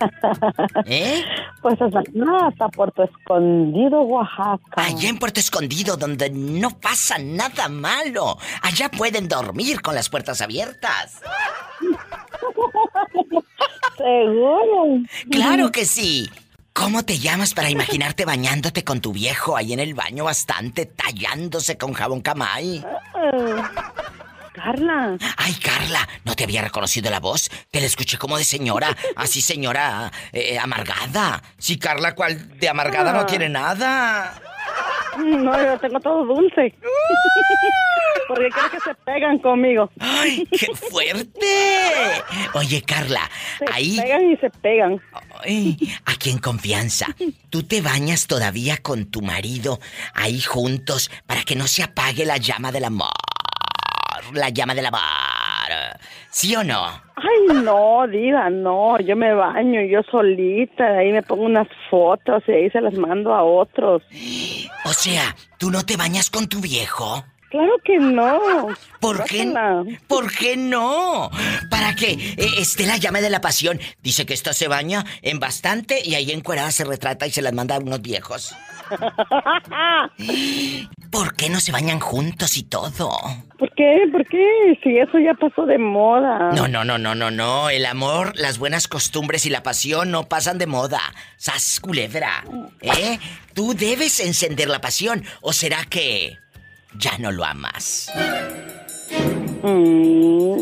¿Eh? 0.86 1.24
Pues 1.62 1.80
hasta, 1.80 2.02
no, 2.12 2.46
hasta 2.46 2.68
Puerto 2.68 3.04
Escondido, 3.04 4.02
Oaxaca. 4.02 4.60
Allá 4.76 5.08
en 5.08 5.18
Puerto 5.18 5.40
Escondido, 5.40 5.96
donde 5.96 6.30
no 6.30 6.70
pasa 6.78 7.18
nada 7.18 7.68
malo. 7.68 8.38
Allá 8.62 8.90
pueden 8.90 9.28
dormir 9.28 9.80
con 9.80 9.94
las 9.94 10.08
puertas 10.08 10.40
abiertas. 10.40 11.20
Seguro. 13.96 15.02
Claro 15.30 15.70
que 15.70 15.84
sí. 15.84 16.30
¿Cómo 16.72 17.04
te 17.04 17.18
llamas 17.18 17.54
para 17.54 17.70
imaginarte 17.70 18.24
bañándote 18.24 18.82
con 18.82 19.00
tu 19.00 19.12
viejo 19.12 19.56
ahí 19.56 19.72
en 19.72 19.78
el 19.78 19.94
baño 19.94 20.24
bastante, 20.24 20.86
tallándose 20.86 21.78
con 21.78 21.92
jabón 21.92 22.20
camay? 22.20 22.84
Carla. 24.74 25.16
Ay, 25.36 25.54
Carla, 25.62 26.08
no 26.24 26.34
te 26.34 26.44
había 26.44 26.62
reconocido 26.62 27.10
la 27.10 27.20
voz. 27.20 27.50
Te 27.70 27.80
la 27.80 27.86
escuché 27.86 28.16
como 28.16 28.38
de 28.38 28.44
señora, 28.44 28.96
así 29.14 29.42
señora 29.42 30.10
eh, 30.32 30.58
amargada. 30.58 31.42
Sí, 31.58 31.78
Carla, 31.78 32.14
¿cuál 32.14 32.58
de 32.58 32.68
amargada 32.68 33.12
no 33.12 33.20
Ah. 33.20 33.26
tiene 33.26 33.48
nada? 33.50 34.40
No, 35.18 35.62
yo 35.62 35.78
tengo 35.78 36.00
todo 36.00 36.24
dulce. 36.24 36.74
Porque 38.26 38.48
creo 38.48 38.70
que 38.70 38.80
se 38.80 38.94
pegan 39.04 39.38
conmigo. 39.38 39.90
¡Ay, 40.00 40.48
qué 40.50 40.74
fuerte! 40.74 42.22
Oye, 42.54 42.80
Carla, 42.82 43.30
Se 43.58 43.66
ahí, 43.70 43.96
pegan 44.00 44.30
y 44.30 44.36
se 44.38 44.48
pegan. 44.48 44.98
ay, 45.44 45.76
aquí 46.06 46.30
en 46.30 46.38
confianza, 46.38 47.06
¿tú 47.50 47.64
te 47.64 47.82
bañas 47.82 48.26
todavía 48.26 48.78
con 48.78 49.04
tu 49.10 49.20
marido 49.20 49.78
ahí 50.14 50.40
juntos 50.40 51.10
para 51.26 51.42
que 51.44 51.54
no 51.54 51.66
se 51.68 51.82
apague 51.82 52.24
la 52.24 52.38
llama 52.38 52.72
del 52.72 52.84
amor? 52.84 53.10
La 54.32 54.48
llama 54.48 54.74
del 54.74 54.86
amor. 54.86 55.00
¿Sí 56.30 56.54
o 56.56 56.64
no? 56.64 56.84
Ay, 57.16 57.62
no, 57.62 58.06
diva, 58.08 58.50
no. 58.50 58.98
Yo 59.00 59.16
me 59.16 59.32
baño 59.34 59.80
yo 59.82 60.02
solita. 60.10 60.84
Ahí 60.98 61.12
me 61.12 61.22
pongo 61.22 61.44
unas 61.44 61.68
fotos 61.90 62.42
y 62.48 62.52
ahí 62.52 62.70
se 62.70 62.80
las 62.80 62.94
mando 62.94 63.34
a 63.34 63.42
otros. 63.42 64.02
O 64.84 64.92
sea, 64.92 65.34
¿tú 65.58 65.70
no 65.70 65.84
te 65.84 65.96
bañas 65.96 66.30
con 66.30 66.48
tu 66.48 66.60
viejo? 66.60 67.24
Claro 67.54 67.78
que 67.84 67.98
no. 68.00 68.40
¿Por 68.98 69.22
qué? 69.26 69.54
¿Por 70.08 70.32
qué 70.32 70.56
no? 70.56 71.30
¿Para 71.70 71.94
qué? 71.94 72.34
Eh, 72.36 72.48
Estela 72.58 72.96
llame 72.96 73.22
de 73.22 73.30
la 73.30 73.40
pasión. 73.40 73.78
Dice 74.02 74.26
que 74.26 74.34
esta 74.34 74.52
se 74.52 74.66
baña 74.66 75.04
en 75.22 75.38
bastante 75.38 76.00
y 76.04 76.16
ahí 76.16 76.32
encuerada 76.32 76.72
se 76.72 76.82
retrata 76.82 77.28
y 77.28 77.30
se 77.30 77.42
las 77.42 77.52
manda 77.52 77.76
a 77.76 77.78
unos 77.78 78.02
viejos. 78.02 78.56
¿Por 81.12 81.36
qué 81.36 81.48
no 81.48 81.60
se 81.60 81.70
bañan 81.70 82.00
juntos 82.00 82.56
y 82.56 82.64
todo? 82.64 83.16
¿Por 83.56 83.72
qué? 83.76 84.02
¿Por 84.10 84.26
qué? 84.26 84.76
Si 84.82 84.98
eso 84.98 85.20
ya 85.20 85.34
pasó 85.34 85.64
de 85.64 85.78
moda. 85.78 86.50
No, 86.50 86.66
no, 86.66 86.84
no, 86.84 86.98
no, 86.98 87.14
no, 87.14 87.30
no. 87.30 87.70
El 87.70 87.86
amor, 87.86 88.32
las 88.34 88.58
buenas 88.58 88.88
costumbres 88.88 89.46
y 89.46 89.50
la 89.50 89.62
pasión 89.62 90.10
no 90.10 90.28
pasan 90.28 90.58
de 90.58 90.66
moda. 90.66 91.00
Sas 91.36 91.78
culebra. 91.78 92.44
¿Eh? 92.80 93.20
Tú 93.54 93.74
debes 93.74 94.18
encender 94.18 94.68
la 94.68 94.80
pasión. 94.80 95.22
¿O 95.40 95.52
será 95.52 95.84
que 95.84 96.42
ya 96.98 97.16
no 97.18 97.30
lo 97.32 97.44
amas? 97.44 98.10
Mm. 99.62 100.56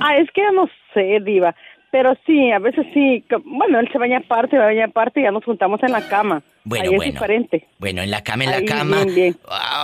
Ah, 0.00 0.16
es 0.18 0.30
que 0.32 0.42
ya 0.42 0.52
no 0.52 0.68
sé, 0.94 1.20
Diva. 1.24 1.54
Pero 1.90 2.14
sí, 2.26 2.50
a 2.52 2.58
veces 2.58 2.84
sí. 2.92 3.24
Bueno, 3.44 3.78
él 3.80 3.88
se 3.90 3.98
baña 3.98 4.18
aparte, 4.18 4.58
baña 4.58 4.86
aparte 4.86 5.20
y 5.20 5.22
ya 5.22 5.30
nos 5.30 5.44
juntamos 5.44 5.82
en 5.82 5.92
la 5.92 6.06
cama. 6.08 6.42
Bueno, 6.64 6.84
Ahí 6.84 6.90
es 6.90 6.96
bueno. 6.96 7.12
diferente. 7.12 7.66
Bueno, 7.78 8.02
en 8.02 8.10
la 8.10 8.22
cama, 8.22 8.44
en 8.44 8.50
la 8.50 8.56
Ahí, 8.56 8.64
cama. 8.66 9.04
bien, 9.04 9.14
bien. 9.14 9.36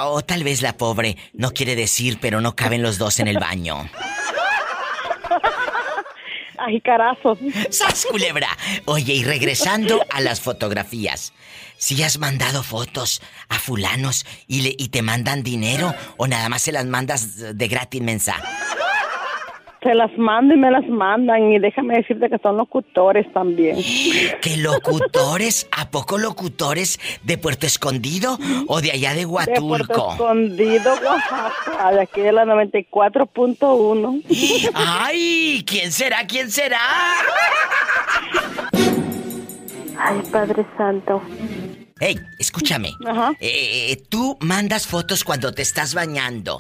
O 0.04 0.20
tal 0.22 0.44
vez 0.44 0.60
la 0.62 0.76
pobre 0.76 1.16
no 1.32 1.52
quiere 1.52 1.74
decir, 1.76 2.18
pero 2.20 2.40
no 2.40 2.54
caben 2.54 2.82
los 2.82 2.98
dos 2.98 3.20
en 3.20 3.28
el 3.28 3.38
baño. 3.38 3.76
Ay, 6.58 6.80
carazo. 6.80 7.36
¡Sas, 7.70 8.06
culebra! 8.10 8.48
Oye, 8.84 9.14
y 9.14 9.24
regresando 9.24 10.04
a 10.10 10.20
las 10.20 10.40
fotografías. 10.40 11.32
Si 11.82 12.00
has 12.04 12.20
mandado 12.20 12.62
fotos 12.62 13.20
a 13.48 13.56
fulanos 13.56 14.24
y, 14.46 14.60
le, 14.62 14.72
y 14.78 14.90
te 14.90 15.02
mandan 15.02 15.42
dinero 15.42 15.92
o 16.16 16.28
nada 16.28 16.48
más 16.48 16.62
se 16.62 16.70
las 16.70 16.86
mandas 16.86 17.58
de 17.58 17.66
gratis 17.66 18.00
mensa. 18.00 18.36
Se 19.82 19.92
las 19.92 20.16
mando 20.16 20.54
y 20.54 20.58
me 20.58 20.70
las 20.70 20.86
mandan 20.86 21.50
y 21.50 21.58
déjame 21.58 21.96
decirte 21.96 22.30
que 22.30 22.38
son 22.38 22.56
locutores 22.56 23.26
también. 23.32 23.78
¿Qué 24.40 24.58
locutores? 24.58 25.66
¿A 25.76 25.90
poco 25.90 26.18
locutores 26.18 27.00
de 27.24 27.36
Puerto 27.36 27.66
Escondido 27.66 28.38
o 28.68 28.80
de 28.80 28.92
allá 28.92 29.14
de 29.14 29.22
De 29.22 29.26
Puerto 29.26 29.64
Huatulco? 29.64 30.12
Escondido, 30.12 30.94
Oaxaca, 31.04 31.90
de 31.90 32.00
aquí 32.00 32.20
de 32.20 32.30
la 32.30 32.44
94.1. 32.44 34.22
¡Ay! 34.74 35.64
¿Quién 35.66 35.90
será? 35.90 36.28
¿Quién 36.28 36.48
será? 36.48 36.78
Ay, 39.98 40.22
Padre 40.30 40.64
Santo. 40.76 41.20
Hey, 42.04 42.18
escúchame. 42.36 42.96
Ajá. 43.06 43.32
Eh, 43.38 43.96
tú 44.08 44.36
mandas 44.40 44.88
fotos 44.88 45.22
cuando 45.22 45.52
te 45.54 45.62
estás 45.62 45.94
bañando 45.94 46.58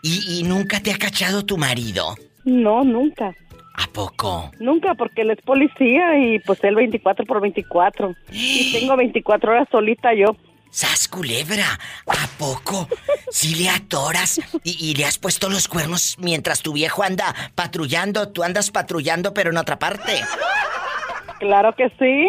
y, 0.00 0.38
y 0.38 0.44
nunca 0.44 0.78
te 0.78 0.92
ha 0.92 0.96
cachado 0.96 1.44
tu 1.44 1.56
marido. 1.58 2.14
No, 2.44 2.84
nunca. 2.84 3.34
¿A 3.74 3.88
poco? 3.92 4.52
Nunca, 4.60 4.94
porque 4.94 5.22
él 5.22 5.32
es 5.32 5.42
policía 5.42 6.16
y 6.20 6.38
pues 6.38 6.62
él 6.62 6.76
24 6.76 7.26
por 7.26 7.40
24. 7.40 8.14
Y 8.30 8.70
tengo 8.78 8.96
24 8.96 9.50
horas 9.50 9.68
solita 9.72 10.14
yo. 10.14 10.36
¡Sas 10.70 11.08
culebra! 11.08 11.66
¿A 12.06 12.28
poco? 12.38 12.88
Si 13.28 13.56
le 13.56 13.68
atoras 13.68 14.40
y, 14.62 14.90
y 14.90 14.94
le 14.94 15.04
has 15.04 15.18
puesto 15.18 15.50
los 15.50 15.66
cuernos 15.66 16.14
mientras 16.20 16.62
tu 16.62 16.74
viejo 16.74 17.02
anda 17.02 17.34
patrullando, 17.56 18.28
tú 18.28 18.44
andas 18.44 18.70
patrullando 18.70 19.34
pero 19.34 19.50
en 19.50 19.56
otra 19.56 19.80
parte. 19.80 20.20
Claro 21.40 21.74
que 21.74 21.88
sí. 21.98 22.28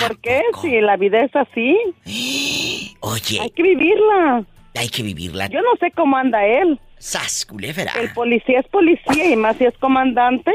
¿Por 0.00 0.18
qué? 0.20 0.42
Si 0.60 0.80
la 0.80 0.96
vida 0.96 1.20
es 1.20 1.34
así. 1.34 1.76
Oye, 3.00 3.40
Hay 3.40 3.50
que 3.50 3.62
vivirla. 3.62 4.44
hay 4.74 4.88
que 4.88 5.02
vivirla. 5.02 5.46
Yo 5.48 5.60
no 5.62 5.76
sé 5.80 5.90
cómo 5.92 6.16
anda 6.16 6.44
él. 6.44 6.80
¡Sas 6.98 7.44
culebra! 7.46 7.92
El 8.00 8.12
policía 8.12 8.60
es 8.60 8.66
policía 8.68 9.30
y 9.30 9.36
más 9.36 9.56
si 9.56 9.64
es 9.64 9.76
comandante. 9.78 10.50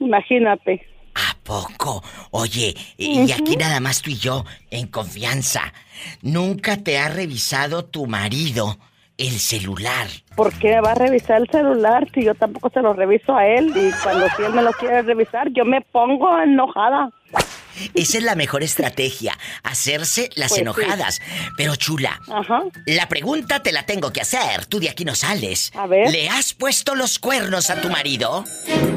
Imagínate. 0.00 0.86
¿A 1.14 1.36
poco? 1.44 2.02
Oye, 2.30 2.74
y 2.96 3.30
aquí 3.30 3.56
nada 3.56 3.78
más 3.80 4.02
tú 4.02 4.10
y 4.10 4.16
yo, 4.16 4.44
en 4.70 4.88
confianza. 4.88 5.72
¿Nunca 6.22 6.76
te 6.78 6.98
ha 6.98 7.08
revisado 7.08 7.84
tu 7.84 8.06
marido 8.06 8.76
el 9.16 9.30
celular? 9.38 10.08
¿Por 10.34 10.52
qué 10.58 10.80
va 10.80 10.90
a 10.92 10.94
revisar 10.96 11.40
el 11.40 11.48
celular 11.48 12.08
si 12.12 12.24
yo 12.24 12.34
tampoco 12.34 12.70
se 12.70 12.80
lo 12.82 12.94
reviso 12.94 13.36
a 13.36 13.46
él? 13.46 13.68
Y 13.68 13.92
cuando 14.02 14.26
si 14.36 14.42
él 14.42 14.52
me 14.54 14.62
lo 14.62 14.72
quiere 14.72 15.02
revisar, 15.02 15.48
yo 15.52 15.64
me 15.64 15.80
pongo 15.82 16.36
enojada. 16.40 17.10
Esa 17.94 18.18
es 18.18 18.24
la 18.24 18.34
mejor 18.34 18.62
estrategia, 18.62 19.36
hacerse 19.62 20.28
las 20.34 20.48
Pues 20.50 20.56
sí. 20.56 20.60
enojadas. 20.62 21.20
Pero 21.56 21.76
chula, 21.76 22.20
Ajá. 22.32 22.62
la 22.86 23.08
pregunta 23.08 23.62
te 23.62 23.72
la 23.72 23.84
tengo 23.86 24.12
que 24.12 24.20
hacer. 24.20 24.66
Tú 24.66 24.80
de 24.80 24.90
aquí 24.90 25.04
no 25.04 25.14
sales. 25.14 25.70
A 25.74 25.86
ver. 25.86 26.10
¿Le 26.10 26.28
has 26.28 26.52
puesto 26.54 26.94
los 26.94 27.18
cuernos 27.18 27.70
a 27.70 27.80
tu 27.80 27.88
marido? 27.90 28.44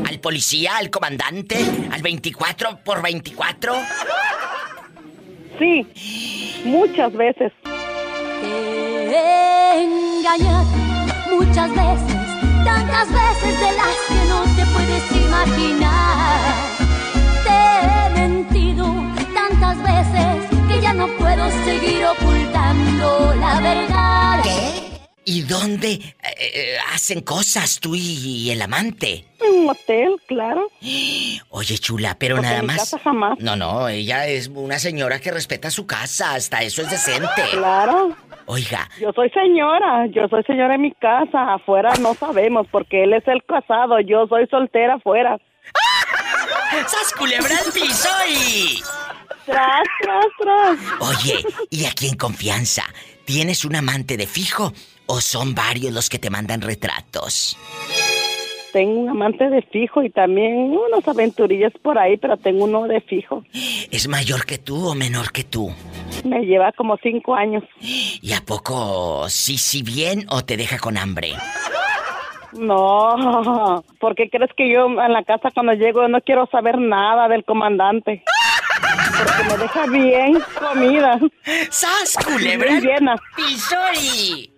¿Al 0.07 0.19
policía, 0.19 0.77
al 0.77 0.89
comandante, 0.89 1.57
al 1.91 2.01
24 2.01 2.83
por 2.83 3.01
24? 3.01 3.75
Sí, 5.59 6.61
muchas 6.65 7.13
veces. 7.13 7.51
Te 7.63 7.69
muchas 11.31 11.69
veces, 11.69 12.17
tantas 12.65 13.07
veces 13.11 13.59
de 13.59 13.71
las 13.73 13.95
que 14.07 14.25
no 14.27 14.41
te 14.55 14.65
puedes 14.71 15.11
imaginar. 15.25 16.39
Te 17.43 17.59
ya 20.87 20.93
no 20.93 21.07
puedo 21.17 21.49
seguir 21.65 22.05
ocultando 22.05 23.35
la 23.39 23.59
verdad. 23.59 24.43
¿Y 25.25 25.41
dónde 25.41 25.91
eh, 25.91 26.11
eh, 26.39 26.77
hacen 26.93 27.19
cosas 27.19 27.81
tú 27.81 27.93
y 27.95 28.49
el 28.49 28.61
amante? 28.61 29.25
En 29.41 29.63
un 29.63 29.69
hotel, 29.69 30.15
claro. 30.25 30.69
Oye, 31.49 31.77
chula, 31.77 32.15
pero 32.17 32.37
Porque 32.37 32.47
nada 32.47 32.61
mi 32.61 32.67
más. 32.67 32.77
casa 32.77 32.99
jamás. 32.99 33.37
No, 33.39 33.57
no, 33.57 33.89
ella 33.89 34.25
es 34.27 34.47
una 34.47 34.79
señora 34.79 35.19
que 35.19 35.31
respeta 35.31 35.69
su 35.69 35.85
casa, 35.85 36.35
hasta 36.35 36.61
eso 36.63 36.81
es 36.81 36.89
decente. 36.89 37.41
Claro. 37.51 38.15
Oiga, 38.45 38.89
Yo 39.01 39.11
soy 39.11 39.29
señora, 39.31 40.05
yo 40.07 40.29
soy 40.29 40.43
señora 40.43 40.75
en 40.75 40.81
mi 40.83 40.93
casa, 40.93 41.55
afuera 41.55 41.93
no 41.99 42.13
sabemos 42.13 42.65
porque 42.71 43.03
él 43.03 43.13
es 43.13 43.27
el 43.27 43.43
casado, 43.43 43.99
yo 43.99 44.25
soy 44.27 44.47
soltera 44.47 44.93
afuera. 44.93 45.37
¡Sas 46.87 47.11
culebra 47.17 47.57
al 47.65 47.73
piso 47.73 48.09
y... 48.29 48.81
Tras, 49.47 49.83
tras, 50.01 50.25
tras. 50.37 50.77
Oye, 50.99 51.35
y 51.69 51.85
aquí 51.85 52.07
en 52.09 52.17
confianza, 52.17 52.83
¿tienes 53.23 53.63
un 53.63 53.77
amante 53.77 54.17
de 54.17 54.27
fijo 54.27 54.73
o 55.05 55.21
son 55.21 55.55
varios 55.55 55.93
los 55.93 56.09
que 56.09 56.19
te 56.19 56.29
mandan 56.29 56.59
retratos? 56.59 57.57
Tengo 58.73 58.99
un 58.99 59.09
amante 59.09 59.49
de 59.49 59.61
fijo 59.61 60.03
y 60.03 60.09
también 60.09 60.77
unas 60.77 61.07
aventurillas 61.07 61.71
por 61.81 61.97
ahí, 61.97 62.17
pero 62.17 62.35
tengo 62.35 62.65
uno 62.65 62.89
de 62.89 62.99
fijo. 62.99 63.45
¿Es 63.89 64.09
mayor 64.09 64.45
que 64.45 64.57
tú 64.57 64.85
o 64.85 64.95
menor 64.95 65.31
que 65.31 65.45
tú? 65.45 65.73
Me 66.25 66.41
lleva 66.41 66.73
como 66.73 66.97
cinco 67.01 67.33
años. 67.33 67.63
¿Y 67.79 68.33
a 68.33 68.41
poco 68.45 69.29
sí, 69.29 69.57
sí 69.57 69.81
bien 69.81 70.25
o 70.29 70.43
te 70.43 70.57
deja 70.57 70.77
con 70.77 70.97
hambre? 70.97 71.35
No, 72.51 73.83
¿por 73.99 74.15
qué 74.15 74.29
crees 74.29 74.51
que 74.57 74.69
yo 74.69 74.87
en 74.87 75.13
la 75.13 75.23
casa 75.23 75.51
cuando 75.53 75.73
llego 75.73 76.07
no 76.09 76.19
quiero 76.21 76.47
saber 76.51 76.77
nada 76.77 77.29
del 77.29 77.45
comandante? 77.45 78.23
Porque 79.17 79.43
me 79.49 79.57
deja 79.57 79.85
bien 79.87 80.37
comida. 80.59 81.19
¡Sas, 81.69 82.17
culebra! 82.25 82.79
Bien 82.79 82.81
llena. 82.81 83.15
¡Piso 83.35 83.75
y... 84.01 84.51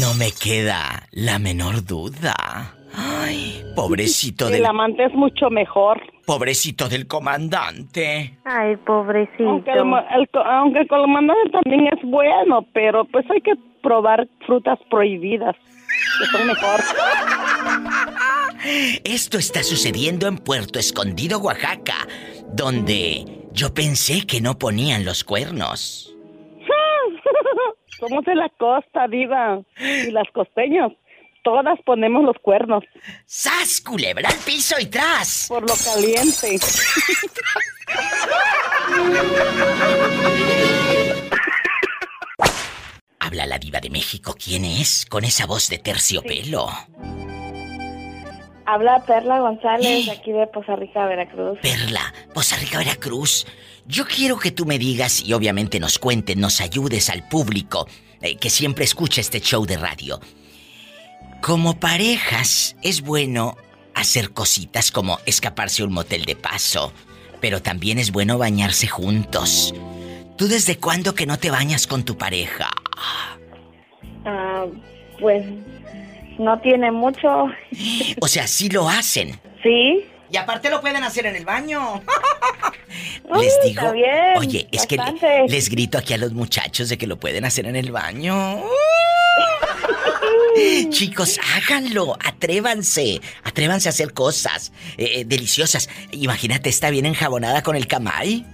No 0.00 0.14
me 0.14 0.30
queda 0.32 1.06
la 1.12 1.38
menor 1.38 1.84
duda. 1.84 2.74
Ay, 2.96 3.64
pobrecito 3.74 4.46
El 4.46 4.52
del... 4.54 4.66
amante 4.66 5.04
es 5.04 5.12
mucho 5.14 5.50
mejor. 5.50 6.00
Pobrecito 6.26 6.88
del 6.88 7.06
comandante. 7.06 8.38
Ay, 8.44 8.76
pobrecito. 8.76 9.48
Aunque 9.48 9.72
el, 9.72 9.78
el 9.78 10.28
aunque 10.46 10.80
el 10.80 10.88
comandante 10.88 11.50
también 11.50 11.86
es 11.88 12.02
bueno, 12.02 12.66
pero 12.72 13.04
pues 13.04 13.28
hay 13.30 13.40
que 13.40 13.54
probar 13.82 14.26
frutas 14.46 14.78
prohibidas, 14.90 15.54
que 16.18 16.26
son 16.26 16.46
mejor. 16.46 16.80
Esto 19.04 19.36
está 19.36 19.62
sucediendo 19.62 20.26
en 20.26 20.38
Puerto 20.38 20.78
Escondido, 20.78 21.38
Oaxaca, 21.38 22.08
donde 22.48 23.26
yo 23.52 23.74
pensé 23.74 24.26
que 24.26 24.40
no 24.40 24.58
ponían 24.58 25.04
los 25.04 25.22
cuernos. 25.22 26.16
Somos 27.98 28.24
de 28.24 28.34
la 28.34 28.48
costa, 28.58 29.06
diva. 29.06 29.60
Y 29.78 30.10
las 30.10 30.30
costeñas, 30.32 30.92
todas 31.42 31.78
ponemos 31.84 32.24
los 32.24 32.38
cuernos. 32.38 32.82
¡Sas, 33.26 33.82
culebra 33.82 34.30
al 34.30 34.38
piso 34.38 34.76
y 34.80 34.86
tras! 34.86 35.44
Por 35.48 35.68
lo 35.68 35.74
caliente. 35.84 36.58
Habla 43.20 43.46
la 43.46 43.58
diva 43.58 43.80
de 43.80 43.90
México. 43.90 44.34
¿Quién 44.42 44.64
es? 44.64 45.04
Con 45.06 45.24
esa 45.24 45.44
voz 45.46 45.68
de 45.68 45.78
terciopelo. 45.78 46.68
Habla 48.66 49.04
Perla 49.04 49.40
González 49.40 50.08
aquí 50.08 50.32
de 50.32 50.46
Poza 50.46 50.76
Rica, 50.76 51.06
Veracruz. 51.06 51.58
Perla, 51.60 52.14
Poza 52.32 52.56
Rica, 52.56 52.78
Veracruz. 52.78 53.46
Yo 53.86 54.06
quiero 54.06 54.38
que 54.38 54.50
tú 54.50 54.64
me 54.64 54.78
digas 54.78 55.22
y 55.22 55.34
obviamente 55.34 55.78
nos 55.78 55.98
cuentes, 55.98 56.36
nos 56.36 56.60
ayudes 56.60 57.10
al 57.10 57.28
público 57.28 57.86
eh, 58.22 58.36
que 58.36 58.48
siempre 58.48 58.84
escucha 58.84 59.20
este 59.20 59.40
show 59.40 59.66
de 59.66 59.76
radio. 59.76 60.18
Como 61.42 61.78
parejas, 61.78 62.74
es 62.82 63.02
bueno 63.02 63.56
hacer 63.94 64.32
cositas 64.32 64.90
como 64.90 65.18
escaparse 65.26 65.82
a 65.82 65.84
un 65.84 65.92
motel 65.92 66.24
de 66.24 66.34
paso, 66.34 66.92
pero 67.40 67.60
también 67.60 67.98
es 67.98 68.12
bueno 68.12 68.38
bañarse 68.38 68.86
juntos. 68.86 69.74
¿Tú 70.38 70.48
desde 70.48 70.78
cuándo 70.78 71.14
que 71.14 71.26
no 71.26 71.38
te 71.38 71.50
bañas 71.50 71.86
con 71.86 72.04
tu 72.04 72.16
pareja? 72.16 72.70
Ah, 74.24 74.64
pues 75.20 75.44
no 76.38 76.58
tiene 76.60 76.90
mucho. 76.90 77.46
O 78.20 78.28
sea, 78.28 78.46
sí 78.46 78.68
lo 78.68 78.88
hacen. 78.88 79.38
Sí. 79.62 80.06
Y 80.30 80.36
aparte 80.36 80.70
lo 80.70 80.80
pueden 80.80 81.02
hacer 81.04 81.26
en 81.26 81.36
el 81.36 81.44
baño. 81.44 82.00
Uy, 83.24 83.44
les 83.44 83.54
digo, 83.64 83.80
está 83.80 83.92
bien, 83.92 84.36
oye, 84.38 84.68
es 84.72 84.86
que 84.86 84.96
le- 84.96 85.48
les 85.48 85.68
grito 85.68 85.98
aquí 85.98 86.12
a 86.14 86.18
los 86.18 86.32
muchachos 86.32 86.88
de 86.88 86.98
que 86.98 87.06
lo 87.06 87.16
pueden 87.18 87.44
hacer 87.44 87.66
en 87.66 87.76
el 87.76 87.90
baño. 87.92 88.62
Chicos, 90.90 91.38
háganlo, 91.56 92.16
atrévanse, 92.24 93.20
atrévanse 93.42 93.88
a 93.88 93.90
hacer 93.90 94.12
cosas 94.12 94.72
eh, 94.96 95.20
eh, 95.20 95.24
deliciosas. 95.24 95.88
Imagínate, 96.12 96.68
está 96.68 96.90
bien 96.90 97.06
enjabonada 97.06 97.62
con 97.62 97.76
el 97.76 97.86
camay. 97.86 98.44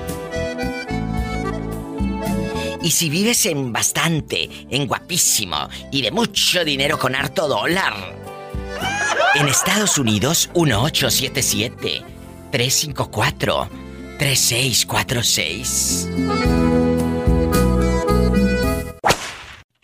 Y 2.85 2.91
si 2.91 3.09
vives 3.09 3.47
en 3.47 3.73
bastante, 3.73 4.51
en 4.69 4.87
guapísimo 4.87 5.71
y 5.91 6.03
de 6.03 6.11
mucho 6.11 6.63
dinero 6.67 6.99
con 6.99 7.15
harto 7.15 7.49
dólar. 7.49 7.95
En 9.37 9.49
Estados 9.49 9.97
Unidos, 9.97 10.51
1877 10.55 12.03
354 12.53 13.71
3646. 14.19 16.09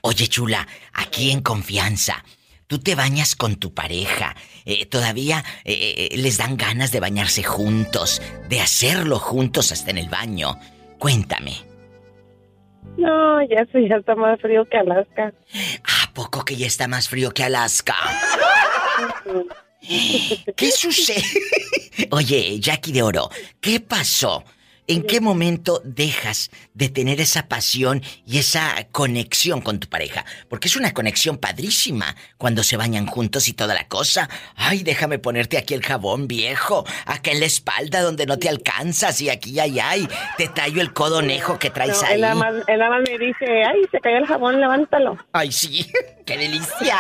Oye, 0.03 0.29
chula, 0.29 0.69
aquí 0.93 1.31
en 1.31 1.41
confianza. 1.41 2.23
Tú 2.67 2.81
te 2.81 2.95
bañas 2.95 3.35
con 3.35 3.57
tu 3.57 3.73
pareja. 3.73 4.37
eh, 4.67 4.85
todavía 4.85 5.43
eh, 5.65 6.11
eh, 6.13 6.17
les 6.19 6.37
dan 6.37 6.59
ganas 6.59 6.93
de 6.93 7.01
bañarse 7.01 7.43
juntos, 7.45 8.21
de 8.51 8.61
hacerlo 8.61 9.19
juntos 9.19 9.73
hasta 9.73 9.91
en 9.91 9.97
el 9.97 10.11
baño. 10.11 10.59
Cuéntame, 10.99 11.70
No, 12.97 13.43
ya 13.43 13.67
sí, 13.73 13.89
ya 13.89 13.97
está 13.97 14.15
más 14.15 14.41
frío 14.41 14.69
que 14.69 14.79
Alaska. 14.79 15.33
¿a 15.85 16.13
poco 16.13 16.45
que 16.45 16.57
ya 16.57 16.67
está 16.67 16.89
más 16.89 17.09
frío 17.09 17.31
que 17.31 17.45
Alaska? 17.45 17.95
¿Qué 20.57 20.71
sucede? 20.71 21.23
Oye, 22.11 22.59
Jackie 22.61 22.93
de 22.93 23.03
Oro, 23.03 23.31
¿qué 23.61 23.81
pasó? 23.81 24.45
¿En 24.91 25.05
qué 25.05 25.21
momento 25.21 25.81
dejas 25.85 26.51
de 26.75 26.89
tener 26.89 27.21
esa 27.21 27.47
pasión 27.47 28.03
y 28.27 28.39
esa 28.39 28.89
conexión 28.91 29.61
con 29.61 29.79
tu 29.79 29.89
pareja? 29.89 30.25
Porque 30.49 30.67
es 30.67 30.75
una 30.75 30.93
conexión 30.93 31.39
padrísima 31.39 32.17
cuando 32.39 32.65
se 32.65 32.77
bañan 32.77 33.07
juntos 33.07 33.47
y 33.47 33.53
toda 33.53 33.73
la 33.75 33.87
cosa. 33.87 34.29
Ay, 34.57 34.83
déjame 34.83 35.21
ponerte 35.21 35.59
aquí 35.59 35.75
el 35.75 35.85
jabón 35.85 36.27
viejo, 36.27 36.85
acá 37.07 37.31
en 37.31 37.39
la 37.39 37.47
espalda 37.47 38.01
donde 38.03 38.27
no 38.27 38.37
te 38.37 38.49
alcanzas 38.49 39.21
y 39.21 39.29
aquí, 39.31 39.61
ay, 39.61 39.79
ay, 39.79 40.09
te 40.37 40.49
tallo 40.49 40.81
el 40.81 40.93
codo 40.93 41.23
nejo 41.23 41.57
que 41.57 41.71
traes 41.71 42.03
No, 42.03 42.09
ahí. 42.09 42.15
él, 42.21 42.35
más, 42.37 42.55
él 42.67 42.79
más 42.81 43.03
me 43.09 43.17
dice, 43.17 43.47
ay, 43.65 43.83
se 43.93 44.01
cayó 44.01 44.17
el 44.17 44.27
jabón, 44.27 44.61
levántalo. 44.61 45.17
Ay, 45.31 45.53
sí, 45.53 45.87
qué 46.27 46.37
delicia. 46.37 46.97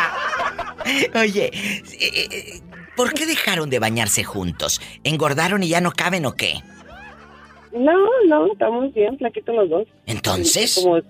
Oye, 1.16 1.51
eh, 1.53 2.28
eh, 2.30 2.61
¿por 2.95 3.12
qué 3.14 3.26
dejaron 3.26 3.68
de 3.68 3.80
bañarse 3.80 4.22
juntos? 4.22 4.80
¿Engordaron 5.03 5.64
y 5.64 5.68
ya 5.70 5.80
no 5.80 5.91
caben 5.91 6.24
o 6.26 6.36
qué? 6.36 6.62
No, 7.73 7.97
no, 8.27 8.53
estamos 8.53 8.93
bien, 8.95 9.16
flaquitos 9.18 9.55
los 9.55 9.68
dos. 9.71 9.89
Entonces. 10.07 10.81
Como 10.83 11.01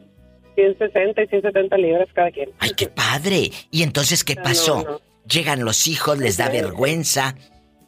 160 0.54 1.22
y 1.22 1.26
170 1.28 1.76
libras 1.78 2.08
cada 2.12 2.30
quien. 2.30 2.50
¡Ay, 2.58 2.70
qué 2.76 2.88
padre! 2.88 3.50
¿Y 3.70 3.82
entonces 3.82 4.24
qué 4.24 4.36
pasó? 4.36 4.82
no. 4.84 5.00
Llegan 5.28 5.64
los 5.64 5.86
hijos, 5.86 6.18
les 6.18 6.38
da 6.38 6.48
vergüenza. 6.48 7.36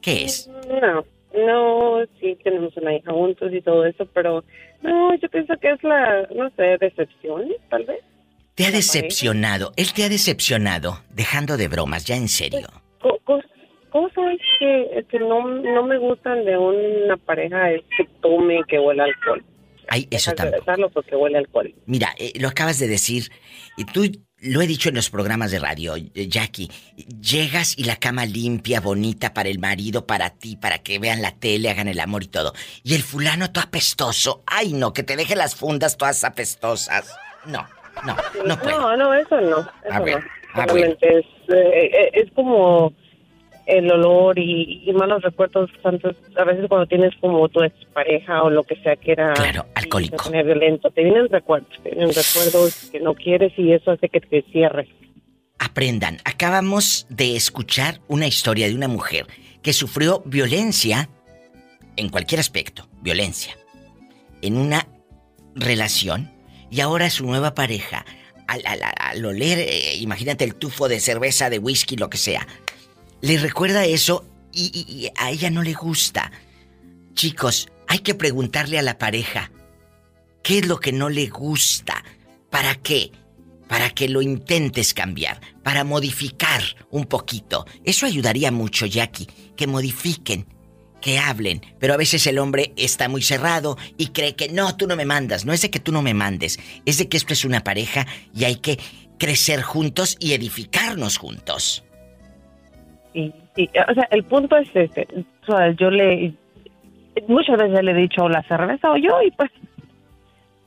¿Qué 0.00 0.24
es? 0.24 0.48
No, 0.68 1.04
no, 1.34 2.04
sí 2.20 2.36
tenemos 2.44 2.76
una 2.76 2.94
hija 2.94 3.10
juntos 3.10 3.52
y 3.52 3.60
todo 3.62 3.84
eso, 3.84 4.06
pero 4.14 4.44
no, 4.82 5.14
yo 5.16 5.28
pienso 5.28 5.54
que 5.60 5.72
es 5.72 5.82
la, 5.82 6.28
no 6.34 6.50
sé, 6.56 6.76
decepción, 6.78 7.48
tal 7.68 7.84
vez. 7.84 7.98
Te 8.54 8.66
ha 8.66 8.70
decepcionado, 8.70 9.72
él 9.76 9.92
te 9.92 10.04
ha 10.04 10.08
decepcionado, 10.08 11.00
dejando 11.10 11.56
de 11.56 11.68
bromas, 11.68 12.04
ya 12.04 12.16
en 12.16 12.28
serio. 12.28 12.68
Co- 13.00 13.18
cosas 13.92 14.38
que, 14.58 15.04
que 15.08 15.18
no, 15.18 15.46
no 15.46 15.82
me 15.84 15.98
gustan 15.98 16.44
de 16.44 16.56
una 16.56 17.16
pareja 17.18 17.70
es 17.70 17.82
que 17.96 18.04
tome, 18.20 18.62
que 18.66 18.78
huele 18.78 19.02
a 19.02 19.04
alcohol. 19.04 19.44
Ay, 19.88 20.08
eso 20.10 20.32
tampoco. 20.32 20.64
porque 20.94 21.14
huele 21.14 21.36
a 21.36 21.40
alcohol. 21.40 21.72
Mira, 21.86 22.08
eh, 22.18 22.32
lo 22.40 22.48
acabas 22.48 22.78
de 22.78 22.88
decir, 22.88 23.24
y 23.76 23.84
tú 23.84 24.04
lo 24.38 24.62
he 24.62 24.66
dicho 24.66 24.88
en 24.88 24.94
los 24.94 25.10
programas 25.10 25.50
de 25.50 25.58
radio, 25.58 25.96
eh, 25.96 26.28
Jackie, 26.28 26.70
llegas 27.20 27.78
y 27.78 27.84
la 27.84 27.96
cama 27.96 28.24
limpia, 28.24 28.80
bonita 28.80 29.34
para 29.34 29.50
el 29.50 29.58
marido, 29.58 30.06
para 30.06 30.30
ti, 30.30 30.56
para 30.56 30.78
que 30.78 30.98
vean 30.98 31.20
la 31.20 31.32
tele, 31.32 31.68
hagan 31.68 31.88
el 31.88 32.00
amor 32.00 32.22
y 32.22 32.28
todo. 32.28 32.54
Y 32.82 32.94
el 32.94 33.02
fulano 33.02 33.52
todo 33.52 33.64
apestoso. 33.64 34.42
Ay, 34.46 34.72
no, 34.72 34.94
que 34.94 35.02
te 35.02 35.16
deje 35.16 35.36
las 35.36 35.54
fundas 35.54 35.98
todas 35.98 36.24
apestosas. 36.24 37.14
No, 37.44 37.66
no, 38.06 38.16
no 38.46 38.58
puedo. 38.58 38.80
No, 38.80 38.96
no, 38.96 39.14
eso 39.14 39.40
no. 39.42 39.60
Eso 39.60 39.92
A 39.92 40.00
ver, 40.00 40.24
no. 40.24 40.30
ah, 40.54 40.64
Solamente 40.66 41.18
es, 41.18 41.26
eh, 41.54 42.10
es 42.14 42.30
como 42.32 42.94
el 43.66 43.90
olor 43.90 44.38
y, 44.38 44.82
y 44.84 44.92
malos 44.92 45.22
recuerdos 45.22 45.70
a 45.84 46.44
veces 46.44 46.66
cuando 46.68 46.86
tienes 46.86 47.14
como 47.20 47.48
tu 47.48 47.62
expareja 47.62 48.42
o 48.42 48.50
lo 48.50 48.64
que 48.64 48.76
sea 48.76 48.96
que 48.96 49.12
era 49.12 49.32
claro 49.34 49.66
alcohólico. 49.74 50.30
violento 50.30 50.90
te 50.90 51.04
vienen 51.04 51.28
recuerdos 51.28 51.70
te 51.82 51.90
vienen 51.90 52.08
recuerdos 52.08 52.90
que 52.90 53.00
no 53.00 53.14
quieres 53.14 53.52
y 53.56 53.72
eso 53.72 53.92
hace 53.92 54.08
que 54.08 54.20
te 54.20 54.42
cierres 54.50 54.88
aprendan 55.58 56.18
acabamos 56.24 57.06
de 57.08 57.36
escuchar 57.36 58.00
una 58.08 58.26
historia 58.26 58.68
de 58.68 58.74
una 58.74 58.88
mujer 58.88 59.26
que 59.62 59.72
sufrió 59.72 60.22
violencia 60.24 61.08
en 61.96 62.08
cualquier 62.08 62.40
aspecto 62.40 62.88
violencia 63.00 63.56
en 64.40 64.56
una 64.56 64.88
relación 65.54 66.32
y 66.70 66.80
ahora 66.80 67.10
su 67.10 67.26
nueva 67.26 67.54
pareja 67.54 68.04
al, 68.48 68.62
al, 68.66 68.80
al 68.96 69.24
oler, 69.24 69.58
eh, 69.60 69.96
imagínate 69.96 70.44
el 70.44 70.54
tufo 70.54 70.88
de 70.88 71.00
cerveza, 71.00 71.48
de 71.48 71.58
whisky, 71.58 71.96
lo 71.96 72.10
que 72.10 72.18
sea, 72.18 72.46
le 73.22 73.38
recuerda 73.38 73.84
eso 73.86 74.26
y, 74.52 75.08
a 75.16 75.30
ella 75.30 75.48
no 75.48 75.62
le 75.62 75.72
gusta. 75.72 76.30
Chicos, 77.14 77.68
hay 77.88 78.00
que 78.00 78.14
preguntarle 78.14 78.78
a 78.78 78.82
la 78.82 78.98
pareja 78.98 79.50
qué 80.42 80.58
es 80.58 80.66
lo 80.66 80.80
que 80.80 80.92
no 80.92 81.08
le 81.08 81.28
gusta. 81.28 82.04
¿Para 82.50 82.74
qué? 82.74 83.12
Para 83.68 83.90
que 83.90 84.08
lo 84.08 84.20
intentes 84.20 84.92
cambiar, 84.92 85.40
para 85.62 85.84
modificar 85.84 86.62
un 86.90 87.06
poquito. 87.06 87.64
Eso 87.84 88.06
ayudaría 88.06 88.50
mucho, 88.50 88.86
Jackie, 88.86 89.28
que 89.56 89.68
modifiquen, 89.68 90.46
que 91.00 91.18
hablen. 91.18 91.62
Pero 91.78 91.94
a 91.94 91.98
veces 91.98 92.26
el 92.26 92.38
hombre 92.38 92.74
está 92.76 93.08
muy 93.08 93.22
cerrado 93.22 93.78
y 93.96 94.08
cree 94.08 94.34
que 94.34 94.48
no, 94.48 94.76
tú 94.76 94.88
no 94.88 94.96
me 94.96 95.06
mandas. 95.06 95.46
No 95.46 95.52
es 95.52 95.62
de 95.62 95.70
que 95.70 95.80
tú 95.80 95.92
no 95.92 96.02
me 96.02 96.12
mandes, 96.12 96.58
es 96.84 96.98
de 96.98 97.08
que 97.08 97.16
esto 97.16 97.32
es 97.32 97.44
una 97.44 97.62
pareja 97.62 98.06
y 98.34 98.44
hay 98.44 98.56
que 98.56 98.78
crecer 99.18 99.62
juntos 99.62 100.16
y 100.18 100.32
edificarnos 100.32 101.18
juntos. 101.18 101.84
Sí, 103.12 103.32
o 103.88 103.94
sea, 103.94 104.08
el 104.10 104.24
punto 104.24 104.56
es 104.56 104.68
este. 104.74 105.06
O 105.42 105.46
sea, 105.46 105.70
yo 105.72 105.90
le. 105.90 106.34
Muchas 107.28 107.58
veces 107.58 107.82
le 107.84 107.92
he 107.92 107.94
dicho 107.94 108.28
la 108.28 108.42
cerveza 108.44 108.90
o 108.90 108.96
yo, 108.96 109.22
y 109.22 109.30
pues. 109.32 109.50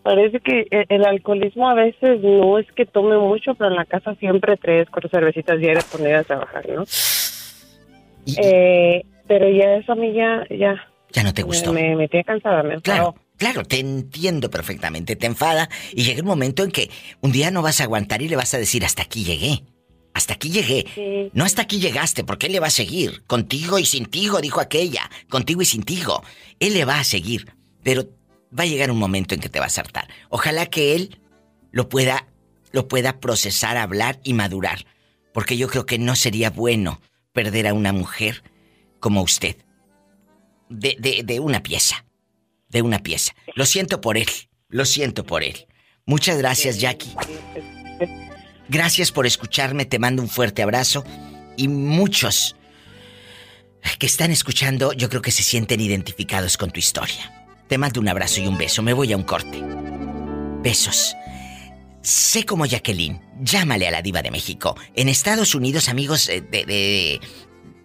Parece 0.03 0.39
que 0.39 0.67
e, 0.69 0.85
el 0.89 1.03
alcoholismo 1.03 1.67
a 1.67 1.73
veces 1.73 2.21
no 2.21 2.59
es 2.59 2.71
que 2.73 2.85
tome 2.85 3.17
mucho, 3.17 3.55
pero 3.55 3.71
en 3.71 3.75
la 3.75 3.85
casa 3.85 4.13
siempre 4.15 4.55
tres, 4.55 4.87
cuatro 4.91 5.09
cervecitas 5.09 5.59
diarias 5.59 5.85
por 5.85 6.01
ir 6.01 6.13
a 6.13 6.23
trabajar, 6.23 6.63
¿no? 6.69 6.83
Eh, 8.37 9.03
pero 9.27 9.49
ya 9.49 9.77
eso 9.77 9.93
a 9.93 9.95
mí 9.95 10.13
ya. 10.13 10.45
Ya, 10.51 10.75
ya 11.11 11.23
no 11.23 11.33
te 11.33 11.41
gustó. 11.41 11.73
Me, 11.73 11.95
me 11.95 12.07
cansada, 12.23 12.61
me 12.61 12.79
Claro. 12.81 13.15
Claro, 13.37 13.63
te 13.63 13.79
entiendo 13.79 14.49
perfectamente, 14.49 15.17
te 15.17 15.25
enfada 15.25 15.67
y 15.91 16.03
llega 16.03 16.21
un 16.21 16.27
momento 16.27 16.63
en 16.63 16.71
que 16.71 16.89
un 17.19 17.33
día 17.33 17.51
no 17.51 17.61
vas 17.61 17.81
a 17.81 17.83
aguantar 17.83 18.21
y 18.21 18.29
le 18.29 18.37
vas 18.37 18.53
a 18.53 18.57
decir 18.57 18.85
hasta 18.85 19.03
aquí 19.03 19.25
llegué. 19.25 19.63
Hasta 20.15 20.35
aquí 20.35 20.49
llegué. 20.49 20.85
Sí. 20.95 21.29
No 21.33 21.43
hasta 21.43 21.63
aquí 21.63 21.81
llegaste, 21.81 22.23
porque 22.23 22.45
él 22.45 22.53
le 22.53 22.61
va 22.61 22.67
a 22.67 22.71
seguir. 22.71 23.25
Contigo 23.27 23.79
y 23.79 23.85
sin 23.85 24.05
tigo, 24.05 24.39
dijo 24.39 24.61
aquella. 24.61 25.11
Contigo 25.29 25.61
y 25.61 25.65
sin 25.65 25.83
tigo. 25.83 26.23
Él 26.61 26.73
le 26.73 26.85
va 26.85 26.99
a 26.99 27.03
seguir. 27.03 27.53
Pero 27.83 28.07
va 28.57 28.63
a 28.63 28.65
llegar 28.65 28.89
un 28.91 28.97
momento 28.97 29.35
en 29.35 29.41
que 29.41 29.49
te 29.49 29.59
vas 29.59 29.77
a 29.77 29.81
hartar. 29.81 30.07
Ojalá 30.29 30.67
que 30.67 30.95
él 30.95 31.19
lo 31.73 31.89
pueda, 31.89 32.27
lo 32.71 32.87
pueda 32.87 33.19
procesar, 33.19 33.75
hablar 33.75 34.21
y 34.23 34.31
madurar. 34.31 34.85
Porque 35.33 35.57
yo 35.57 35.67
creo 35.67 35.85
que 35.85 35.99
no 35.99 36.15
sería 36.15 36.49
bueno 36.49 37.01
perder 37.33 37.67
a 37.67 37.73
una 37.73 37.91
mujer 37.91 38.41
como 39.01 39.21
usted. 39.21 39.57
De, 40.69 40.95
de, 40.97 41.23
de 41.25 41.41
una 41.41 41.61
pieza. 41.61 42.05
De 42.69 42.81
una 42.81 42.99
pieza. 42.99 43.35
Lo 43.53 43.65
siento 43.65 43.99
por 43.99 44.17
él. 44.17 44.29
Lo 44.69 44.85
siento 44.85 45.25
por 45.25 45.43
él. 45.43 45.67
Muchas 46.05 46.37
gracias, 46.37 46.79
Jackie. 46.79 47.13
Gracias 48.69 49.11
por 49.11 49.25
escucharme, 49.25 49.85
te 49.85 49.99
mando 49.99 50.21
un 50.21 50.29
fuerte 50.29 50.63
abrazo 50.63 51.03
y 51.57 51.67
muchos 51.67 52.55
que 53.99 54.07
están 54.07 54.31
escuchando 54.31 54.93
yo 54.93 55.09
creo 55.09 55.21
que 55.21 55.31
se 55.31 55.43
sienten 55.43 55.81
identificados 55.81 56.57
con 56.57 56.71
tu 56.71 56.79
historia. 56.79 57.45
Te 57.67 57.77
mando 57.77 57.99
un 57.99 58.07
abrazo 58.07 58.39
y 58.41 58.47
un 58.47 58.57
beso, 58.57 58.81
me 58.81 58.93
voy 58.93 59.11
a 59.13 59.17
un 59.17 59.23
corte. 59.23 59.61
Besos. 60.61 61.15
Sé 62.01 62.45
como 62.45 62.65
Jacqueline, 62.65 63.21
llámale 63.41 63.87
a 63.87 63.91
la 63.91 64.01
diva 64.01 64.21
de 64.21 64.31
México. 64.31 64.77
En 64.95 65.09
Estados 65.09 65.53
Unidos, 65.55 65.89
amigos 65.89 66.29
eh, 66.29 66.39
de, 66.41 66.65
de 66.65 67.19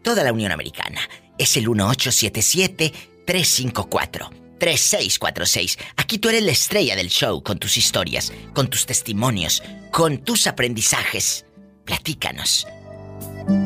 toda 0.02 0.22
la 0.24 0.32
Unión 0.32 0.52
Americana, 0.52 1.00
es 1.38 1.56
el 1.56 1.68
1877-354. 1.68 4.30
3646. 4.60 5.78
Aquí 5.96 6.18
tú 6.18 6.28
eres 6.28 6.44
la 6.44 6.52
estrella 6.52 6.94
del 6.94 7.08
show 7.08 7.42
con 7.42 7.58
tus 7.58 7.76
historias, 7.76 8.32
con 8.54 8.70
tus 8.70 8.86
testimonios, 8.86 9.64
con 9.90 10.18
tus 10.18 10.46
aprendizajes. 10.46 11.44
Platícanos. 11.84 12.68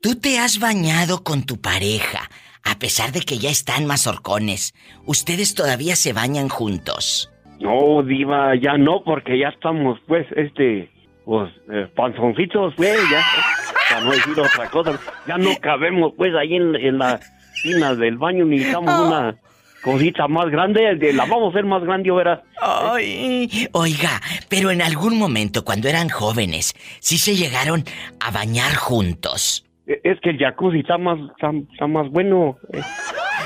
Tú 0.07 0.15
te 0.15 0.39
has 0.39 0.61
bañado 0.61 1.25
con 1.25 1.43
tu 1.43 1.61
pareja, 1.61 2.31
a 2.63 2.79
pesar 2.79 3.11
de 3.11 3.23
que 3.23 3.39
ya 3.39 3.51
están 3.51 3.87
más 3.87 4.07
horcones. 4.07 4.73
¿Ustedes 5.05 5.57
todavía 5.57 5.97
se 5.97 6.13
bañan 6.13 6.49
juntos? 6.49 7.29
No, 7.59 8.05
diva, 8.05 8.55
ya 8.55 8.79
no, 8.79 9.03
porque 9.05 9.37
ya 9.37 9.49
estamos, 9.49 9.99
pues, 10.07 10.25
este, 10.37 10.93
pues, 11.25 11.53
eh, 11.73 11.89
panzoncitos, 11.97 12.75
pues, 12.77 12.97
ya, 13.11 13.21
para 13.91 14.05
no 14.05 14.13
decir 14.13 14.39
otra 14.39 14.71
cosa, 14.71 14.97
ya 15.27 15.39
no 15.39 15.57
cabemos, 15.61 16.13
pues, 16.17 16.33
ahí 16.37 16.55
en, 16.55 16.77
en 16.77 16.99
la 16.99 17.19
esquina 17.57 17.97
del 17.97 18.17
baño, 18.17 18.45
necesitamos 18.45 18.95
Oh. 18.95 19.09
una 19.09 19.35
cosita 19.83 20.29
más 20.29 20.49
grande, 20.51 20.95
de, 20.95 21.15
la 21.15 21.25
vamos 21.25 21.47
a 21.47 21.59
hacer 21.59 21.65
más 21.65 21.83
grande, 21.83 22.13
verás. 22.13 22.43
Ay, 22.63 23.69
oiga, 23.73 24.23
pero 24.49 24.71
en 24.71 24.83
algún 24.83 25.19
momento 25.19 25.65
cuando 25.65 25.89
eran 25.89 26.11
jóvenes, 26.11 26.77
sí 27.01 27.19
se 27.19 27.35
llegaron 27.35 27.83
a 28.21 28.31
bañar 28.31 28.77
juntos. 28.77 29.66
E, 29.87 30.01
Es 30.05 30.21
que 30.21 30.31
el 30.31 30.39
jacuzzi 30.39 30.81
está 30.81 30.99
más, 30.99 31.19
está, 31.31 31.51
está 31.73 31.87
más 31.87 32.11
bueno. 32.11 32.57
eh. 32.73 32.81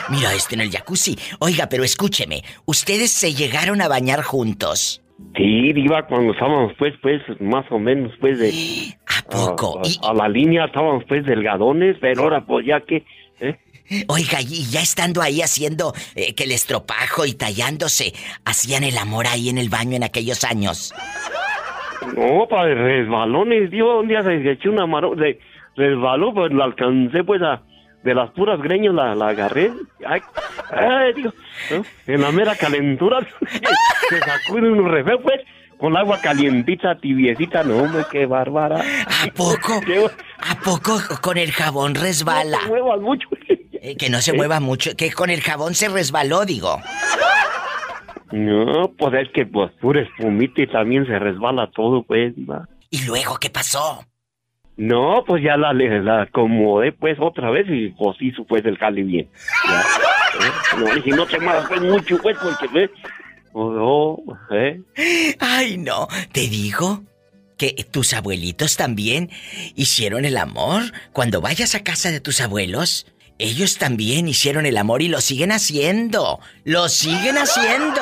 Mira 0.08 0.32
este 0.34 0.54
en 0.56 0.62
el 0.62 0.70
jacuzzi. 0.70 1.16
Oiga, 1.38 1.68
pero 1.68 1.84
escúcheme, 1.84 2.42
¿ustedes 2.66 3.10
se 3.12 3.32
llegaron 3.32 3.80
a 3.80 3.88
bañar 3.88 4.22
juntos? 4.22 5.02
Sí, 5.36 5.72
diva, 5.72 6.06
cuando 6.06 6.32
estábamos, 6.32 6.72
pues, 6.78 6.94
pues, 7.02 7.20
más 7.40 7.64
o 7.70 7.78
menos, 7.78 8.10
pues, 8.20 8.38
de... 8.38 8.50
¿A 9.06 9.22
poco? 9.30 9.80
A, 10.02 10.10
a 10.10 10.14
la 10.14 10.28
línea 10.28 10.64
estábamos, 10.64 11.04
pues, 11.06 11.24
delgadones, 11.26 11.96
pero 12.00 12.22
ahora, 12.22 12.44
pues, 12.44 12.66
ya 12.66 12.80
que... 12.80 13.04
¿eh? 13.40 13.58
Oiga, 14.08 14.40
y 14.40 14.64
ya 14.70 14.80
estando 14.80 15.20
ahí 15.20 15.42
haciendo 15.42 15.92
eh, 16.14 16.34
que 16.34 16.44
el 16.44 16.52
estropajo 16.52 17.26
y 17.26 17.34
tallándose, 17.34 18.14
hacían 18.44 18.82
el 18.82 18.96
amor 18.96 19.26
ahí 19.26 19.50
en 19.50 19.58
el 19.58 19.68
baño 19.68 19.96
en 19.96 20.04
aquellos 20.04 20.42
años. 20.42 20.94
No, 22.16 22.48
para 22.48 22.74
resbalones, 22.74 23.70
diva, 23.70 24.00
un 24.00 24.08
día 24.08 24.22
se 24.22 24.50
echó 24.50 24.70
una 24.70 24.86
maro... 24.86 25.14
De, 25.14 25.38
resbaló, 25.76 26.32
pues, 26.34 26.52
la 26.52 26.64
alcancé, 26.64 27.24
pues, 27.24 27.42
a... 27.42 27.62
De 28.02 28.14
las 28.14 28.30
puras 28.30 28.58
greñas 28.62 28.94
la, 28.94 29.14
la 29.14 29.28
agarré. 29.28 29.72
Ay, 30.06 30.22
ay, 30.72 31.12
digo, 31.12 31.34
¿no? 31.70 31.84
en 32.06 32.22
la 32.22 32.32
mera 32.32 32.56
calentura 32.56 33.18
se 34.08 34.18
sacude 34.20 34.70
un 34.70 34.90
re 34.90 35.04
feo, 35.04 35.20
pues, 35.20 35.42
con 35.76 35.96
agua 35.96 36.18
calientita, 36.20 36.94
tibiecita, 36.94 37.62
no, 37.62 37.76
hombre, 37.76 38.04
qué 38.10 38.24
bárbara. 38.26 38.80
¿A 38.80 39.26
poco? 39.34 39.82
¿A 40.38 40.54
poco 40.62 40.98
con 41.20 41.36
el 41.36 41.52
jabón 41.52 41.94
resbala? 41.94 42.58
No 42.62 42.68
muevas 42.68 43.00
mucho. 43.00 43.28
Eh, 43.82 43.96
que 43.96 44.10
no 44.10 44.20
se 44.20 44.34
mueva 44.34 44.60
mucho, 44.60 44.94
que 44.94 45.10
con 45.10 45.30
el 45.30 45.40
jabón 45.40 45.74
se 45.74 45.88
resbaló, 45.88 46.44
digo. 46.44 46.82
No, 48.30 48.92
pues 48.98 49.14
es 49.22 49.32
que 49.32 49.46
pues 49.46 49.72
pura 49.80 50.02
espumita 50.02 50.60
y 50.60 50.66
también 50.66 51.06
se 51.06 51.18
resbala 51.18 51.70
todo, 51.74 52.02
pues. 52.02 52.34
¿Y 52.90 53.06
luego 53.06 53.38
qué 53.40 53.48
pasó? 53.48 54.04
No, 54.80 55.24
pues 55.26 55.42
ya 55.42 55.58
la, 55.58 55.74
la 55.74 56.22
acomodé 56.22 56.92
pues 56.92 57.18
otra 57.20 57.50
vez 57.50 57.66
y 57.68 57.90
pues 57.90 58.16
hizo 58.20 58.44
pues 58.44 58.64
el 58.64 58.78
jale 58.78 59.02
bien. 59.02 59.28
Ya, 59.68 59.80
¿eh? 59.82 60.52
No, 60.78 60.94
dije, 60.94 61.10
no 61.10 61.26
te 61.26 61.38
pues 61.68 61.82
mucho 61.82 62.16
pues 62.22 62.38
porque. 62.38 62.66
Pues, 62.72 62.90
no, 63.52 64.16
¿eh? 64.50 64.80
Ay, 65.38 65.76
no, 65.76 66.08
te 66.32 66.48
digo 66.48 67.02
que 67.58 67.74
tus 67.90 68.14
abuelitos 68.14 68.78
también 68.78 69.28
hicieron 69.76 70.24
el 70.24 70.38
amor. 70.38 70.80
Cuando 71.12 71.42
vayas 71.42 71.74
a 71.74 71.84
casa 71.84 72.10
de 72.10 72.20
tus 72.20 72.40
abuelos, 72.40 73.06
ellos 73.36 73.76
también 73.76 74.28
hicieron 74.28 74.64
el 74.64 74.78
amor 74.78 75.02
y 75.02 75.08
lo 75.08 75.20
siguen 75.20 75.52
haciendo. 75.52 76.40
Lo 76.64 76.88
siguen 76.88 77.36
haciendo. 77.36 78.00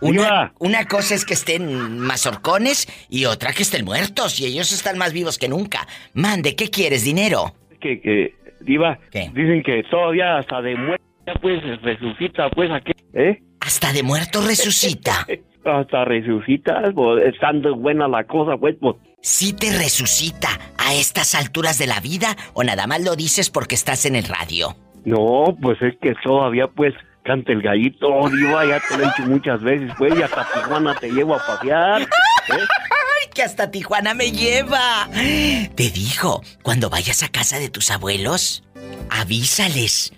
Una, 0.00 0.52
una 0.58 0.86
cosa 0.86 1.14
es 1.14 1.24
que 1.24 1.34
estén 1.34 1.98
mazorcones 1.98 2.86
y 3.08 3.24
otra 3.24 3.52
que 3.52 3.62
estén 3.62 3.84
muertos 3.84 4.40
y 4.40 4.46
ellos 4.46 4.72
están 4.72 4.98
más 4.98 5.12
vivos 5.12 5.38
que 5.38 5.48
nunca. 5.48 5.86
Mande, 6.14 6.54
¿qué 6.54 6.70
quieres? 6.70 7.04
¿Dinero? 7.04 7.54
Que, 7.80 8.00
que, 8.00 8.34
Diva, 8.60 8.98
dicen 9.12 9.62
que 9.62 9.82
todavía 9.90 10.38
hasta 10.38 10.60
de 10.60 10.76
muerte, 10.76 11.04
pues, 11.40 11.62
resucita, 11.82 12.50
pues, 12.50 12.70
¿a 12.70 12.80
qué? 12.80 12.92
¿Eh? 13.14 13.42
Hasta 13.60 13.92
de 13.92 14.02
muerto 14.02 14.40
resucita. 14.40 15.26
hasta 15.64 16.04
resucita, 16.04 16.82
pues, 16.94 17.24
estando 17.26 17.74
buena 17.76 18.08
la 18.08 18.24
cosa, 18.24 18.56
pues, 18.56 18.76
pues. 18.80 18.96
¿Sí 19.20 19.52
te 19.52 19.76
resucita 19.76 20.48
a 20.78 20.94
estas 20.94 21.34
alturas 21.34 21.78
de 21.78 21.86
la 21.86 22.00
vida 22.00 22.36
o 22.54 22.62
nada 22.62 22.86
más 22.86 23.02
lo 23.02 23.16
dices 23.16 23.50
porque 23.50 23.74
estás 23.74 24.06
en 24.06 24.14
el 24.14 24.24
radio? 24.24 24.76
No, 25.04 25.56
pues 25.60 25.80
es 25.82 25.94
que 26.00 26.14
todavía, 26.22 26.68
pues, 26.68 26.94
canta 27.26 27.52
el 27.52 27.60
gallito, 27.60 28.28
Diva, 28.30 28.64
ya 28.64 28.80
te 28.88 28.96
lo 28.96 29.02
he 29.02 29.06
dicho 29.06 29.22
muchas 29.24 29.60
veces, 29.60 29.90
pues, 29.98 30.16
y 30.16 30.22
hasta 30.22 30.46
Tijuana 30.52 30.94
te 30.94 31.10
llevo 31.10 31.34
a 31.34 31.44
pasear. 31.44 32.02
¿eh? 32.02 32.08
¡Ay, 32.48 33.30
que 33.34 33.42
hasta 33.42 33.70
Tijuana 33.70 34.14
me 34.14 34.30
lleva! 34.30 35.08
Te 35.12 35.90
dijo, 35.90 36.42
cuando 36.62 36.88
vayas 36.88 37.24
a 37.24 37.28
casa 37.28 37.58
de 37.58 37.68
tus 37.68 37.90
abuelos, 37.90 38.62
avísales. 39.10 40.12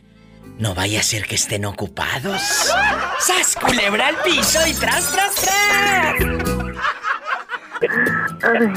No 0.59 0.75
vaya 0.75 1.01
a 1.01 1.03
ser 1.05 1.25
que 1.27 1.37
estén 1.37 1.65
ocupados. 1.65 2.43
¡Sas, 3.21 3.57
culebra 3.61 4.09
al 4.09 4.17
piso 4.17 4.59
y 4.67 4.75
tras, 4.75 5.13
tras, 5.13 5.35
tras! 5.37 6.15
Ay, 8.43 8.73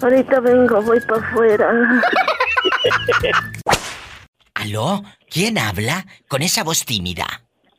ahorita 0.00 0.40
vengo, 0.40 0.80
voy 0.82 1.00
para 1.00 1.26
afuera. 1.26 1.68
¿Aló? 4.54 5.02
¿Quién 5.34 5.58
habla 5.58 6.06
con 6.28 6.42
esa 6.42 6.62
voz 6.62 6.84
tímida? 6.84 7.26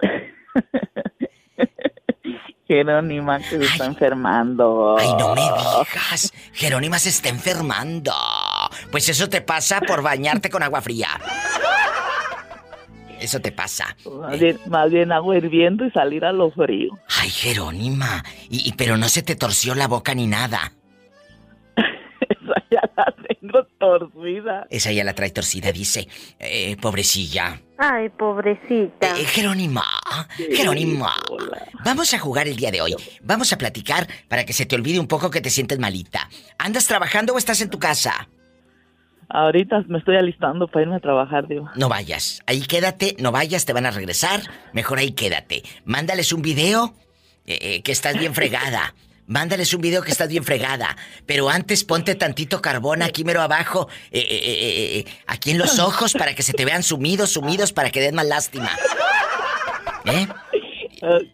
Jerónima 2.68 3.40
que 3.40 3.46
se 3.60 3.64
está 3.64 3.86
enfermando. 3.86 4.98
Ay, 5.00 5.08
no 5.18 5.34
me 5.36 5.42
digas. 5.42 6.34
Jerónima 6.52 7.00
se 7.00 7.08
está 7.10 7.30
enfermando. 7.30 8.12
Pues 8.92 9.08
eso 9.08 9.30
te 9.30 9.40
pasa 9.40 9.80
por 9.80 10.02
bañarte 10.02 10.50
con 10.50 10.64
agua 10.64 10.82
fría. 10.82 11.08
Eso 13.22 13.40
te 13.40 13.54
pasa. 13.54 13.96
Más 14.20 14.38
bien, 14.38 14.60
más 14.68 14.92
bien 14.92 15.14
agua 15.14 15.38
hirviendo 15.38 15.86
y 15.86 15.92
salir 15.92 16.26
a 16.26 16.34
lo 16.34 16.52
frío. 16.52 16.92
Ay, 17.22 17.30
Jerónima. 17.30 18.22
Y, 18.50 18.68
y- 18.68 18.74
pero 18.74 18.98
no 18.98 19.08
se 19.08 19.24
te 19.24 19.38
torció 19.38 19.76
la 19.76 19.88
boca 19.88 20.14
ni 20.14 20.28
nada. 20.28 20.74
Esa 23.60 23.72
ya 23.72 23.94
la 23.94 24.00
tengo 24.00 24.00
torcida. 24.00 24.68
Esa 24.70 24.92
ya 24.92 25.04
la 25.04 25.14
trae 25.14 25.30
torcida, 25.30 25.72
dice. 25.72 26.08
Eh, 26.40 26.78
pobrecilla. 26.82 27.62
Ay, 27.78 28.10
pobrecita. 28.10 29.18
Eh, 29.18 29.26
Jerónima, 29.26 29.84
Jerónima. 30.38 31.14
Vamos 31.84 32.14
a 32.14 32.20
jugar 32.20 32.48
el 32.48 32.56
día 32.56 32.72
de 32.72 32.82
hoy. 32.82 32.96
Vamos 33.22 33.52
a 33.54 33.58
platicar 33.58 34.08
para 34.28 34.46
que 34.46 34.54
se 34.54 34.66
te 34.66 34.76
olvide 34.76 35.00
un 35.00 35.08
poco 35.08 35.30
que 35.30 35.42
te 35.42 35.50
sientes 35.50 35.80
malita. 35.80 36.30
¿Andas 36.58 36.88
trabajando 36.88 37.34
o 37.34 37.38
estás 37.38 37.62
en 37.62 37.70
tu 37.70 37.80
casa? 37.80 38.28
Ahorita 39.30 39.84
me 39.88 39.98
estoy 39.98 40.18
alistando 40.18 40.68
para 40.68 40.84
irme 40.84 40.96
a 40.98 41.00
trabajar, 41.00 41.48
digo. 41.48 41.70
No 41.76 41.90
vayas. 41.90 42.42
Ahí 42.46 42.62
quédate, 42.62 43.16
no 43.20 43.32
vayas, 43.32 43.66
te 43.66 43.74
van 43.74 43.86
a 43.86 43.92
regresar. 43.92 44.42
Mejor 44.72 45.00
ahí 45.00 45.12
quédate. 45.12 45.64
Mándales 45.84 46.32
un 46.32 46.42
video 46.42 46.94
eh, 47.46 47.58
eh, 47.62 47.82
que 47.82 47.92
estás 47.92 48.18
bien 48.18 48.34
fregada. 48.34 48.94
Mándales 49.28 49.74
un 49.74 49.82
video 49.82 50.04
que 50.04 50.12
estás 50.12 50.30
bien 50.30 50.44
fregada. 50.44 50.96
Pero 51.26 51.50
antes 51.50 51.84
ponte 51.84 52.16
tantito 52.16 52.62
carbón 52.62 53.02
aquí 53.02 53.24
mero 53.24 53.42
abajo, 53.42 53.88
eh, 54.12 54.20
eh, 54.20 55.00
eh, 55.00 55.06
aquí 55.28 55.52
en 55.52 55.58
los 55.58 55.80
ojos 55.80 56.14
para 56.14 56.36
que 56.36 56.44
se 56.44 56.54
te 56.54 56.66
vean 56.66 56.84
sumidos, 56.84 57.32
sumidos 57.32 57.74
para 57.74 57.90
que 57.90 58.02
den 58.02 58.16
más 58.16 58.26
lástima. 58.26 58.72
¿Eh? 60.06 60.28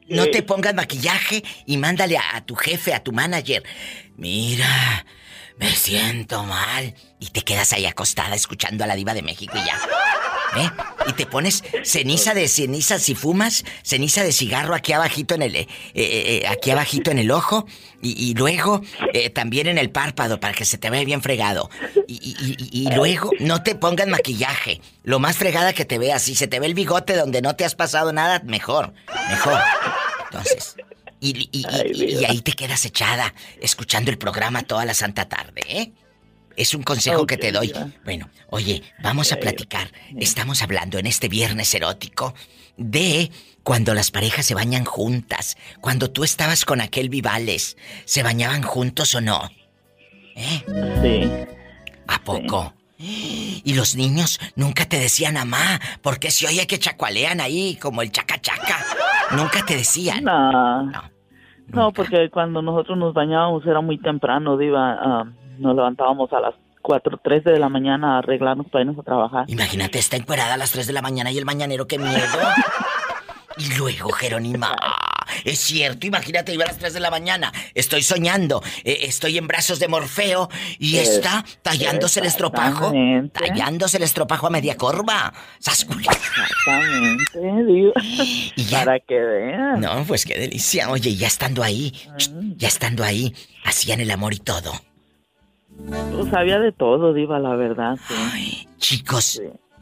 No 0.09 0.25
te 0.27 0.41
pongas 0.43 0.73
maquillaje 0.73 1.43
y 1.65 1.77
mándale 1.77 2.17
a, 2.17 2.37
a 2.37 2.45
tu 2.45 2.55
jefe, 2.55 2.93
a 2.93 3.03
tu 3.03 3.11
manager. 3.11 3.63
Mira, 4.17 5.05
me 5.57 5.69
siento 5.71 6.43
mal. 6.43 6.95
Y 7.19 7.27
te 7.27 7.41
quedas 7.41 7.73
ahí 7.73 7.85
acostada 7.85 8.35
escuchando 8.35 8.83
a 8.83 8.87
la 8.87 8.95
diva 8.95 9.13
de 9.13 9.21
México 9.21 9.53
y 9.57 9.65
ya. 9.65 9.79
¿Eh? 10.57 10.69
Y 11.07 11.13
te 11.13 11.25
pones 11.25 11.63
ceniza 11.83 12.33
de 12.33 12.47
ceniza 12.49 12.99
si 12.99 13.15
fumas, 13.15 13.63
ceniza 13.83 14.23
de 14.23 14.33
cigarro 14.33 14.75
aquí 14.75 14.91
abajito 14.91 15.33
en 15.35 15.43
el, 15.43 15.55
eh, 15.55 15.67
eh, 15.93 16.41
eh, 16.43 16.47
aquí 16.47 16.71
abajito 16.71 17.09
en 17.09 17.19
el 17.19 17.31
ojo 17.31 17.65
y, 18.01 18.11
y 18.29 18.33
luego 18.33 18.81
también 19.33 19.67
en 19.67 19.77
el 19.77 19.91
párpado 19.91 20.39
para 20.41 20.53
que 20.53 20.65
se 20.65 20.77
te 20.77 20.89
vea 20.89 21.03
bien 21.05 21.21
fregado. 21.21 21.69
Y, 22.07 22.15
y- 22.15 22.57
y- 22.69 22.87
y 22.87 22.91
luego 22.95 23.31
no 23.39 23.63
te 23.63 23.75
pongas 23.75 24.07
maquillaje, 24.07 24.81
lo 25.03 25.19
más 25.19 25.37
fregada 25.37 25.71
que 25.73 25.85
te 25.85 25.97
veas. 25.97 26.21
Si 26.23 26.35
se 26.35 26.47
te 26.47 26.59
ve 26.59 26.65
el 26.65 26.73
bigote 26.73 27.15
donde 27.15 27.41
no 27.41 27.55
te 27.55 27.63
has 27.63 27.75
pasado 27.75 28.11
nada, 28.11 28.41
mejor, 28.43 28.93
mejor. 29.29 29.57
Entonces, 30.25 30.75
y, 31.21 31.49
y- 31.51 31.65
y- 31.93 32.03
y 32.19 32.25
ahí 32.25 32.41
te 32.41 32.51
quedas 32.53 32.83
echada 32.85 33.33
escuchando 33.61 34.11
el 34.11 34.17
programa 34.17 34.63
toda 34.63 34.83
la 34.85 34.93
santa 34.93 35.29
tarde, 35.29 35.61
¿eh? 35.67 35.91
Es 36.55 36.73
un 36.73 36.83
consejo 36.83 37.25
que 37.25 37.37
te 37.37 37.51
doy. 37.51 37.73
Bueno, 38.03 38.29
oye, 38.49 38.83
vamos 39.01 39.31
a 39.31 39.37
platicar. 39.37 39.91
Estamos 40.17 40.61
hablando 40.61 40.97
en 40.97 41.07
este 41.07 41.27
viernes 41.29 41.73
erótico 41.73 42.33
de 42.77 43.31
cuando 43.63 43.93
las 43.93 44.11
parejas 44.11 44.45
se 44.45 44.55
bañan 44.55 44.85
juntas. 44.85 45.57
Cuando 45.81 46.11
tú 46.11 46.23
estabas 46.23 46.65
con 46.65 46.81
aquel 46.81 47.09
Vivales, 47.09 47.77
¿se 48.05 48.23
bañaban 48.23 48.63
juntos 48.63 49.15
o 49.15 49.21
no? 49.21 49.49
¿Eh? 50.35 50.63
Sí. 51.01 51.55
¿A 52.07 52.19
poco? 52.23 52.73
Y 52.97 53.73
los 53.75 53.95
niños 53.95 54.39
nunca 54.55 54.85
te 54.85 54.99
decían, 54.99 55.33
mamá, 55.33 55.79
¿por 56.01 56.19
qué 56.19 56.29
se 56.29 56.47
oye 56.47 56.67
que 56.67 56.77
chacualean 56.77 57.41
ahí 57.41 57.75
como 57.81 58.01
el 58.01 58.11
chaca 58.11 58.39
chaca? 58.39 58.77
Nunca 59.35 59.65
te 59.65 59.75
decían. 59.75 60.23
No. 60.23 60.91
No, 61.67 61.91
porque 61.93 62.29
cuando 62.29 62.61
nosotros 62.61 62.97
nos 62.97 63.13
bañábamos 63.13 63.65
era 63.65 63.81
muy 63.81 63.97
temprano, 63.97 64.57
Diva. 64.57 65.31
Nos 65.61 65.75
levantábamos 65.75 66.31
a 66.33 66.39
las 66.39 66.55
4, 66.81 67.19
3 67.23 67.43
de 67.43 67.59
la 67.59 67.69
mañana 67.69 68.15
a 68.15 68.17
arreglarnos 68.19 68.67
para 68.67 68.81
irnos 68.83 68.97
a 68.99 69.03
trabajar. 69.03 69.45
Imagínate, 69.47 69.99
está 69.99 70.17
encuerada 70.17 70.55
a 70.55 70.57
las 70.57 70.71
3 70.71 70.87
de 70.87 70.93
la 70.93 71.01
mañana 71.01 71.31
y 71.31 71.37
el 71.37 71.45
mañanero, 71.45 71.87
qué 71.87 71.97
miedo. 71.99 72.39
Y 73.57 73.77
luego, 73.77 74.09
Jerónima, 74.13 74.75
es 75.43 75.59
cierto, 75.59 76.07
imagínate, 76.07 76.53
iba 76.53 76.63
a 76.63 76.67
las 76.67 76.77
3 76.79 76.93
de 76.93 76.99
la 77.01 77.11
mañana, 77.11 77.51
estoy 77.75 78.01
soñando, 78.01 78.63
eh, 78.85 78.99
estoy 79.01 79.37
en 79.37 79.45
brazos 79.47 79.77
de 79.77 79.87
Morfeo 79.89 80.49
y 80.79 80.97
Es- 80.97 81.09
está 81.09 81.43
tallándose 81.61 82.21
el 82.21 82.25
estropajo, 82.27 82.91
tallándose 83.33 83.97
el 83.97 84.03
estropajo 84.03 84.47
a 84.47 84.49
media 84.49 84.77
corva. 84.77 85.33
¡Sasculi! 85.59 86.07
Exactamente, 86.07 87.39
Diva. 87.67 87.93
Para 88.71 88.99
que 89.01 89.19
vean. 89.19 89.81
No, 89.81 90.03
pues 90.07 90.25
qué 90.25 90.39
delicia. 90.39 90.89
Oye, 90.89 91.09
y 91.11 91.17
ya 91.17 91.27
estando 91.27 91.61
ahí, 91.61 91.93
ya 92.55 92.67
estando 92.69 93.03
ahí, 93.03 93.35
hacían 93.65 93.99
el 93.99 94.09
amor 94.11 94.33
y 94.33 94.39
todo. 94.39 94.71
Pues 95.89 96.33
había 96.33 96.59
de 96.59 96.71
todo, 96.71 97.13
Diva, 97.13 97.39
la 97.39 97.55
verdad. 97.55 97.97
Sí. 98.07 98.67
Chicos, 98.77 99.41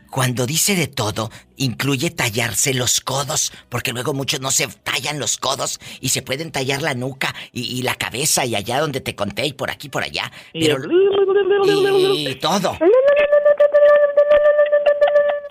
cuando 0.10 0.46
dice 0.46 0.76
de 0.76 0.88
todo, 0.88 1.30
incluye 1.58 2.10
tallarse 2.10 2.74
los 2.74 3.00
codos, 3.02 3.54
porque 3.70 3.92
luego 3.92 4.14
muchos 4.14 4.40
no 4.40 4.52
se 4.52 4.68
tallan 4.68 5.20
los 5.20 5.38
codos 5.38 5.80
y 6.02 6.10
se 6.10 6.22
pueden 6.22 6.52
tallar 6.52 6.82
la 6.82 6.96
nuca 6.96 7.36
y, 7.52 7.62
y 7.78 7.84
la 7.84 7.96
cabeza 7.96 8.46
y 8.46 8.56
allá 8.56 8.80
donde 8.80 9.02
te 9.02 9.16
conté 9.16 9.46
y 9.46 9.54
por 9.54 9.70
aquí 9.70 9.90
por 9.90 10.04
allá. 10.04 10.32
Pero 10.54 10.78
y 12.16 12.36
todo. 12.36 12.78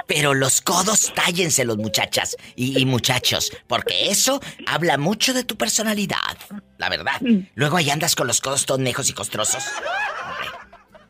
Pero 0.06 0.32
los 0.32 0.62
codos 0.62 1.12
tállenselos, 1.14 1.76
muchachas 1.76 2.34
y, 2.56 2.80
y 2.80 2.86
muchachos, 2.86 3.52
porque 3.66 4.08
eso 4.10 4.40
habla 4.66 4.96
mucho 4.96 5.34
de 5.34 5.44
tu 5.44 5.56
personalidad, 5.56 6.38
la 6.78 6.88
verdad. 6.88 7.20
Luego 7.54 7.76
ahí 7.76 7.90
andas 7.90 8.16
con 8.16 8.26
los 8.26 8.40
codos 8.40 8.64
todos 8.64 8.80
nejos 8.80 9.10
y 9.10 9.12
costrosos. 9.12 9.64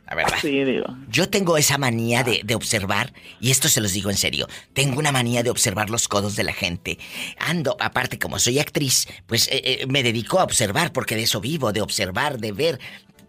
La 0.09 0.15
verdad. 0.17 0.39
Sí, 0.41 0.65
digo. 0.65 0.87
Yo 1.11 1.29
tengo 1.29 1.59
esa 1.59 1.77
manía 1.77 2.25
de, 2.25 2.41
de 2.43 2.55
observar, 2.55 3.13
y 3.41 3.51
esto 3.51 3.69
se 3.69 3.81
los 3.83 3.93
digo 3.93 4.09
en 4.09 4.17
serio, 4.17 4.49
tengo 4.73 4.99
una 4.99 5.13
manía 5.13 5.43
de 5.43 5.51
observar 5.51 5.91
los 5.91 6.09
codos 6.09 6.35
de 6.35 6.45
la 6.45 6.55
gente. 6.55 6.99
Ando, 7.39 7.77
aparte 7.79 8.19
como 8.19 8.39
soy 8.39 8.59
actriz, 8.59 9.07
pues 9.27 9.49
eh, 9.49 9.61
eh, 9.83 9.87
me 9.87 10.03
dedico 10.03 10.41
a 10.41 10.45
observar, 10.45 10.93
porque 10.93 11.15
de 11.15 11.25
eso 11.25 11.41
vivo, 11.43 11.73
de 11.73 11.83
observar, 11.83 12.39
de 12.39 12.53
ver, 12.53 12.81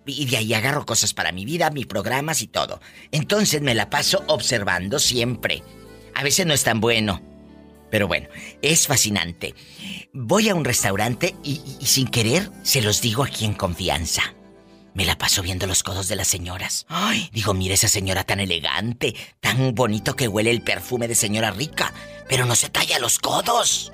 y 0.06 0.26
de 0.26 0.38
ahí 0.38 0.54
agarro 0.54 0.86
cosas 0.86 1.14
para 1.14 1.34
mi 1.34 1.44
vida, 1.44 1.70
mis 1.70 1.86
programas 1.86 2.42
y 2.42 2.48
todo. 2.48 2.80
Entonces 3.12 3.62
me 3.62 3.76
la 3.76 3.90
paso 3.90 4.24
observando 4.28 5.00
siempre. 5.00 5.62
A 6.16 6.24
veces 6.24 6.46
no 6.46 6.54
es 6.54 6.64
tan 6.64 6.80
bueno, 6.80 7.22
pero 7.92 8.08
bueno, 8.08 8.30
es 8.62 8.88
fascinante. 8.88 9.54
Voy 10.14 10.48
a 10.48 10.56
un 10.56 10.64
restaurante 10.64 11.36
y, 11.44 11.56
y- 11.56 11.78
y 11.82 11.86
sin 11.88 12.08
querer 12.08 12.50
se 12.64 12.82
los 12.82 13.02
digo 13.02 13.24
aquí 13.26 13.44
en 13.46 13.54
confianza. 13.54 14.34
Me 15.00 15.06
la 15.06 15.18
paso 15.18 15.41
viendo 15.41 15.66
los 15.66 15.82
codos 15.82 16.10
de 16.10 16.18
las 16.18 16.28
señoras. 16.28 16.86
Ay, 16.89 17.30
digo, 17.32 17.54
mira 17.54 17.74
esa 17.74 17.88
señora 17.88 18.26
tan 18.26 18.41
elegante, 18.41 19.16
tan 19.39 19.74
bonito 19.74 20.14
que 20.18 20.28
huele 20.28 20.52
el 20.52 20.62
perfume 20.62 21.08
de 21.08 21.16
señora 21.16 21.52
rica, 21.52 21.93
pero 22.28 22.45
no 22.45 22.54
se 22.54 22.68
talla 22.68 23.00
los 23.00 23.18
codos. 23.18 23.93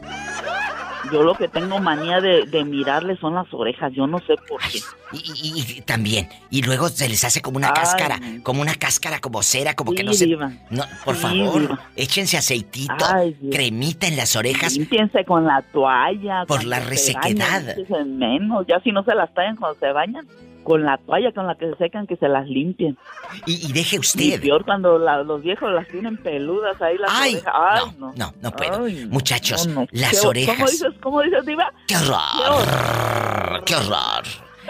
Yo 1.13 1.21
lo 1.21 1.35
que 1.35 1.47
tengo 1.47 1.77
manía 1.77 2.21
de, 2.21 2.47
de 2.47 2.65
mirarle 2.65 3.15
son 3.17 3.35
las 3.35 3.45
orejas, 3.53 3.93
yo 3.93 4.07
no 4.07 4.17
sé 4.17 4.33
por 4.49 4.59
qué. 4.61 4.79
Y, 5.11 5.59
y- 5.59 5.77
y 5.77 5.81
también, 5.81 6.27
y 6.49 6.63
luego 6.63 6.89
se 6.89 7.07
les 7.07 7.23
hace 7.23 7.39
como 7.43 7.57
una 7.57 7.67
Ay, 7.67 7.73
cáscara, 7.75 8.19
como 8.41 8.61
una 8.63 8.73
cáscara, 8.73 9.19
como 9.19 9.43
cera, 9.43 9.75
como 9.75 9.91
que 9.93 10.03
no 10.03 10.11
se... 10.11 10.25
diva. 10.25 10.53
No, 10.71 10.85
por 11.05 11.15
Sí, 11.17 11.21
favor, 11.21 11.61
diva. 11.61 11.89
échense 11.95 12.35
aceitito, 12.37 12.95
Ay, 13.13 13.37
cremita 13.51 14.07
en 14.07 14.17
las 14.17 14.35
orejas. 14.35 14.73
Límpiense 14.75 15.23
con 15.23 15.45
la 15.45 15.61
toalla. 15.71 16.45
Por 16.47 16.63
la 16.63 16.79
se 16.79 16.85
resequedad. 16.89 17.75
bañan, 17.77 18.17
menos, 18.17 18.65
ya 18.67 18.79
si 18.79 18.91
no 18.91 19.03
se 19.03 19.13
las 19.13 19.31
tallan 19.35 19.55
cuando 19.57 19.79
se 19.79 19.91
bañan, 19.91 20.25
con 20.65 20.83
la 20.83 20.97
toalla 20.97 21.31
con 21.31 21.47
la 21.47 21.55
que 21.55 21.69
se 21.69 21.75
secan, 21.77 22.07
que 22.07 22.17
se 22.17 22.27
las 22.27 22.45
limpien. 22.47 22.97
Y, 23.45 23.67
y 23.67 23.71
deje 23.71 23.95
Y 23.95 23.99
usted. 23.99 24.41
peor 24.41 24.65
cuando 24.65 24.97
la- 24.99 25.23
los 25.23 25.41
viejos 25.41 25.71
las 25.71 25.87
tienen 25.87 26.17
peludas 26.17 26.81
ahí 26.81 26.97
las 26.97 27.09
Ay, 27.13 27.35
orejas. 27.35 27.53
Ay, 27.55 27.91
no. 27.99 28.13
No, 28.17 28.33
no 28.41 28.51
puedo. 28.51 28.83
Ay, 28.85 29.05
no, 29.05 29.13
Muchachos, 29.13 29.67
no, 29.67 29.81
no. 29.81 29.87
las 29.91 30.19
¿Qué- 30.19 30.27
orejas. 30.27 30.55
¿Cómo 30.57 30.69
dices, 30.69 30.93
cómo 31.01 31.21
dices, 31.21 31.45
Diva? 31.45 31.71
¡Qué 31.87 31.95
horror! 31.95 33.63
¡Qué 33.65 33.75
horror! 33.75 34.23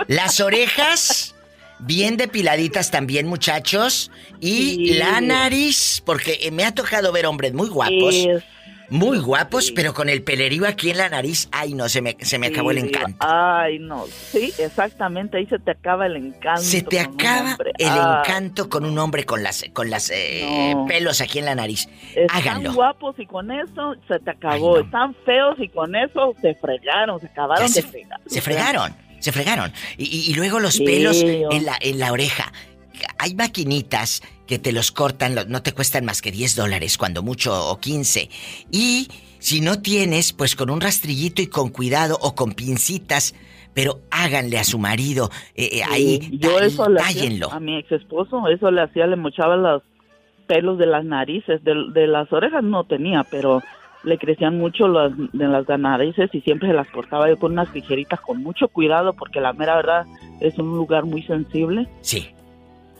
Las 0.08 0.40
orejas, 0.42 1.34
bien 1.80 2.18
depiladitas 2.18 2.92
también, 2.92 3.28
muchachos. 3.28 4.12
Y 4.42 4.56
Sí. 4.76 4.94
la 4.96 5.22
nariz, 5.22 6.04
porque 6.06 6.50
me 6.52 6.66
ha 6.66 6.74
tocado 6.76 7.12
ver 7.12 7.26
hombres 7.26 7.54
muy 7.54 7.70
guapos. 7.70 8.14
Es- 8.14 8.44
Muy 8.90 9.20
guapos, 9.20 9.72
pero 9.72 9.94
con 9.94 10.10
el 10.10 10.22
pelerío 10.24 10.68
aquí 10.68 10.92
en 10.92 10.98
la 10.98 11.10
nariz. 11.10 11.48
Ay, 11.52 11.74
no, 11.74 11.90
se 11.90 12.02
me, 12.02 12.16
se 12.22 12.38
me 12.38 12.48
acabó 12.48 12.72
el 12.72 12.78
encanto. 12.78 13.18
Ay, 13.20 13.80
no. 13.80 14.06
Sí, 14.08 14.54
exactamente. 14.60 15.38
Ahí 15.38 15.48
se 15.48 15.58
te 15.60 15.72
acaba 15.72 16.06
el 16.06 16.16
encanto. 16.18 16.62
Se 16.62 16.82
te 16.84 17.00
acaba 17.00 17.58
el 17.78 17.88
Ay, 17.90 18.20
encanto 18.20 18.70
con 18.70 18.86
un 18.86 18.98
hombre 19.00 19.24
con 19.26 19.42
las, 19.44 19.66
con 19.74 19.90
las 19.90 20.10
eh, 20.12 20.74
No. 20.76 20.86
pelos 20.86 21.22
aquí 21.22 21.40
en 21.40 21.46
la 21.46 21.56
nariz. 21.56 21.88
Están 22.16 22.30
Háganlo. 22.38 22.74
guapos 22.74 23.16
y 23.20 23.26
con 23.26 23.52
eso 23.52 23.96
se 24.08 24.20
te 24.20 24.32
acabó. 24.32 24.80
Están 24.80 25.16
feos 25.26 25.56
y 25.60 25.68
con 25.70 25.96
eso 25.96 26.34
se 26.42 26.54
fregaron, 26.56 27.20
se 27.20 27.28
acabaron 27.28 27.68
se- 27.70 27.82
de 27.82 27.88
fregar. 27.88 28.22
Se 28.28 28.42
fregaron, 28.42 28.96
se 29.20 29.32
fregaron. 29.32 29.74
Y, 29.98 30.06
y- 30.06 30.32
y 30.32 30.34
luego 30.36 30.60
los 30.60 30.76
Sí, 30.76 30.86
pelos 30.86 31.24
oh. 31.24 31.52
en 31.52 31.66
la, 31.66 31.78
en 31.82 32.00
la 32.00 32.12
oreja. 32.12 32.52
Hay 33.18 33.36
maquinitas 33.36 34.22
que 34.48 34.60
te 34.60 34.72
los 34.72 34.92
cortan, 34.92 35.36
no 35.48 35.62
te 35.62 35.74
cuestan 35.74 36.06
más 36.06 36.22
que 36.22 36.32
10 36.32 36.56
dólares, 36.56 36.98
cuando 36.98 37.24
mucho, 37.24 37.70
o 37.70 37.80
15. 37.80 38.30
Y 38.72 39.08
si 39.40 39.62
no 39.62 39.82
tienes, 39.82 40.34
pues 40.34 40.56
con 40.56 40.70
un 40.70 40.82
rastrillito 40.82 41.42
y 41.42 41.48
con 41.48 41.70
cuidado 41.70 42.18
o 42.22 42.36
con 42.36 42.54
pincitas, 42.54 43.36
pero 43.74 44.00
háganle 44.10 44.58
a 44.58 44.64
su 44.64 44.80
marido 44.80 45.30
eh, 45.54 45.70
eh, 45.74 45.84
ahí, 45.84 46.40
yo 46.40 46.60
eso 46.60 46.88
le 46.88 47.02
hacía 47.02 47.48
a 47.52 47.60
mi 47.60 47.78
ex 47.78 47.92
esposo, 47.92 48.48
eso 48.48 48.72
le 48.72 48.82
hacía, 48.82 49.06
le 49.06 49.18
mochaba 49.18 49.58
los 49.58 49.84
pelos 50.48 50.78
de 50.78 50.86
las 50.86 51.04
narices, 51.04 51.64
de, 51.64 51.74
de 51.94 52.08
las 52.08 52.32
orejas 52.32 52.64
no 52.64 52.86
tenía, 52.86 53.26
pero 53.30 53.62
le 54.06 54.18
crecían 54.18 54.58
mucho 54.58 54.88
las, 54.88 55.12
de 55.34 55.48
las 55.48 55.68
narices 55.68 56.30
y 56.34 56.42
siempre 56.42 56.70
se 56.70 56.76
las 56.76 56.88
cortaba 56.90 57.28
yo 57.28 57.38
con 57.38 57.54
unas 57.54 57.72
tijeritas 57.74 58.22
con 58.22 58.42
mucho 58.42 58.68
cuidado 58.68 59.14
porque 59.14 59.42
la 59.42 59.54
mera 59.54 59.76
verdad 59.76 60.06
es 60.40 60.58
un 60.58 60.76
lugar 60.76 61.06
muy 61.06 61.24
sensible. 61.24 61.88
Sí. 62.02 62.30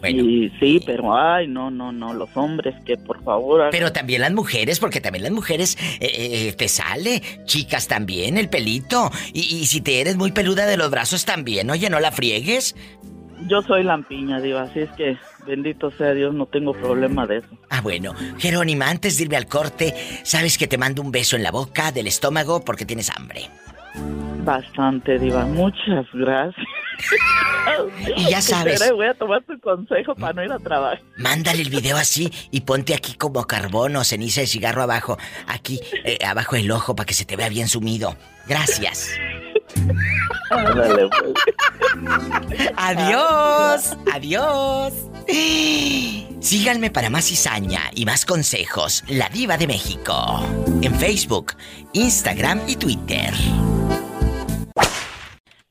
Y 0.04 0.52
sí, 0.60 0.80
pero 0.86 1.18
ay, 1.18 1.48
no, 1.48 1.72
no, 1.72 1.92
no, 1.92 2.14
los 2.14 2.30
hombres 2.38 2.76
que 2.86 2.96
por 2.98 3.24
favor... 3.24 3.62
hagan- 3.62 3.72
Pero 3.72 3.92
también 3.92 4.22
las 4.22 4.34
mujeres, 4.34 4.80
porque 4.80 5.02
también 5.02 5.24
las 5.24 5.32
mujeres 5.32 5.78
eh, 6.00 6.48
eh, 6.50 6.54
te 6.54 6.68
sale. 6.68 7.22
Chicas 7.46 7.88
también, 7.88 8.38
el 8.38 8.50
pelito. 8.50 9.10
Y, 9.34 9.40
y 9.40 9.66
si 9.66 9.82
te 9.82 10.02
eres 10.02 10.16
muy 10.16 10.32
peluda 10.32 10.66
de 10.68 10.78
los 10.78 10.92
brazos 10.92 11.26
también, 11.26 11.70
oye, 11.72 11.90
no 11.90 12.00
la 12.00 12.12
friegues. 12.12 12.76
Yo 13.48 13.62
soy 13.64 13.84
lampiña, 13.84 14.40
diva, 14.40 14.62
así 14.64 14.80
es 14.82 14.90
que 14.92 15.18
bendito 15.46 15.92
sea 15.92 16.14
Dios, 16.14 16.34
no 16.34 16.46
tengo 16.46 16.74
problema 16.74 17.26
de 17.28 17.38
eso. 17.38 17.48
Ah, 17.70 17.82
bueno. 17.82 18.14
Jerónima, 18.38 18.90
antes 18.90 19.18
de 19.18 19.24
irme 19.24 19.36
al 19.38 19.48
corte, 19.48 19.94
sabes 20.24 20.58
que 20.58 20.68
te 20.68 20.78
mando 20.78 21.02
un 21.02 21.12
beso 21.12 21.36
en 21.36 21.44
la 21.44 21.52
boca, 21.52 21.92
del 21.92 22.08
estómago, 22.08 22.64
porque 22.64 22.86
tienes 22.86 23.10
hambre. 23.10 23.50
Bastante, 24.44 25.18
diva, 25.20 25.46
muchas 25.46 26.06
gracias. 26.14 26.66
Y 28.16 28.30
ya 28.30 28.42
sabes. 28.42 28.76
Espera, 28.76 28.94
voy 28.94 29.08
a 29.08 29.14
tomar 29.14 29.44
tu 29.44 29.60
consejo 29.60 30.16
para 30.16 30.34
no 30.34 30.44
ir 30.44 30.52
a 30.52 30.60
trabajar. 30.60 31.02
Mándale 31.18 31.62
el 31.62 31.70
video 31.70 31.98
así 31.98 32.32
y 32.52 32.62
ponte 32.62 32.94
aquí 32.94 33.16
como 33.16 33.46
carbón 33.46 33.96
o 33.96 34.04
ceniza 34.04 34.42
de 34.42 34.48
cigarro 34.48 34.84
abajo, 34.84 35.18
aquí, 35.48 35.80
eh, 36.04 36.18
abajo 36.26 36.56
del 36.56 36.72
ojo, 36.72 36.96
para 36.96 37.06
que 37.06 37.14
se 37.14 37.26
te 37.26 37.36
vea 37.36 37.50
bien 37.50 37.68
sumido. 37.68 38.16
Gracias. 38.48 39.10
Ándale, 40.50 41.10
pues. 41.10 41.34
Adiós, 42.78 43.98
adiós. 44.14 44.94
Síganme 46.40 46.92
para 46.92 47.10
más 47.10 47.26
cizaña 47.26 47.90
y 47.96 48.06
más 48.06 48.26
consejos. 48.26 49.04
La 49.08 49.30
Diva 49.30 49.58
de 49.58 49.66
México. 49.68 50.48
En 50.82 50.94
Facebook, 50.94 51.54
Instagram 51.94 52.62
y 52.68 52.76
Twitter. 52.76 53.34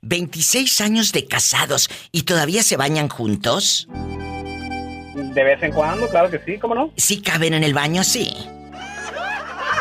26 0.04 0.80
años 0.80 1.12
de 1.12 1.26
casados 1.26 1.88
y 2.12 2.22
todavía 2.22 2.62
se 2.62 2.76
bañan 2.76 3.08
juntos. 3.08 3.88
De 3.90 5.44
vez 5.44 5.62
en 5.62 5.72
cuando, 5.72 6.08
claro 6.08 6.30
que 6.30 6.38
sí, 6.44 6.58
¿cómo 6.58 6.74
no? 6.74 6.90
Sí 6.96 7.20
caben 7.20 7.54
en 7.54 7.64
el 7.64 7.74
baño, 7.74 8.04
sí. 8.04 8.32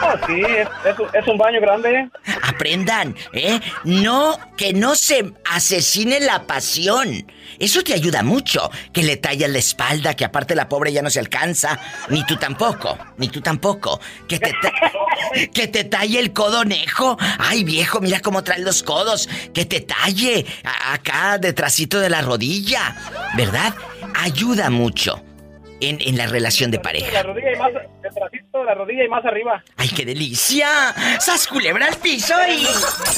Ah, 0.06 0.20
sí, 0.28 0.42
es, 0.42 0.68
es 0.86 1.00
un- 1.00 1.08
es 1.14 1.28
un 1.28 1.38
baño 1.38 1.62
grande. 1.62 2.10
Aprendan, 2.44 3.16
¿eh? 3.32 3.60
No, 3.86 4.38
que 4.58 4.74
no 4.74 4.96
se 4.96 5.32
asesine 5.50 6.20
la 6.20 6.46
pasión. 6.46 7.26
Eso 7.64 7.82
te 7.84 7.94
ayuda 7.94 8.24
mucho. 8.24 8.70
Que 8.92 9.04
le 9.04 9.16
tallas 9.18 9.50
la 9.50 9.60
espalda, 9.60 10.16
que 10.16 10.26
aparte 10.26 10.54
la 10.56 10.68
pobre 10.68 10.92
ya 10.92 11.02
no 11.02 11.10
se 11.10 11.20
alcanza. 11.20 11.80
Ni 12.10 12.26
tú 12.26 12.36
tampoco, 12.36 12.98
ni 13.18 13.30
tú 13.30 13.40
tampoco. 13.42 14.00
Que 14.28 14.38
te, 14.40 14.52
ta- 14.62 14.74
que 15.54 15.68
te 15.68 15.84
talle 15.86 16.20
el 16.20 16.34
codonejo. 16.34 17.18
Ay, 17.40 17.64
viejo, 17.64 18.02
mira 18.02 18.20
cómo 18.20 18.44
trae 18.44 18.60
los 18.60 18.84
codos. 18.84 19.30
Que 19.54 19.66
te 19.66 19.80
talle 19.82 20.46
acá, 20.92 21.38
detrásito 21.38 22.00
de 22.00 22.10
la 22.10 22.22
rodilla. 22.22 22.96
¿Verdad? 23.38 23.74
Ayuda 24.16 24.70
mucho 24.70 25.24
en, 25.80 26.00
en 26.02 26.18
la 26.18 26.28
relación 26.28 26.70
de 26.70 26.80
pareja. 26.80 27.12
La 27.12 27.24
rodilla 27.24 27.54
y 27.54 27.58
más, 27.58 27.72
de 28.60 28.66
la 28.66 28.76
rodilla 28.76 29.04
y 29.04 29.10
más 29.10 29.26
arriba. 29.26 29.64
¡Ay, 29.78 29.90
qué 29.90 30.06
delicia! 30.06 30.68
¡Sas 31.20 31.48
culebra 31.48 31.88
al 31.88 31.96
piso 31.98 32.34
y... 32.48 32.64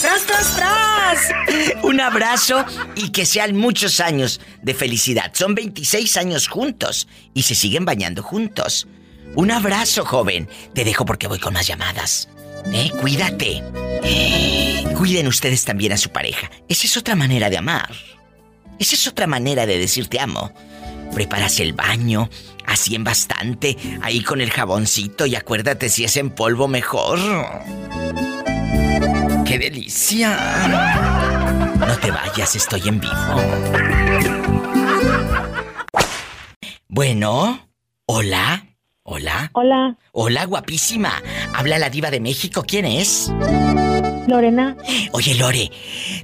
¡Tras, 0.02 0.26
tras, 0.26 0.56
tras! 0.56 1.84
Un 1.84 2.00
abrazo 2.00 2.64
y 2.96 3.12
que 3.12 3.26
sean 3.26 3.56
muchos 3.56 4.00
años 4.00 4.40
de 4.62 4.74
felicidad. 4.74 5.32
Son 5.34 5.54
26 5.54 6.18
años 6.18 6.48
juntos 6.48 7.08
y 7.34 7.44
se 7.44 7.56
siguen 7.56 7.84
bañando 7.84 8.24
juntos. 8.24 8.88
Un 9.36 9.52
abrazo, 9.52 10.06
joven. 10.06 10.48
Te 10.74 10.86
dejo 10.86 11.06
porque 11.06 11.28
voy 11.28 11.40
con 11.40 11.54
más 11.54 11.68
llamadas. 11.68 12.30
¿Eh? 12.74 12.92
Cuídate. 13.02 13.62
Cuiden 14.98 15.28
ustedes 15.28 15.66
también 15.66 15.92
a 15.92 15.98
su 15.98 16.10
pareja. 16.12 16.50
Esa 16.70 16.88
es 16.88 16.96
otra 16.96 17.16
manera 17.16 17.50
de 17.50 17.58
amar. 17.58 17.92
Esa 18.80 18.96
es 18.96 19.08
otra 19.08 19.28
manera 19.28 19.66
de 19.66 19.78
decir 19.78 20.08
te 20.08 20.20
amo. 20.20 20.54
Preparas 21.14 21.60
el 21.60 21.74
baño, 21.74 22.30
así 22.68 22.96
en 22.96 23.04
bastante, 23.04 23.78
ahí 24.02 24.22
con 24.22 24.42
el 24.42 24.52
jaboncito 24.52 25.26
y 25.26 25.36
acuérdate 25.36 25.90
si 25.90 26.04
es 26.04 26.18
en 26.18 26.30
polvo 26.30 26.68
mejor. 26.68 27.20
¡Qué 29.46 29.60
delicia! 29.60 30.38
No 31.78 31.98
te 31.98 32.12
vayas, 32.12 32.56
estoy 32.56 32.82
en 32.88 33.00
vivo. 33.00 33.14
Bueno, 36.88 37.68
hola, 38.06 38.66
hola. 39.04 39.52
Hola, 39.54 39.98
Hola, 40.14 40.46
guapísima. 40.46 41.22
Habla 41.54 41.78
la 41.78 41.90
diva 41.90 42.10
de 42.10 42.20
México, 42.20 42.64
¿quién 42.66 42.86
es? 42.86 43.32
Lorena. 44.28 44.76
Oye, 45.12 45.36
Lore, 45.36 45.72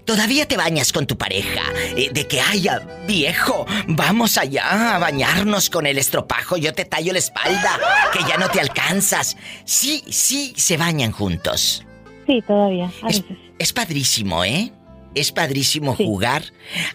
¿todavía 0.06 0.48
te 0.48 0.58
bañas 0.58 0.92
con 0.92 1.06
tu 1.08 1.18
pareja? 1.18 1.62
Eh, 1.96 2.10
de 2.12 2.28
que, 2.28 2.42
ay, 2.42 2.68
ah, 2.68 2.82
viejo, 3.08 3.66
vamos 3.88 4.38
allá 4.38 4.96
a 4.96 5.00
bañarnos 5.00 5.70
con 5.70 5.86
el 5.86 5.98
estropajo, 5.98 6.58
yo 6.58 6.74
te 6.74 6.86
tallo 6.86 7.14
la 7.14 7.20
espalda, 7.20 7.80
que 8.14 8.20
ya 8.28 8.38
no 8.38 8.50
te 8.50 8.60
alcanzas. 8.60 9.38
Sí, 9.66 10.04
sí, 10.10 10.54
se 10.58 10.78
bañan 10.78 11.12
juntos. 11.12 11.86
Sí, 12.28 12.42
todavía, 12.48 12.92
a 13.04 13.10
Es, 13.10 13.22
veces. 13.22 13.38
es 13.60 13.74
padrísimo, 13.74 14.44
¿eh? 14.44 14.72
Es 15.14 15.32
padrísimo 15.32 15.96
jugar. 15.96 16.44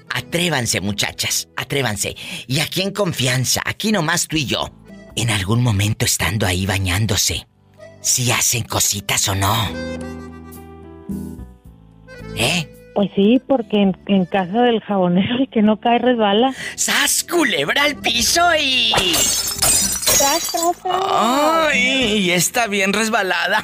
Atrévanse, 0.08 0.80
muchachas, 0.80 1.48
atrévanse. 1.56 2.16
Y 2.46 2.60
aquí 2.60 2.80
en 2.82 2.90
confianza, 2.92 3.60
aquí 3.64 3.92
nomás 3.92 4.26
tú 4.26 4.36
y 4.36 4.46
yo. 4.46 4.70
En 5.16 5.30
algún 5.30 5.62
momento 5.62 6.04
estando 6.04 6.46
ahí 6.46 6.66
bañándose, 6.66 7.46
si 8.00 8.30
hacen 8.30 8.64
cositas 8.64 9.28
o 9.28 9.34
no. 9.34 9.54
¿Eh? 12.36 12.68
Pues 12.94 13.10
sí, 13.14 13.42
porque 13.46 13.82
en, 13.82 13.96
en 14.06 14.24
casa 14.24 14.62
del 14.62 14.80
jabonero 14.80 15.36
el 15.38 15.48
que 15.50 15.62
no 15.62 15.78
cae 15.78 15.98
resbala. 15.98 16.54
¡Sas, 16.76 17.24
culebra 17.24 17.82
al 17.82 17.96
piso 17.96 18.42
y... 18.58 18.92
Tras, 18.92 20.50
tras, 20.50 20.82
tras. 20.82 21.02
¡Ay! 21.10 22.18
Y 22.18 22.30
está 22.30 22.66
bien 22.68 22.92
resbalada. 22.92 23.62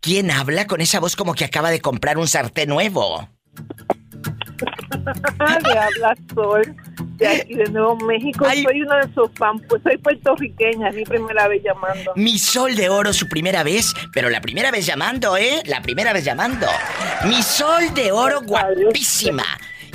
¿Quién 0.00 0.32
habla 0.32 0.66
con 0.66 0.80
esa 0.80 0.98
voz 0.98 1.14
como 1.14 1.34
que 1.34 1.44
acaba 1.44 1.70
de 1.70 1.80
comprar 1.80 2.18
un 2.18 2.26
sartén 2.26 2.68
nuevo? 2.68 3.28
Le 5.64 5.78
habla 5.78 6.16
Sol. 6.34 6.76
de 7.16 7.28
aquí 7.28 7.54
de 7.54 7.64
Nuevo 7.70 7.96
México. 8.06 8.44
Soy 8.44 8.82
una 8.82 8.98
de 9.06 9.14
sus 9.14 9.30
fans, 9.36 9.62
pues 9.68 9.82
soy 9.82 9.96
puertorriqueña, 9.98 10.88
es 10.88 10.94
mi 10.96 11.04
primera 11.04 11.48
vez 11.48 11.62
llamando. 11.62 12.12
Mi 12.16 12.38
sol 12.38 12.74
de 12.74 12.88
oro, 12.88 13.12
su 13.12 13.28
primera 13.28 13.62
vez, 13.62 13.92
pero 14.12 14.28
la 14.30 14.40
primera 14.40 14.70
vez 14.70 14.86
llamando, 14.86 15.36
¿eh? 15.36 15.62
La 15.66 15.80
primera 15.82 16.12
vez 16.12 16.24
llamando. 16.24 16.66
Mi 17.26 17.42
sol 17.42 17.92
de 17.94 18.12
oro 18.12 18.40
guapísima 18.42 19.44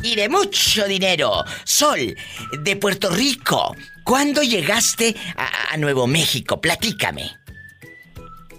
y 0.04 0.16
de 0.16 0.30
mucho 0.30 0.86
dinero. 0.86 1.44
Sol, 1.64 2.16
de 2.60 2.76
Puerto 2.76 3.10
Rico. 3.10 3.76
¿Cuándo 4.04 4.42
llegaste 4.42 5.16
a, 5.36 5.74
a 5.74 5.78
Nuevo 5.78 6.08
México? 6.08 6.62
Platícame. 6.62 7.32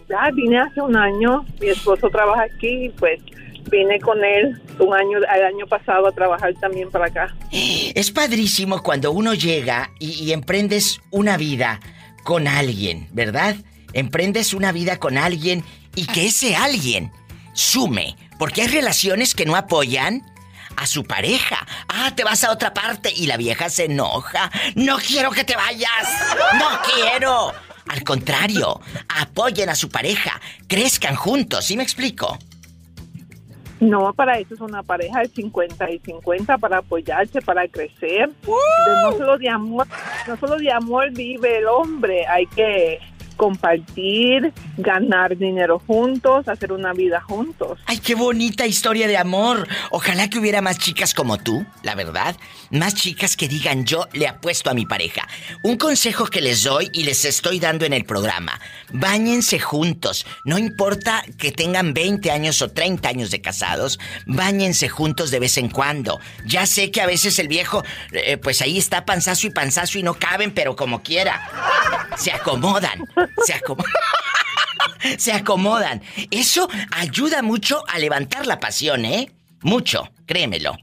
Ya 0.09 0.31
vine 0.35 0.59
hace 0.59 0.81
un 0.81 0.97
año, 0.97 1.45
mi 1.61 1.69
esposo 1.69 2.09
trabaja 2.09 2.43
aquí 2.45 2.87
y 2.87 2.89
pues 2.91 3.21
vine 3.71 4.01
con 4.01 4.25
él 4.25 4.61
un 4.79 4.95
año, 4.95 5.19
el 5.19 5.45
año 5.45 5.67
pasado 5.67 6.07
a 6.09 6.13
trabajar 6.13 6.55
también 6.61 6.91
para 6.91 7.07
acá. 7.07 7.37
Es 7.51 8.11
padrísimo 8.11 8.83
cuando 8.83 9.13
uno 9.13 9.35
llega 9.35 9.91
y, 9.99 10.25
y 10.25 10.33
emprendes 10.33 11.01
una 11.11 11.37
vida 11.37 11.81
con 12.25 12.47
alguien, 12.47 13.09
¿verdad? 13.13 13.57
Emprendes 13.93 14.53
una 14.55 14.73
vida 14.73 14.99
con 14.99 15.19
alguien 15.19 15.65
y 15.95 16.07
que 16.07 16.27
ese 16.27 16.57
alguien 16.57 17.11
sume, 17.55 18.17
porque 18.39 18.63
hay 18.63 18.69
relaciones 18.69 19.35
que 19.35 19.47
no 19.47 19.57
apoyan 19.57 20.23
a 20.77 20.87
su 20.87 21.05
pareja. 21.05 21.67
Ah, 21.89 22.13
te 22.15 22.25
vas 22.25 22.45
a 22.45 22.53
otra 22.53 22.73
parte 22.73 23.13
y 23.15 23.27
la 23.27 23.37
vieja 23.37 23.69
se 23.69 23.87
enoja. 23.87 24.51
No 24.77 24.99
quiero 24.99 25.31
que 25.33 25.45
te 25.45 25.57
vayas. 25.57 26.09
No 26.59 26.81
quiero. 26.95 27.53
Al 27.89 28.05
contrario, 28.05 28.81
apoyen 29.09 29.71
a 29.71 29.75
su 29.75 29.89
pareja, 29.89 30.41
crezcan 30.67 31.17
juntos, 31.17 31.65
¿sí 31.65 31.77
me 31.77 31.83
explico? 31.83 32.39
No, 33.81 34.13
para 34.13 34.39
eso 34.39 34.55
es 34.55 34.61
una 34.61 34.83
pareja 34.83 35.21
de 35.21 35.29
50 35.29 35.91
y 35.91 35.99
50 36.01 36.59
para 36.59 36.79
apoyarse, 36.79 37.41
para 37.41 37.69
crecer. 37.69 38.31
No 39.03 39.13
solo 39.13 39.39
de 39.39 39.49
amor, 39.49 39.87
no 40.27 40.37
solo 40.37 40.57
de 40.57 40.73
amor 40.73 41.11
vive 41.13 41.59
el 41.59 41.67
hombre, 41.67 42.27
hay 42.27 42.47
que 42.47 42.99
compartir, 43.39 44.53
ganar 44.77 45.39
dinero 45.39 45.81
juntos, 45.87 46.49
hacer 46.49 46.73
una 46.73 46.93
vida 46.93 47.23
juntos. 47.23 47.79
Ay, 47.87 47.99
qué 47.99 48.15
bonita 48.15 48.67
historia 48.67 49.07
de 49.07 49.17
amor. 49.17 49.67
Ojalá 49.91 50.29
que 50.29 50.39
hubiera 50.39 50.61
más 50.61 50.79
chicas 50.79 51.15
como 51.15 51.39
tú, 51.39 51.65
la 51.83 51.95
verdad. 51.95 52.37
Más 52.71 52.95
chicas 52.95 53.37
que 53.37 53.49
digan 53.49 53.87
yo 53.87 54.07
le 54.13 54.27
apuesto 54.27 54.69
a 54.69 54.75
mi 54.75 54.85
pareja. 54.85 55.27
Un 55.63 55.77
consejo 55.77 56.27
que 56.27 56.41
les 56.41 56.65
doy 56.65 56.91
y 56.93 57.05
les 57.05 57.25
estoy 57.25 57.61
dando 57.61 57.87
en 57.87 57.93
el 57.93 58.05
programa. 58.05 58.61
Báñense 58.93 59.61
juntos. 59.61 60.27
No 60.45 60.59
importa 60.59 61.23
que 61.39 61.53
tengan 61.53 61.95
20 61.95 62.31
años 62.33 62.61
o 62.61 62.71
30 62.71 63.09
años 63.09 63.31
de 63.31 63.41
casados. 63.41 64.01
Báñense 64.27 64.89
juntos 64.89 65.31
de 65.31 65.39
vez 65.39 65.57
en 65.59 65.71
cuando. 65.71 66.19
Ya 66.45 66.67
sé 66.67 66.91
que 66.91 67.01
a 67.01 67.07
veces 67.07 67.39
el 67.39 67.47
viejo, 67.47 67.85
eh, 68.11 68.37
pues 68.37 68.61
ahí 68.63 68.79
está 68.79 69.05
panzazo 69.05 69.47
y 69.47 69.51
panzazo 69.51 69.99
y 69.99 70.03
no 70.03 70.15
caben, 70.15 70.51
pero 70.51 70.75
como 70.75 71.03
quiera. 71.05 71.41
Se 72.17 72.33
acomodan. 72.33 73.05
Se 73.45 73.55
acomodan. 73.55 73.91
Se 75.19 75.33
acomodan. 75.33 76.03
Eso 76.31 76.69
ayuda 76.91 77.43
mucho 77.43 77.83
a 77.89 77.99
levantar 77.99 78.47
la 78.47 78.61
pasión, 78.61 79.05
¿eh? 79.05 79.31
Mucho, 79.63 80.09
créemelo. 80.27 80.77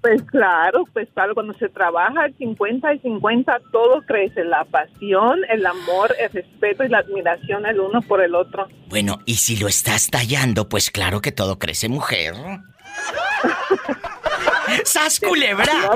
Pues 0.00 0.22
claro, 0.22 0.84
pues 0.92 1.08
claro, 1.12 1.34
cuando 1.34 1.52
se 1.54 1.68
trabaja 1.68 2.28
50 2.38 2.94
y 2.94 2.98
50, 3.00 3.60
todo 3.72 4.02
crece, 4.02 4.44
la 4.44 4.64
pasión, 4.64 5.40
el 5.48 5.66
amor, 5.66 6.14
el 6.18 6.30
respeto 6.30 6.84
y 6.84 6.88
la 6.88 6.98
admiración 6.98 7.66
el 7.66 7.80
uno 7.80 8.00
por 8.02 8.22
el 8.22 8.34
otro. 8.34 8.68
Bueno, 8.88 9.20
y 9.26 9.34
si 9.34 9.56
lo 9.56 9.68
estás 9.68 10.08
tallando, 10.08 10.68
pues 10.68 10.90
claro 10.90 11.20
que 11.20 11.32
todo 11.32 11.58
crece, 11.58 11.88
mujer. 11.88 12.34
¡Sas 14.84 15.20
culebra! 15.20 15.90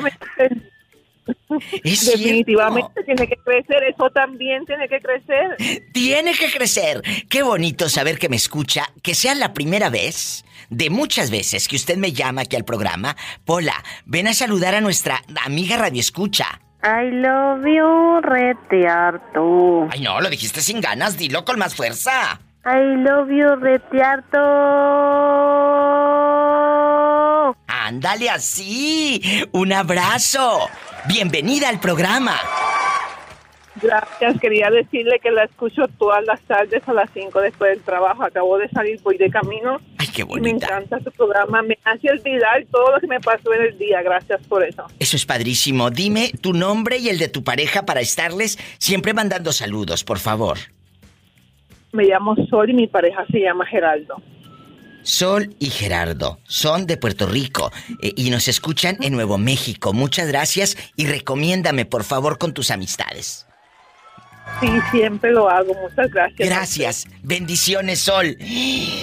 Es 1.84 2.06
Definitivamente 2.06 3.02
tiene 3.04 3.26
que 3.26 3.36
crecer, 3.36 3.82
eso 3.84 4.10
también 4.10 4.64
tiene 4.66 4.88
que 4.88 5.00
crecer. 5.00 5.56
Tiene 5.92 6.34
que 6.34 6.50
crecer. 6.50 7.02
Qué 7.28 7.42
bonito 7.42 7.88
saber 7.88 8.18
que 8.18 8.28
me 8.28 8.36
escucha, 8.36 8.90
que 9.02 9.14
sea 9.14 9.34
la 9.34 9.52
primera 9.54 9.90
vez 9.90 10.44
de 10.70 10.90
muchas 10.90 11.30
veces 11.30 11.68
que 11.68 11.76
usted 11.76 11.96
me 11.96 12.12
llama 12.12 12.42
aquí 12.42 12.56
al 12.56 12.64
programa. 12.64 13.16
Pola, 13.44 13.82
ven 14.04 14.28
a 14.28 14.34
saludar 14.34 14.74
a 14.74 14.80
nuestra 14.80 15.22
amiga 15.44 15.76
Radio 15.76 16.00
Escucha. 16.00 16.60
I 16.82 17.10
love 17.10 17.64
you, 17.64 18.20
rete 18.20 18.86
harto. 18.86 19.88
Ay, 19.90 20.00
no, 20.00 20.20
lo 20.20 20.28
dijiste 20.28 20.60
sin 20.60 20.82
ganas, 20.82 21.16
dilo 21.16 21.44
con 21.44 21.58
más 21.58 21.74
fuerza. 21.74 22.40
I 22.66 22.96
love 22.96 23.30
you, 23.30 23.56
rete 23.56 24.02
harto. 24.02 24.38
Ándale 27.66 28.30
así. 28.30 29.20
Un 29.52 29.72
abrazo. 29.72 30.68
Bienvenida 31.06 31.68
al 31.68 31.80
programa. 31.80 32.32
Gracias, 33.82 34.40
quería 34.40 34.70
decirle 34.70 35.18
que 35.22 35.30
la 35.30 35.44
escucho 35.44 35.82
todas 35.98 36.24
las 36.24 36.40
tardes 36.42 36.82
a 36.88 36.94
las 36.94 37.10
5 37.12 37.40
después 37.42 37.72
del 37.72 37.82
trabajo. 37.82 38.24
Acabo 38.24 38.56
de 38.56 38.70
salir, 38.70 38.98
voy 39.02 39.18
de 39.18 39.28
camino. 39.28 39.80
Ay, 39.98 40.06
qué 40.14 40.22
Y 40.22 40.40
me 40.40 40.50
encanta 40.50 40.98
su 41.00 41.10
programa, 41.12 41.60
me 41.60 41.76
hace 41.84 42.10
olvidar 42.10 42.64
todo 42.70 42.92
lo 42.92 43.00
que 43.00 43.06
me 43.06 43.20
pasó 43.20 43.52
en 43.52 43.62
el 43.62 43.78
día. 43.78 44.00
Gracias 44.00 44.40
por 44.46 44.64
eso. 44.64 44.86
Eso 44.98 45.16
es 45.16 45.26
padrísimo. 45.26 45.90
Dime 45.90 46.30
tu 46.40 46.54
nombre 46.54 46.96
y 46.96 47.10
el 47.10 47.18
de 47.18 47.28
tu 47.28 47.44
pareja 47.44 47.84
para 47.84 48.00
estarles 48.00 48.58
siempre 48.78 49.12
mandando 49.12 49.52
saludos, 49.52 50.04
por 50.04 50.18
favor. 50.18 50.56
Me 51.92 52.04
llamo 52.04 52.34
Sol 52.48 52.70
y 52.70 52.72
mi 52.72 52.86
pareja 52.86 53.26
se 53.30 53.40
llama 53.40 53.66
Geraldo. 53.66 54.22
Sol 55.04 55.54
y 55.60 55.70
Gerardo 55.70 56.40
son 56.48 56.86
de 56.86 56.96
Puerto 56.96 57.26
Rico 57.26 57.70
eh, 58.00 58.12
y 58.16 58.30
nos 58.30 58.48
escuchan 58.48 58.96
en 59.00 59.12
Nuevo 59.12 59.38
México. 59.38 59.92
Muchas 59.92 60.28
gracias 60.28 60.76
y 60.96 61.06
recomiéndame 61.06 61.84
por 61.84 62.04
favor 62.04 62.38
con 62.38 62.52
tus 62.52 62.70
amistades. 62.70 63.46
Sí, 64.60 64.68
siempre 64.90 65.32
lo 65.32 65.48
hago. 65.48 65.72
Muchas 65.74 66.10
gracias. 66.10 66.48
Gracias. 66.48 67.06
Bendiciones, 67.22 68.00
Sol. 68.00 68.36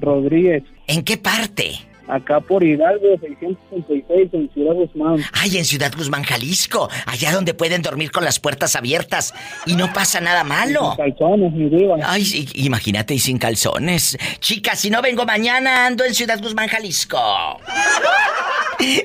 Rodríguez. 0.00 0.62
¿En 0.86 1.02
qué 1.02 1.16
parte? 1.16 1.80
Acá 2.08 2.40
por 2.40 2.62
Hidalgo, 2.62 3.06
666, 3.20 4.28
en 4.32 4.50
Ciudad 4.52 4.74
Guzmán. 4.74 5.24
Ay, 5.32 5.58
en 5.58 5.64
Ciudad 5.64 5.92
Guzmán, 5.96 6.22
Jalisco. 6.22 6.88
Allá 7.06 7.32
donde 7.32 7.52
pueden 7.52 7.82
dormir 7.82 8.12
con 8.12 8.24
las 8.24 8.38
puertas 8.38 8.76
abiertas 8.76 9.34
y 9.66 9.74
no 9.74 9.92
pasa 9.92 10.20
nada 10.20 10.44
malo. 10.44 10.94
Sin 10.96 11.04
calzones, 11.04 11.52
mi 11.52 11.68
diva. 11.68 11.96
Ay, 12.04 12.48
imagínate 12.54 13.14
y 13.14 13.18
sin 13.18 13.38
calzones. 13.38 14.16
Chicas, 14.38 14.78
si 14.78 14.90
no 14.90 15.02
vengo 15.02 15.26
mañana, 15.26 15.86
ando 15.86 16.04
en 16.04 16.14
Ciudad 16.14 16.40
Guzmán, 16.40 16.68
Jalisco. 16.68 17.18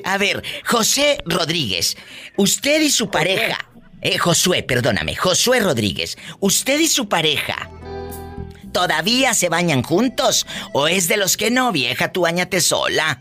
A 0.04 0.18
ver, 0.18 0.42
José 0.64 1.18
Rodríguez, 1.24 1.96
usted 2.36 2.80
y 2.80 2.90
su 2.90 3.10
pareja. 3.10 3.58
Eh, 4.00 4.18
Josué, 4.18 4.62
perdóname, 4.62 5.14
Josué 5.14 5.60
Rodríguez, 5.60 6.18
usted 6.40 6.78
y 6.80 6.88
su 6.88 7.08
pareja. 7.08 7.70
¿Todavía 8.72 9.34
se 9.34 9.48
bañan 9.48 9.82
juntos? 9.82 10.46
¿O 10.72 10.88
es 10.88 11.08
de 11.08 11.16
los 11.16 11.36
que 11.36 11.50
no, 11.50 11.72
vieja, 11.72 12.10
tú 12.12 12.22
bañate 12.22 12.60
sola? 12.60 13.20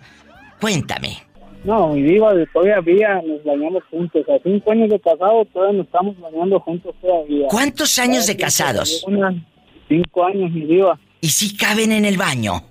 Cuéntame. 0.60 1.18
No, 1.64 1.90
mi 1.90 2.02
diva, 2.02 2.34
de 2.34 2.48
todavía 2.48 3.22
nos 3.22 3.44
bañamos 3.44 3.84
juntos. 3.91 4.23
A 4.30 4.41
cinco 4.44 4.72
años 4.72 4.90
de 4.90 4.99
casado 4.99 5.45
todavía 5.45 5.78
nos 5.78 5.86
estamos 5.86 6.19
bañando 6.19 6.60
juntos 6.60 6.95
todavía. 7.02 7.48
¿Cuántos 7.49 7.99
años 7.99 8.26
de 8.28 8.36
casados? 8.38 9.03
una- 9.06 9.45
Cinco 9.88 10.23
años, 10.26 10.49
mi 10.52 10.61
diva. 10.65 10.98
¿Y 11.19 11.28
si 11.28 11.56
caben 11.56 11.91
en 11.91 12.06
el 12.06 12.18
baño? 12.18 12.64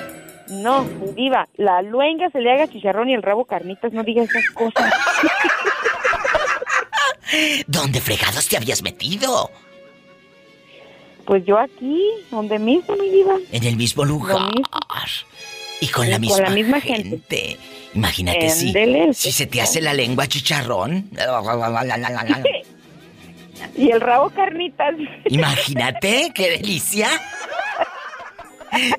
No, 0.48 0.89
diva, 1.14 1.47
la 1.56 1.82
luenga 1.82 2.30
se 2.30 2.40
le 2.40 2.51
haga 2.51 2.68
chicharrón 2.68 3.10
y 3.10 3.14
el 3.14 3.22
rabo 3.22 3.44
carnitas, 3.44 3.93
no 3.93 4.02
diga 4.02 4.22
esas 4.22 4.48
cosas. 4.55 4.90
¿Dónde 7.66 8.01
fregados 8.01 8.48
te 8.48 8.56
habías 8.56 8.82
metido? 8.82 9.51
Pues 11.26 11.44
yo 11.44 11.59
aquí, 11.59 12.02
donde 12.30 12.59
mismo, 12.59 12.97
mi 12.97 13.10
diva. 13.10 13.35
En 13.52 13.64
el 13.64 13.76
mismo 13.76 14.06
lugar. 14.06 14.51
Y 15.80 15.89
con 15.89 16.09
la 16.09 16.16
Y 16.16 16.20
misma, 16.20 16.36
con 16.36 16.44
la 16.44 16.51
misma 16.51 16.80
gente. 16.80 17.59
Imagínate 17.94 18.48
si, 18.48 18.72
si 19.12 19.32
se 19.32 19.47
te 19.47 19.60
hace 19.60 19.82
la 19.82 19.93
lengua 19.93 20.26
chicharrón. 20.26 21.10
Y 23.76 23.90
el 23.90 24.01
rabo 24.01 24.30
carnitas. 24.30 24.94
Imagínate, 25.26 26.32
qué 26.35 26.51
delicia. 26.51 27.09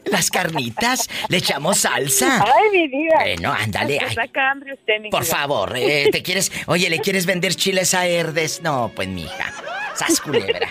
Las 0.05 0.29
carnitas, 0.29 1.09
le 1.27 1.37
echamos 1.37 1.79
salsa. 1.79 2.43
Ay, 2.43 2.69
mi 2.71 2.87
diva. 2.87 3.19
Bueno, 3.21 3.53
ándale. 3.53 3.99
Se 3.99 4.05
ay, 4.05 4.15
saca 4.15 4.51
hambre 4.51 4.73
usted, 4.73 4.99
mi 5.01 5.09
por 5.09 5.25
favor, 5.25 5.73
eh, 5.75 6.09
¿te 6.11 6.23
quieres? 6.23 6.51
Oye, 6.65 6.89
¿le 6.89 6.99
quieres 6.99 7.25
vender 7.25 7.53
chiles 7.55 7.93
a 7.93 8.07
Herdes? 8.07 8.61
No, 8.63 8.91
pues 8.95 9.07
mija. 9.07 9.53
Sas 9.95 10.19
culebra. 10.21 10.69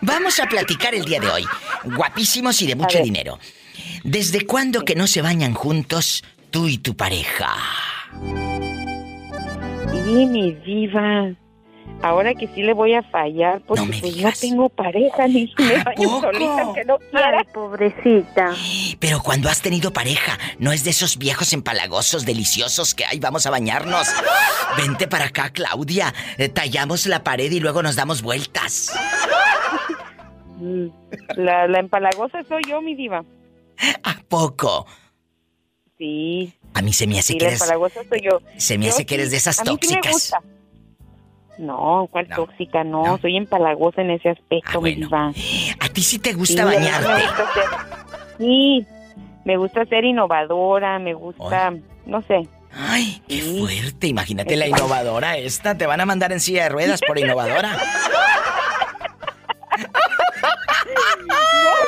Vamos 0.00 0.38
a 0.40 0.46
platicar 0.46 0.94
el 0.94 1.04
día 1.04 1.20
de 1.20 1.28
hoy. 1.28 1.44
Guapísimos 1.84 2.60
y 2.62 2.66
de 2.66 2.76
mucho 2.76 2.98
dinero. 3.02 3.38
¿Desde 4.04 4.46
cuándo 4.46 4.84
que 4.84 4.94
no 4.94 5.06
se 5.06 5.22
bañan 5.22 5.54
juntos 5.54 6.24
tú 6.50 6.68
y 6.68 6.78
tu 6.78 6.96
pareja? 6.96 7.54
Sí, 9.90 10.26
mi 10.26 10.52
diva. 10.52 11.34
Ahora 12.02 12.34
que 12.34 12.48
sí 12.48 12.62
le 12.62 12.72
voy 12.72 12.94
a 12.94 13.02
fallar 13.04 13.60
porque 13.64 13.86
pues 14.00 14.16
no 14.16 14.32
tengo 14.32 14.68
pareja 14.68 15.28
ni 15.28 15.52
me 15.56 15.84
baño 15.84 16.20
solita 16.20 16.62
aunque 16.62 16.84
no 16.84 16.98
quiera. 16.98 17.44
pobrecita. 17.54 18.54
Pero 18.98 19.20
cuando 19.22 19.48
has 19.48 19.60
tenido 19.62 19.92
pareja, 19.92 20.36
no 20.58 20.72
es 20.72 20.82
de 20.82 20.90
esos 20.90 21.16
viejos 21.16 21.52
empalagosos 21.52 22.24
deliciosos 22.26 22.94
que 22.96 23.04
ay, 23.04 23.20
vamos 23.20 23.46
a 23.46 23.50
bañarnos. 23.50 24.08
Vente 24.76 25.06
para 25.06 25.26
acá, 25.26 25.50
Claudia. 25.50 26.12
Eh, 26.38 26.48
tallamos 26.48 27.06
la 27.06 27.22
pared 27.22 27.52
y 27.52 27.60
luego 27.60 27.82
nos 27.84 27.94
damos 27.94 28.20
vueltas. 28.22 28.92
La, 31.36 31.66
la 31.68 31.78
empalagosa 31.80 32.42
soy 32.48 32.62
yo, 32.68 32.80
mi 32.80 32.94
diva. 32.94 33.24
¿A 34.04 34.14
poco? 34.28 34.86
Sí. 35.98 36.52
A 36.74 36.82
mí 36.82 36.92
se 36.92 37.06
me 37.06 37.18
hace 37.18 37.32
Sí, 37.34 37.38
que 37.38 37.44
la 37.44 37.50
eres... 37.50 37.60
empalagosa 37.62 38.00
soy 38.08 38.20
yo. 38.22 38.40
Se 38.56 38.78
me 38.78 38.86
Yo 38.86 38.90
hace 38.90 39.06
que 39.06 39.14
eres 39.14 39.30
de 39.30 39.36
esas 39.36 39.58
a 39.60 39.64
mí 39.64 39.78
sí 39.80 39.88
me 39.94 40.00
tóxicas. 40.00 40.12
gusta. 40.12 40.38
No, 41.62 42.08
¿cuál 42.10 42.26
tóxica? 42.28 42.82
No, 42.82 43.18
soy 43.18 43.36
empalagosa 43.36 44.00
en 44.02 44.10
ese 44.10 44.30
aspecto, 44.30 44.80
mi 44.80 44.96
diva. 44.96 45.28
A 45.78 45.88
ti 45.88 46.02
sí 46.02 46.18
te 46.18 46.32
gusta 46.32 46.68
Sí, 46.68 46.74
bañarte. 46.76 47.22
Sí, 48.36 48.86
me 49.44 49.56
gusta 49.56 49.84
ser 49.86 50.04
innovadora, 50.04 50.98
me 50.98 51.14
gusta, 51.14 51.72
no 52.04 52.20
sé. 52.22 52.48
Ay, 52.74 53.22
qué 53.28 53.40
fuerte. 53.42 54.08
Imagínate 54.08 54.56
la 54.56 54.66
innovadora 54.66 55.36
esta. 55.36 55.78
Te 55.78 55.86
van 55.86 56.00
a 56.00 56.06
mandar 56.06 56.32
en 56.32 56.40
silla 56.40 56.64
de 56.64 56.68
ruedas 56.70 57.00
por 57.06 57.16
innovadora. 57.18 57.78
No, 61.26 61.36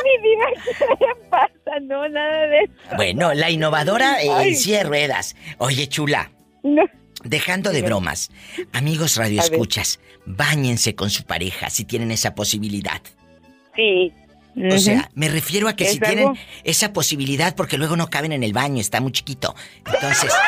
mi 0.05 0.29
diva, 0.29 0.47
¿qué 0.79 1.05
le 1.05 1.29
pasa? 1.29 1.81
No, 1.83 2.09
nada 2.09 2.47
de 2.47 2.61
eso. 2.61 2.73
Bueno, 2.97 3.35
la 3.35 3.51
innovadora 3.51 4.23
eh, 4.23 4.49
en 4.49 4.57
silla 4.57 4.79
de 4.79 4.85
ruedas. 4.85 5.37
Oye, 5.59 5.87
chula. 5.89 6.31
No. 6.63 6.83
Dejando 7.25 7.71
de 7.73 7.83
bromas, 7.83 8.31
amigos 8.73 9.17
radioescuchas, 9.17 9.99
báñense 10.27 10.95
con 10.95 11.11
su 11.11 11.25
pareja 11.25 11.71
si 11.71 11.85
tienen 11.85 12.11
esa 12.11 12.35
posibilidad. 12.35 13.01
Sí. 13.75 14.13
O 14.71 14.79
sea, 14.79 15.11
me 15.15 15.29
refiero 15.29 15.67
a 15.69 15.75
que 15.75 15.87
si 15.87 15.99
tienen 15.99 16.29
esa 16.63 16.93
posibilidad, 16.93 17.57
porque 17.57 17.77
luego 17.79 17.97
no 17.97 18.09
caben 18.09 18.31
en 18.33 18.43
el 18.45 18.53
baño, 18.53 18.81
está 18.81 19.01
muy 19.01 19.11
chiquito. 19.13 19.55
Entonces. 19.87 20.33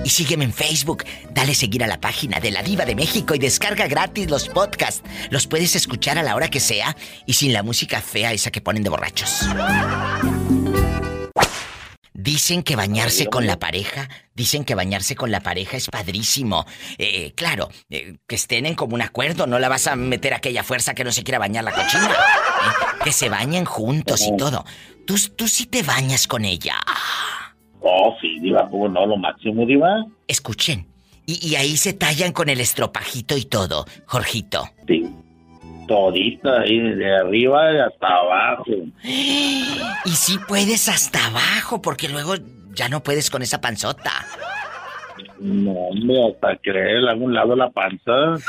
Y 0.06 0.10
sígueme 0.10 0.44
en 0.44 0.52
Facebook. 0.52 1.02
Dale 1.32 1.52
seguir 1.52 1.82
a 1.82 1.88
la 1.88 2.00
página 2.00 2.38
de 2.38 2.52
La 2.52 2.62
Diva 2.62 2.84
de 2.84 2.94
México 2.94 3.34
y 3.34 3.40
descarga 3.40 3.88
gratis 3.88 4.30
los 4.30 4.48
podcasts. 4.48 5.02
Los 5.30 5.48
puedes 5.48 5.74
escuchar 5.74 6.16
a 6.16 6.22
la 6.22 6.36
hora 6.36 6.46
que 6.46 6.60
sea 6.60 6.96
y 7.26 7.32
sin 7.32 7.52
la 7.52 7.64
música 7.64 8.00
fea 8.00 8.32
esa 8.32 8.52
que 8.52 8.60
ponen 8.60 8.84
de 8.84 8.90
borrachos. 8.90 9.48
Dicen 12.12 12.62
que 12.62 12.76
bañarse 12.76 13.26
con 13.26 13.48
la 13.48 13.58
pareja, 13.58 14.08
dicen 14.32 14.64
que 14.64 14.76
bañarse 14.76 15.16
con 15.16 15.32
la 15.32 15.40
pareja 15.40 15.76
es 15.76 15.88
padrísimo. 15.88 16.66
Eh, 16.98 17.32
claro, 17.34 17.68
eh, 17.90 18.18
que 18.28 18.36
estén 18.36 18.64
en 18.64 18.76
común 18.76 19.02
acuerdo, 19.02 19.48
no 19.48 19.58
la 19.58 19.68
vas 19.68 19.88
a 19.88 19.96
meter 19.96 20.34
aquella 20.34 20.62
fuerza 20.62 20.94
que 20.94 21.02
no 21.02 21.10
se 21.10 21.24
quiera 21.24 21.40
bañar 21.40 21.64
la 21.64 21.72
cochina. 21.72 22.12
Eh, 22.12 23.02
que 23.02 23.10
se 23.10 23.28
bañen 23.28 23.64
juntos 23.64 24.22
y 24.22 24.36
todo. 24.36 24.64
Tú, 25.04 25.16
tú 25.34 25.48
sí 25.48 25.66
te 25.66 25.82
bañas 25.82 26.28
con 26.28 26.44
ella. 26.44 26.76
Oh, 27.88 28.16
sí, 28.20 28.40
Diva, 28.40 28.68
¿cómo 28.68 28.88
no? 28.88 29.06
Lo 29.06 29.16
máximo, 29.16 29.64
Diva. 29.64 30.04
Escuchen, 30.26 30.86
y, 31.24 31.46
y 31.46 31.54
ahí 31.54 31.76
se 31.76 31.92
tallan 31.92 32.32
con 32.32 32.48
el 32.48 32.60
estropajito 32.60 33.36
y 33.36 33.44
todo, 33.44 33.86
Jorgito. 34.06 34.68
Sí. 34.88 35.08
Todita, 35.86 36.62
ahí, 36.62 36.80
de 36.80 37.16
arriba 37.16 37.86
hasta 37.86 38.08
abajo. 38.08 38.64
Y 40.04 40.10
sí 40.10 40.38
puedes 40.46 40.88
hasta 40.88 41.26
abajo, 41.26 41.82
porque 41.82 42.08
luego 42.08 42.34
ya 42.74 42.88
no 42.88 43.02
puedes 43.02 43.30
con 43.30 43.42
esa 43.42 43.60
panzota. 43.60 44.12
No, 45.40 45.72
hombre, 45.72 46.28
hasta 46.28 46.56
que 46.62 46.72
le 46.72 47.08
algún 47.08 47.34
lado 47.34 47.54
la 47.56 47.70
panza. 47.70 48.12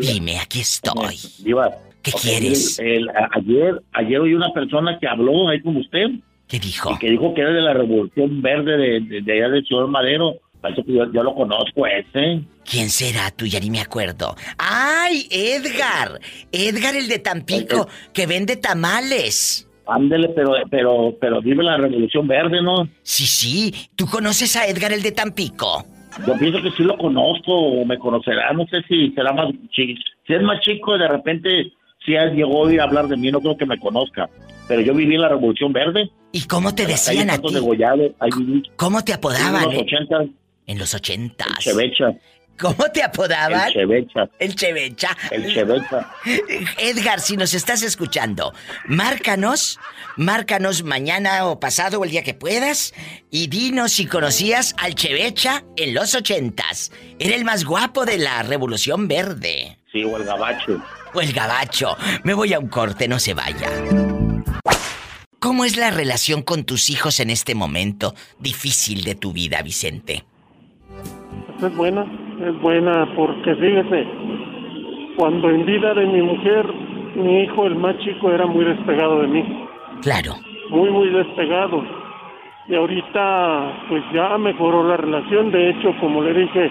Dime, 0.00 0.38
aquí 0.38 0.60
estoy. 0.60 1.16
Diva. 1.40 1.70
¿Qué 2.02 2.12
quieres? 2.12 2.78
el- 2.78 2.86
el- 2.86 3.08
a- 3.10 3.28
ayer, 3.34 3.82
ayer 3.92 4.20
oí 4.20 4.32
una 4.34 4.52
persona 4.52 4.98
que 5.00 5.06
habló 5.08 5.48
ahí 5.48 5.60
con 5.60 5.76
usted. 5.76 6.06
¿Qué 6.46 6.58
dijo? 6.58 6.92
Y 6.94 6.98
que 6.98 7.10
dijo 7.10 7.34
que 7.34 7.42
era 7.42 7.50
de 7.50 7.60
la 7.60 7.74
Revolución 7.74 8.40
Verde 8.40 8.76
de, 8.76 9.00
de, 9.00 9.20
de 9.22 9.32
allá 9.32 9.48
del 9.50 9.66
señor 9.66 9.88
Madero. 9.88 10.36
Parece 10.60 10.82
que 10.84 10.92
yo, 10.92 11.12
yo 11.12 11.22
lo 11.22 11.34
conozco 11.34 11.86
ese. 11.86 12.40
¿Quién 12.68 12.90
será? 12.90 13.30
Tú 13.30 13.46
ya 13.46 13.60
ni 13.60 13.70
me 13.70 13.80
acuerdo. 13.80 14.34
¡Ay, 14.56 15.26
Edgar! 15.30 16.20
Edgar 16.50 16.96
el 16.96 17.08
de 17.08 17.18
Tampico, 17.18 17.88
que 18.12 18.26
vende 18.26 18.56
tamales. 18.56 19.68
Ándele, 19.86 20.28
pero, 20.30 20.52
pero, 20.70 21.16
pero 21.20 21.40
vive 21.40 21.62
la 21.62 21.76
Revolución 21.76 22.26
Verde, 22.26 22.60
¿no? 22.62 22.88
Sí, 23.02 23.26
sí. 23.26 23.74
¿Tú 23.96 24.06
conoces 24.06 24.56
a 24.56 24.66
Edgar 24.66 24.92
el 24.92 25.02
de 25.02 25.12
Tampico? 25.12 25.84
Yo 26.26 26.34
pienso 26.38 26.62
que 26.62 26.70
sí 26.72 26.82
lo 26.82 26.96
conozco 26.96 27.52
o 27.52 27.84
me 27.84 27.98
conocerá. 27.98 28.52
No 28.52 28.66
sé 28.66 28.82
si 28.88 29.10
será 29.10 29.32
más 29.32 29.48
chico. 29.70 30.00
Si 30.26 30.34
es 30.34 30.42
más 30.42 30.60
chico, 30.60 30.96
de 30.96 31.08
repente, 31.08 31.72
si 32.04 32.14
él 32.14 32.34
llegó 32.34 32.66
a 32.66 32.82
hablar 32.82 33.08
de 33.08 33.16
mí, 33.16 33.30
no 33.30 33.40
creo 33.40 33.56
que 33.56 33.66
me 33.66 33.78
conozca. 33.78 34.28
Pero 34.66 34.82
yo 34.82 34.94
viví 34.94 35.14
en 35.14 35.22
la 35.22 35.28
Revolución 35.28 35.72
Verde. 35.72 36.10
¿Y 36.32 36.42
cómo 36.46 36.74
te 36.74 36.86
decían 36.86 37.30
a 37.30 37.38
ti? 37.38 37.54
ahí 38.20 38.30
viví. 38.36 38.62
¿Cómo 38.76 39.02
te 39.02 39.14
apodaban? 39.14 39.64
En 39.64 39.68
los 39.70 39.74
eh? 39.74 39.80
ochentas. 39.82 40.26
En 40.66 40.78
los 40.78 40.94
ochentas. 40.94 41.58
Chevecha. 41.60 42.14
¿Cómo 42.58 42.90
te 42.92 43.02
apodaban? 43.02 43.68
El 43.68 43.72
Chevecha. 43.72 44.28
El 44.38 44.54
Chevecha. 44.56 45.16
El 45.30 45.54
Chevecha. 45.54 46.10
Edgar, 46.78 47.20
si 47.20 47.36
nos 47.36 47.54
estás 47.54 47.82
escuchando, 47.82 48.52
márcanos, 48.86 49.78
márcanos 50.16 50.82
mañana 50.82 51.46
o 51.46 51.60
pasado 51.60 52.00
o 52.00 52.04
el 52.04 52.10
día 52.10 52.24
que 52.24 52.34
puedas 52.34 52.94
y 53.30 53.46
dinos 53.46 53.92
si 53.92 54.06
conocías 54.06 54.74
al 54.78 54.94
Chevecha 54.94 55.64
en 55.76 55.94
los 55.94 56.14
ochentas. 56.14 56.90
Era 57.18 57.36
el 57.36 57.44
más 57.44 57.64
guapo 57.64 58.04
de 58.04 58.18
la 58.18 58.42
Revolución 58.42 59.06
Verde. 59.06 59.78
Sí, 59.92 60.02
o 60.04 60.16
el 60.16 60.24
gabacho. 60.24 60.82
O 61.14 61.20
el 61.20 61.32
gabacho. 61.32 61.96
Me 62.24 62.34
voy 62.34 62.52
a 62.52 62.58
un 62.58 62.68
corte, 62.68 63.08
no 63.08 63.18
se 63.18 63.34
vaya. 63.34 63.70
¿Cómo 65.38 65.64
es 65.64 65.76
la 65.76 65.92
relación 65.92 66.42
con 66.42 66.64
tus 66.64 66.90
hijos 66.90 67.20
en 67.20 67.30
este 67.30 67.54
momento 67.54 68.14
difícil 68.40 69.04
de 69.04 69.14
tu 69.14 69.32
vida, 69.32 69.62
Vicente? 69.62 70.24
Es 71.62 71.76
buena, 71.76 72.04
es 72.46 72.60
buena 72.60 73.08
porque 73.16 73.54
fíjese, 73.56 74.06
cuando 75.16 75.50
en 75.50 75.66
vida 75.66 75.92
de 75.94 76.06
mi 76.06 76.22
mujer, 76.22 76.66
mi 77.16 77.42
hijo, 77.42 77.66
el 77.66 77.74
más 77.76 77.98
chico, 77.98 78.30
era 78.30 78.46
muy 78.46 78.64
despegado 78.64 79.20
de 79.22 79.26
mí. 79.28 79.66
Claro. 80.02 80.34
Muy, 80.70 80.90
muy 80.90 81.08
despegado. 81.10 81.82
Y 82.68 82.74
ahorita, 82.74 83.86
pues 83.88 84.04
ya 84.14 84.36
mejoró 84.38 84.86
la 84.86 84.96
relación. 84.98 85.50
De 85.50 85.70
hecho, 85.70 85.92
como 86.00 86.22
le 86.22 86.34
dije, 86.34 86.70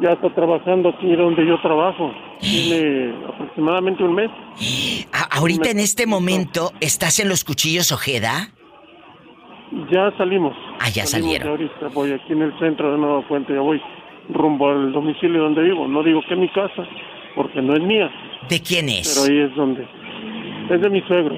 ya 0.00 0.12
está 0.12 0.30
trabajando 0.34 0.88
aquí 0.88 1.14
donde 1.14 1.46
yo 1.46 1.60
trabajo. 1.60 2.10
Tiene 2.40 3.12
aproximadamente 3.28 4.02
un 4.02 4.14
mes. 4.14 4.30
A- 5.12 5.38
ahorita 5.38 5.70
en 5.70 5.78
este 5.78 6.06
momento, 6.06 6.72
¿estás 6.80 7.20
en 7.20 7.28
los 7.28 7.44
cuchillos 7.44 7.92
Ojeda? 7.92 8.48
Ya 9.92 10.10
salimos. 10.16 10.56
Ah, 10.80 10.88
ya 10.88 11.06
Salimos 11.06 11.34
salieron. 11.34 11.48
ahorita 11.50 11.88
voy 11.94 12.12
aquí 12.12 12.32
en 12.32 12.42
el 12.42 12.58
centro 12.58 12.90
de 12.90 12.98
Nueva 12.98 13.22
Fuente, 13.28 13.52
ya 13.54 13.60
voy 13.60 13.80
rumbo 14.32 14.70
al 14.70 14.92
domicilio 14.92 15.42
donde 15.42 15.62
vivo. 15.62 15.86
No 15.88 16.02
digo 16.02 16.20
que 16.26 16.34
es 16.34 16.40
mi 16.40 16.48
casa, 16.48 16.86
porque 17.34 17.60
no 17.62 17.74
es 17.74 17.80
mía, 17.82 18.10
¿De 18.48 18.60
quién 18.60 18.88
es? 18.88 19.08
pero 19.22 19.32
ahí 19.32 19.40
es 19.50 19.54
donde. 19.56 19.86
Es 20.70 20.80
de 20.80 20.90
mi 20.90 21.00
suegro. 21.02 21.36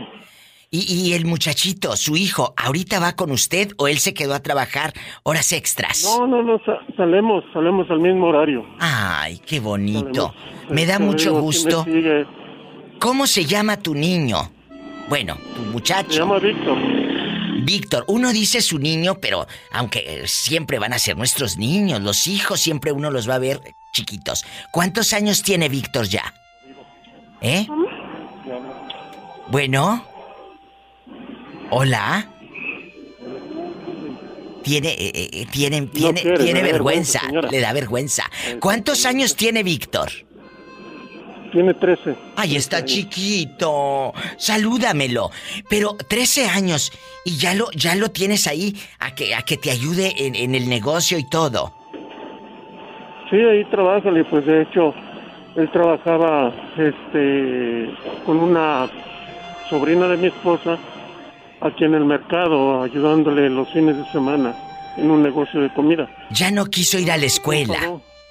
Y, 0.75 0.91
y 0.91 1.13
el 1.13 1.27
muchachito, 1.27 1.95
su 1.97 2.17
hijo, 2.17 2.55
¿ahorita 2.57 2.99
va 2.99 3.13
con 3.15 3.31
usted 3.31 3.73
o 3.77 3.89
él 3.89 3.99
se 3.99 4.15
quedó 4.15 4.33
a 4.33 4.41
trabajar 4.41 4.95
horas 5.23 5.53
extras? 5.53 6.03
No, 6.19 6.27
no, 6.27 6.43
no, 6.43 6.59
sa- 6.65 6.79
salemos, 6.97 7.45
salemos 7.53 7.91
al 7.91 8.01
mismo 8.01 8.29
horario. 8.29 8.65
Ay, 8.81 9.39
qué 9.47 9.61
bonito. 9.61 10.33
Salemos. 10.35 10.71
Me 10.71 10.87
da 10.87 10.97
Te 10.97 11.05
mucho 11.05 11.39
gusto. 11.41 11.85
¿Cómo 12.99 13.27
se 13.27 13.45
llama 13.45 13.77
tu 13.77 13.95
niño? 13.95 14.37
Bueno, 15.11 15.37
tu 15.55 15.61
muchacho. 15.73 16.11
Se 16.13 16.19
llama 16.21 16.39
Víctor. 16.39 16.79
Víctor, 17.65 18.05
uno 18.09 18.33
dice 18.33 18.61
su 18.61 18.79
niño, 18.79 19.19
pero 19.21 19.47
aunque 19.71 20.05
eh, 20.07 20.29
siempre 20.29 20.79
van 20.79 20.93
a 20.93 20.99
ser 20.99 21.17
nuestros 21.17 21.57
niños, 21.57 22.01
los 22.01 22.27
hijos 22.27 22.61
siempre 22.61 22.93
uno 22.93 23.11
los 23.11 23.29
va 23.29 23.37
a 23.37 23.39
ver 23.39 23.61
chiquitos. 23.93 24.45
¿Cuántos 24.71 25.13
años 25.13 25.43
tiene 25.43 25.69
Víctor 25.69 26.07
ya? 26.07 26.35
¿Eh? 27.41 27.67
Bueno. 29.49 30.07
Hola. 31.71 32.29
Tiene, 34.63 34.91
eh, 34.91 35.13
eh, 35.15 35.47
tiene, 35.51 35.87
tiene, 35.89 36.21
quiere, 36.23 36.45
tiene 36.45 36.61
da 36.61 36.67
vergüenza, 36.67 37.21
le 37.51 37.61
da 37.61 37.73
vergüenza. 37.73 38.31
¿Cuántos 38.61 39.07
años 39.07 39.35
tiene 39.35 39.65
Víctor? 39.65 40.11
Tiene 41.53 41.75
13. 41.75 42.17
Ay, 42.37 42.57
está 42.57 42.83
chiquito. 42.85 44.15
Salúdamelo. 44.39 45.31
Pero 45.69 45.97
13 46.09 46.49
años 46.49 46.91
y 47.25 47.37
ya 47.37 47.55
lo, 47.55 47.71
ya 47.73 47.95
lo 47.95 48.11
tienes 48.11 48.47
ahí 48.47 48.75
a 48.99 49.15
que, 49.15 49.35
a 49.35 49.43
que 49.43 49.59
te 49.59 49.71
ayude 49.71 50.15
en, 50.27 50.35
en 50.35 50.55
el 50.55 50.69
negocio 50.69 51.19
y 51.19 51.29
todo. 51.29 51.75
Sí, 53.31 53.37
ahí 53.37 53.65
trabaja, 53.67 54.11
pues 54.29 54.47
de 54.47 54.63
hecho, 54.63 54.95
él 55.57 55.71
trabajaba 55.71 56.53
este 56.77 57.91
con 58.25 58.39
una 58.39 58.91
sobrina 59.69 60.09
de 60.09 60.17
mi 60.17 60.27
esposa 60.29 60.79
aquí 61.61 61.85
en 61.85 61.95
el 61.95 62.05
mercado, 62.05 62.83
ayudándole 62.83 63.49
los 63.49 63.69
fines 63.71 63.97
de 63.97 64.05
semana 64.11 64.55
en 64.97 65.11
un 65.11 65.23
negocio 65.23 65.61
de 65.61 65.73
comida. 65.73 66.09
Ya 66.31 66.51
no 66.51 66.67
quiso 66.67 66.99
ir 66.99 67.11
a 67.11 67.17
la 67.17 67.27
escuela. 67.27 67.79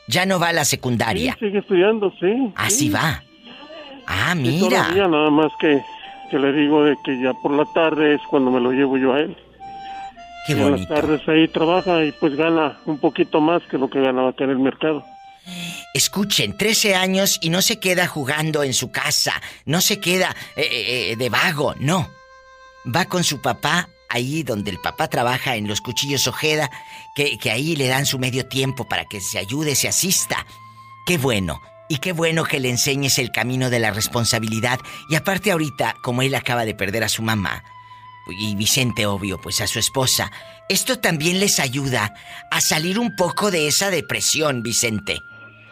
Ya 0.07 0.25
no 0.25 0.39
va 0.39 0.49
a 0.49 0.53
la 0.53 0.65
secundaria. 0.65 1.35
Sí, 1.39 1.45
sigue 1.47 1.59
estudiando, 1.59 2.11
sí. 2.19 2.51
Así 2.55 2.77
sí. 2.77 2.89
va. 2.89 3.23
Ah, 4.07 4.35
mira. 4.35 4.67
todavía, 4.83 5.07
nada 5.07 5.29
más 5.29 5.51
que, 5.59 5.81
que 6.29 6.39
le 6.39 6.51
digo 6.53 6.83
de 6.83 6.97
que 7.03 7.21
ya 7.21 7.33
por 7.33 7.51
la 7.51 7.65
tarde 7.73 8.15
es 8.15 8.21
cuando 8.29 8.51
me 8.51 8.59
lo 8.59 8.71
llevo 8.71 8.97
yo 8.97 9.13
a 9.13 9.19
él. 9.21 9.37
Qué 10.47 10.53
Y 10.53 10.55
en 10.55 10.61
las 10.61 10.71
bonito. 10.71 10.93
tardes 10.93 11.27
ahí 11.29 11.47
trabaja 11.47 12.03
y 12.03 12.11
pues 12.13 12.35
gana 12.35 12.77
un 12.85 12.97
poquito 12.99 13.39
más 13.39 13.61
que 13.69 13.77
lo 13.77 13.89
que 13.89 14.01
ganaba 14.01 14.29
acá 14.31 14.43
en 14.45 14.49
el 14.49 14.59
mercado. 14.59 15.03
Escuchen, 15.93 16.57
13 16.57 16.95
años 16.95 17.37
y 17.41 17.49
no 17.49 17.61
se 17.61 17.79
queda 17.79 18.07
jugando 18.07 18.63
en 18.63 18.73
su 18.73 18.91
casa, 18.91 19.33
no 19.65 19.81
se 19.81 19.99
queda 19.99 20.35
eh, 20.55 20.61
eh, 20.71 21.11
eh, 21.11 21.15
de 21.15 21.29
vago, 21.29 21.75
no. 21.79 22.09
Va 22.93 23.05
con 23.05 23.23
su 23.23 23.41
papá 23.41 23.87
ahí 24.11 24.43
donde 24.43 24.71
el 24.71 24.79
papá 24.79 25.07
trabaja 25.07 25.55
en 25.55 25.67
los 25.67 25.81
cuchillos 25.81 26.27
Ojeda, 26.27 26.69
que, 27.15 27.37
que 27.37 27.51
ahí 27.51 27.75
le 27.75 27.87
dan 27.87 28.05
su 28.05 28.19
medio 28.19 28.47
tiempo 28.47 28.85
para 28.87 29.05
que 29.05 29.21
se 29.21 29.39
ayude, 29.39 29.75
se 29.75 29.87
asista. 29.87 30.45
Qué 31.05 31.17
bueno. 31.17 31.61
Y 31.89 31.97
qué 31.97 32.13
bueno 32.13 32.45
que 32.45 32.59
le 32.61 32.69
enseñes 32.69 33.19
el 33.19 33.31
camino 33.31 33.69
de 33.69 33.79
la 33.79 33.91
responsabilidad. 33.91 34.79
Y 35.09 35.15
aparte 35.15 35.51
ahorita, 35.51 35.95
como 36.01 36.21
él 36.21 36.33
acaba 36.35 36.63
de 36.63 36.73
perder 36.73 37.03
a 37.03 37.09
su 37.09 37.21
mamá, 37.21 37.63
y 38.29 38.55
Vicente, 38.55 39.05
obvio, 39.05 39.39
pues 39.41 39.59
a 39.61 39.67
su 39.67 39.79
esposa, 39.79 40.31
esto 40.69 40.99
también 40.99 41.39
les 41.39 41.59
ayuda 41.59 42.13
a 42.49 42.61
salir 42.61 42.97
un 42.99 43.15
poco 43.15 43.51
de 43.51 43.67
esa 43.67 43.89
depresión, 43.89 44.63
Vicente. 44.63 45.19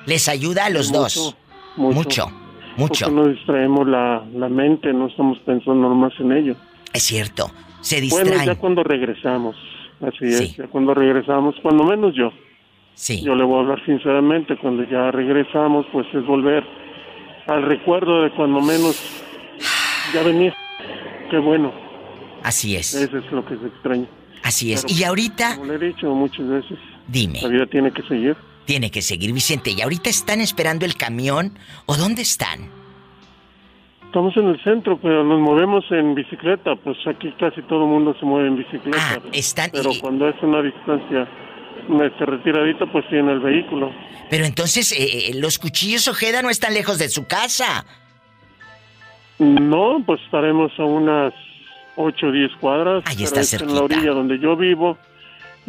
Les 0.05 0.27
ayuda 0.27 0.65
a 0.65 0.69
los 0.69 0.87
Mucho, 0.87 0.99
dos. 0.99 1.35
mucho. 1.77 1.95
Mucho, 1.95 2.29
mucho. 2.75 3.05
Porque 3.05 3.15
no 3.15 3.27
distraemos 3.27 3.87
la, 3.87 4.25
la 4.33 4.49
mente, 4.49 4.91
no 4.91 5.07
estamos 5.07 5.37
pensando 5.45 5.87
nomás 5.87 6.13
en 6.19 6.31
ello. 6.31 6.55
Es 6.91 7.03
cierto. 7.03 7.51
Se 7.81 7.95
Bueno, 8.09 8.25
distraen. 8.25 8.45
ya 8.45 8.55
cuando 8.55 8.83
regresamos, 8.83 9.55
así 10.01 10.25
es, 10.25 10.57
ya 10.57 10.67
cuando 10.67 10.93
regresamos, 10.93 11.55
cuando 11.61 11.83
menos 11.83 12.13
yo. 12.15 12.31
Sí. 12.95 13.21
Yo 13.23 13.33
le 13.35 13.43
voy 13.45 13.57
a 13.57 13.61
hablar 13.61 13.85
sinceramente, 13.85 14.57
cuando 14.57 14.83
ya 14.83 15.09
regresamos, 15.11 15.85
pues 15.93 16.05
es 16.13 16.25
volver 16.25 16.63
al 17.47 17.63
recuerdo 17.63 18.23
de 18.23 18.31
cuando 18.31 18.59
menos 18.61 18.99
ya 20.13 20.21
venía. 20.23 20.53
Qué 21.31 21.37
bueno. 21.37 21.71
Así 22.43 22.75
es. 22.75 22.93
Eso 22.93 23.17
es 23.17 23.31
lo 23.31 23.45
que 23.45 23.57
se 23.57 23.67
extraña. 23.67 24.05
Así 24.43 24.73
es. 24.73 24.83
Pero, 24.85 24.95
y 24.99 25.03
ahorita, 25.03 25.55
Como 25.57 25.71
le 25.73 25.75
he 25.85 25.87
dicho 25.89 26.07
muchas 26.13 26.47
veces, 26.47 26.77
dime, 27.07 27.39
la 27.41 27.47
vida 27.49 27.65
tiene 27.67 27.91
que 27.91 28.01
seguir. 28.03 28.35
tiene 28.65 28.89
que 28.91 29.01
seguir 29.01 29.31
Vicente. 29.33 29.71
¿Y 29.71 29.81
ahorita 29.81 30.09
están 30.09 30.41
esperando 30.41 30.85
el 30.85 30.95
camión? 30.95 31.57
¿O 31.85 31.95
dónde 31.95 32.21
están? 32.21 32.69
Estamos 34.09 34.35
en 34.37 34.47
el 34.47 34.59
centro, 34.63 34.97
pero 34.99 35.23
nos 35.23 35.39
movemos 35.39 35.85
en 35.91 36.15
bicicleta. 36.15 36.75
Pues 36.77 36.97
aquí 37.05 37.31
casi 37.39 37.61
todo 37.61 37.83
el 37.83 37.89
mundo 37.91 38.15
se 38.19 38.25
mueve 38.25 38.47
en 38.47 38.57
bicicleta. 38.57 38.97
Ah, 38.99 39.19
están... 39.31 39.69
Pero 39.71 39.91
cuando 40.01 40.27
es 40.27 40.35
una 40.41 40.63
distancia 40.63 41.27
este, 42.03 42.25
retiradita, 42.25 42.87
pues 42.91 43.07
tiene 43.07 43.33
el 43.33 43.39
vehículo. 43.39 43.91
Pero 44.31 44.45
entonces, 44.45 44.93
eh, 44.93 45.29
eh, 45.29 45.31
los 45.35 45.59
cuchillos 45.59 46.07
Ojeda 46.07 46.41
no 46.41 46.49
están 46.49 46.73
lejos 46.73 46.97
de 46.97 47.07
su 47.07 47.27
casa. 47.27 47.85
No, 49.37 50.01
pues 50.03 50.19
estaremos 50.21 50.71
a 50.79 50.85
unas 50.85 51.31
8 51.95 52.25
o 52.25 52.31
10 52.31 52.51
cuadras. 52.59 53.03
Ahí 53.05 53.23
está 53.23 53.41
es 53.41 53.53
en 53.53 53.59
la 53.59 53.73
cerquita. 53.75 53.83
orilla 53.83 54.11
donde 54.13 54.39
yo 54.39 54.57
vivo. 54.57 54.97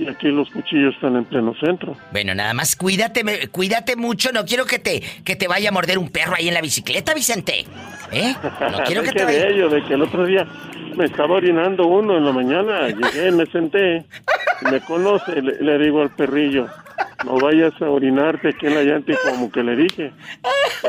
Y 0.00 0.08
aquí 0.08 0.28
los 0.28 0.48
cuchillos 0.48 0.94
están 0.94 1.14
en 1.16 1.26
pleno 1.26 1.54
centro. 1.60 1.94
Bueno, 2.10 2.34
nada 2.34 2.54
más 2.54 2.74
cuídate, 2.74 3.22
me- 3.22 3.48
cuídate 3.48 3.96
mucho. 3.96 4.32
No 4.32 4.46
quiero 4.46 4.64
que 4.64 4.78
te, 4.78 5.02
que 5.24 5.36
te 5.36 5.46
vaya 5.46 5.68
a 5.68 5.72
morder 5.72 5.98
un 5.98 6.08
perro 6.08 6.36
ahí 6.36 6.48
en 6.48 6.54
la 6.54 6.62
bicicleta, 6.62 7.12
Vicente. 7.12 7.66
¿Eh? 8.10 8.34
No 8.72 8.82
quiero 8.86 9.02
que 9.02 9.12
te 9.12 9.18
de 9.18 9.24
vaya. 9.26 9.46
ello, 9.48 9.68
de 9.68 9.84
que 9.84 9.92
el 9.94 10.00
otro 10.02 10.24
día 10.24 10.46
me 10.96 11.04
estaba 11.04 11.34
orinando 11.34 11.86
uno 11.86 12.16
en 12.16 12.24
la 12.24 12.32
mañana. 12.32 12.88
Llegué, 12.88 13.30
me 13.30 13.44
senté, 13.46 14.06
me 14.70 14.80
conoce, 14.80 15.42
le, 15.42 15.60
le 15.60 15.78
digo 15.84 16.00
al 16.00 16.10
perrillo, 16.14 16.66
no 17.24 17.38
vayas 17.38 17.72
a 17.80 17.84
orinarte 17.90 18.48
aquí 18.48 18.66
en 18.66 18.74
la 18.74 18.82
llanta 18.82 19.12
y 19.12 19.16
como 19.30 19.50
que 19.50 19.62
le 19.62 19.76
dije, 19.76 20.12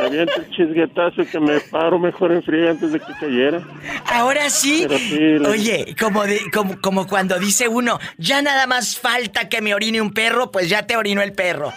avienta 0.01 0.35
el 0.35 0.49
chisguetazo 0.51 1.23
que 1.31 1.39
me 1.39 1.59
paro 1.59 1.99
mejor 1.99 2.31
en 2.31 2.41
friega 2.43 2.71
antes 2.71 2.91
de 2.93 2.99
que 2.99 3.13
cayera. 3.19 3.61
Ahora 4.05 4.49
sí. 4.49 4.87
Le- 4.87 5.47
Oye, 5.47 5.95
como, 5.99 6.23
de- 6.25 6.41
como, 6.53 6.79
como 6.79 7.07
cuando 7.07 7.37
dice 7.39 7.67
uno, 7.67 7.99
ya 8.17 8.41
nada 8.41 8.65
más 8.67 8.97
falta 8.97 9.49
que 9.49 9.61
me 9.61 9.73
orine 9.73 10.01
un 10.01 10.13
perro, 10.13 10.51
pues 10.51 10.69
ya 10.69 10.85
te 10.87 10.95
orinó 10.95 11.21
el 11.21 11.33
perro. 11.33 11.73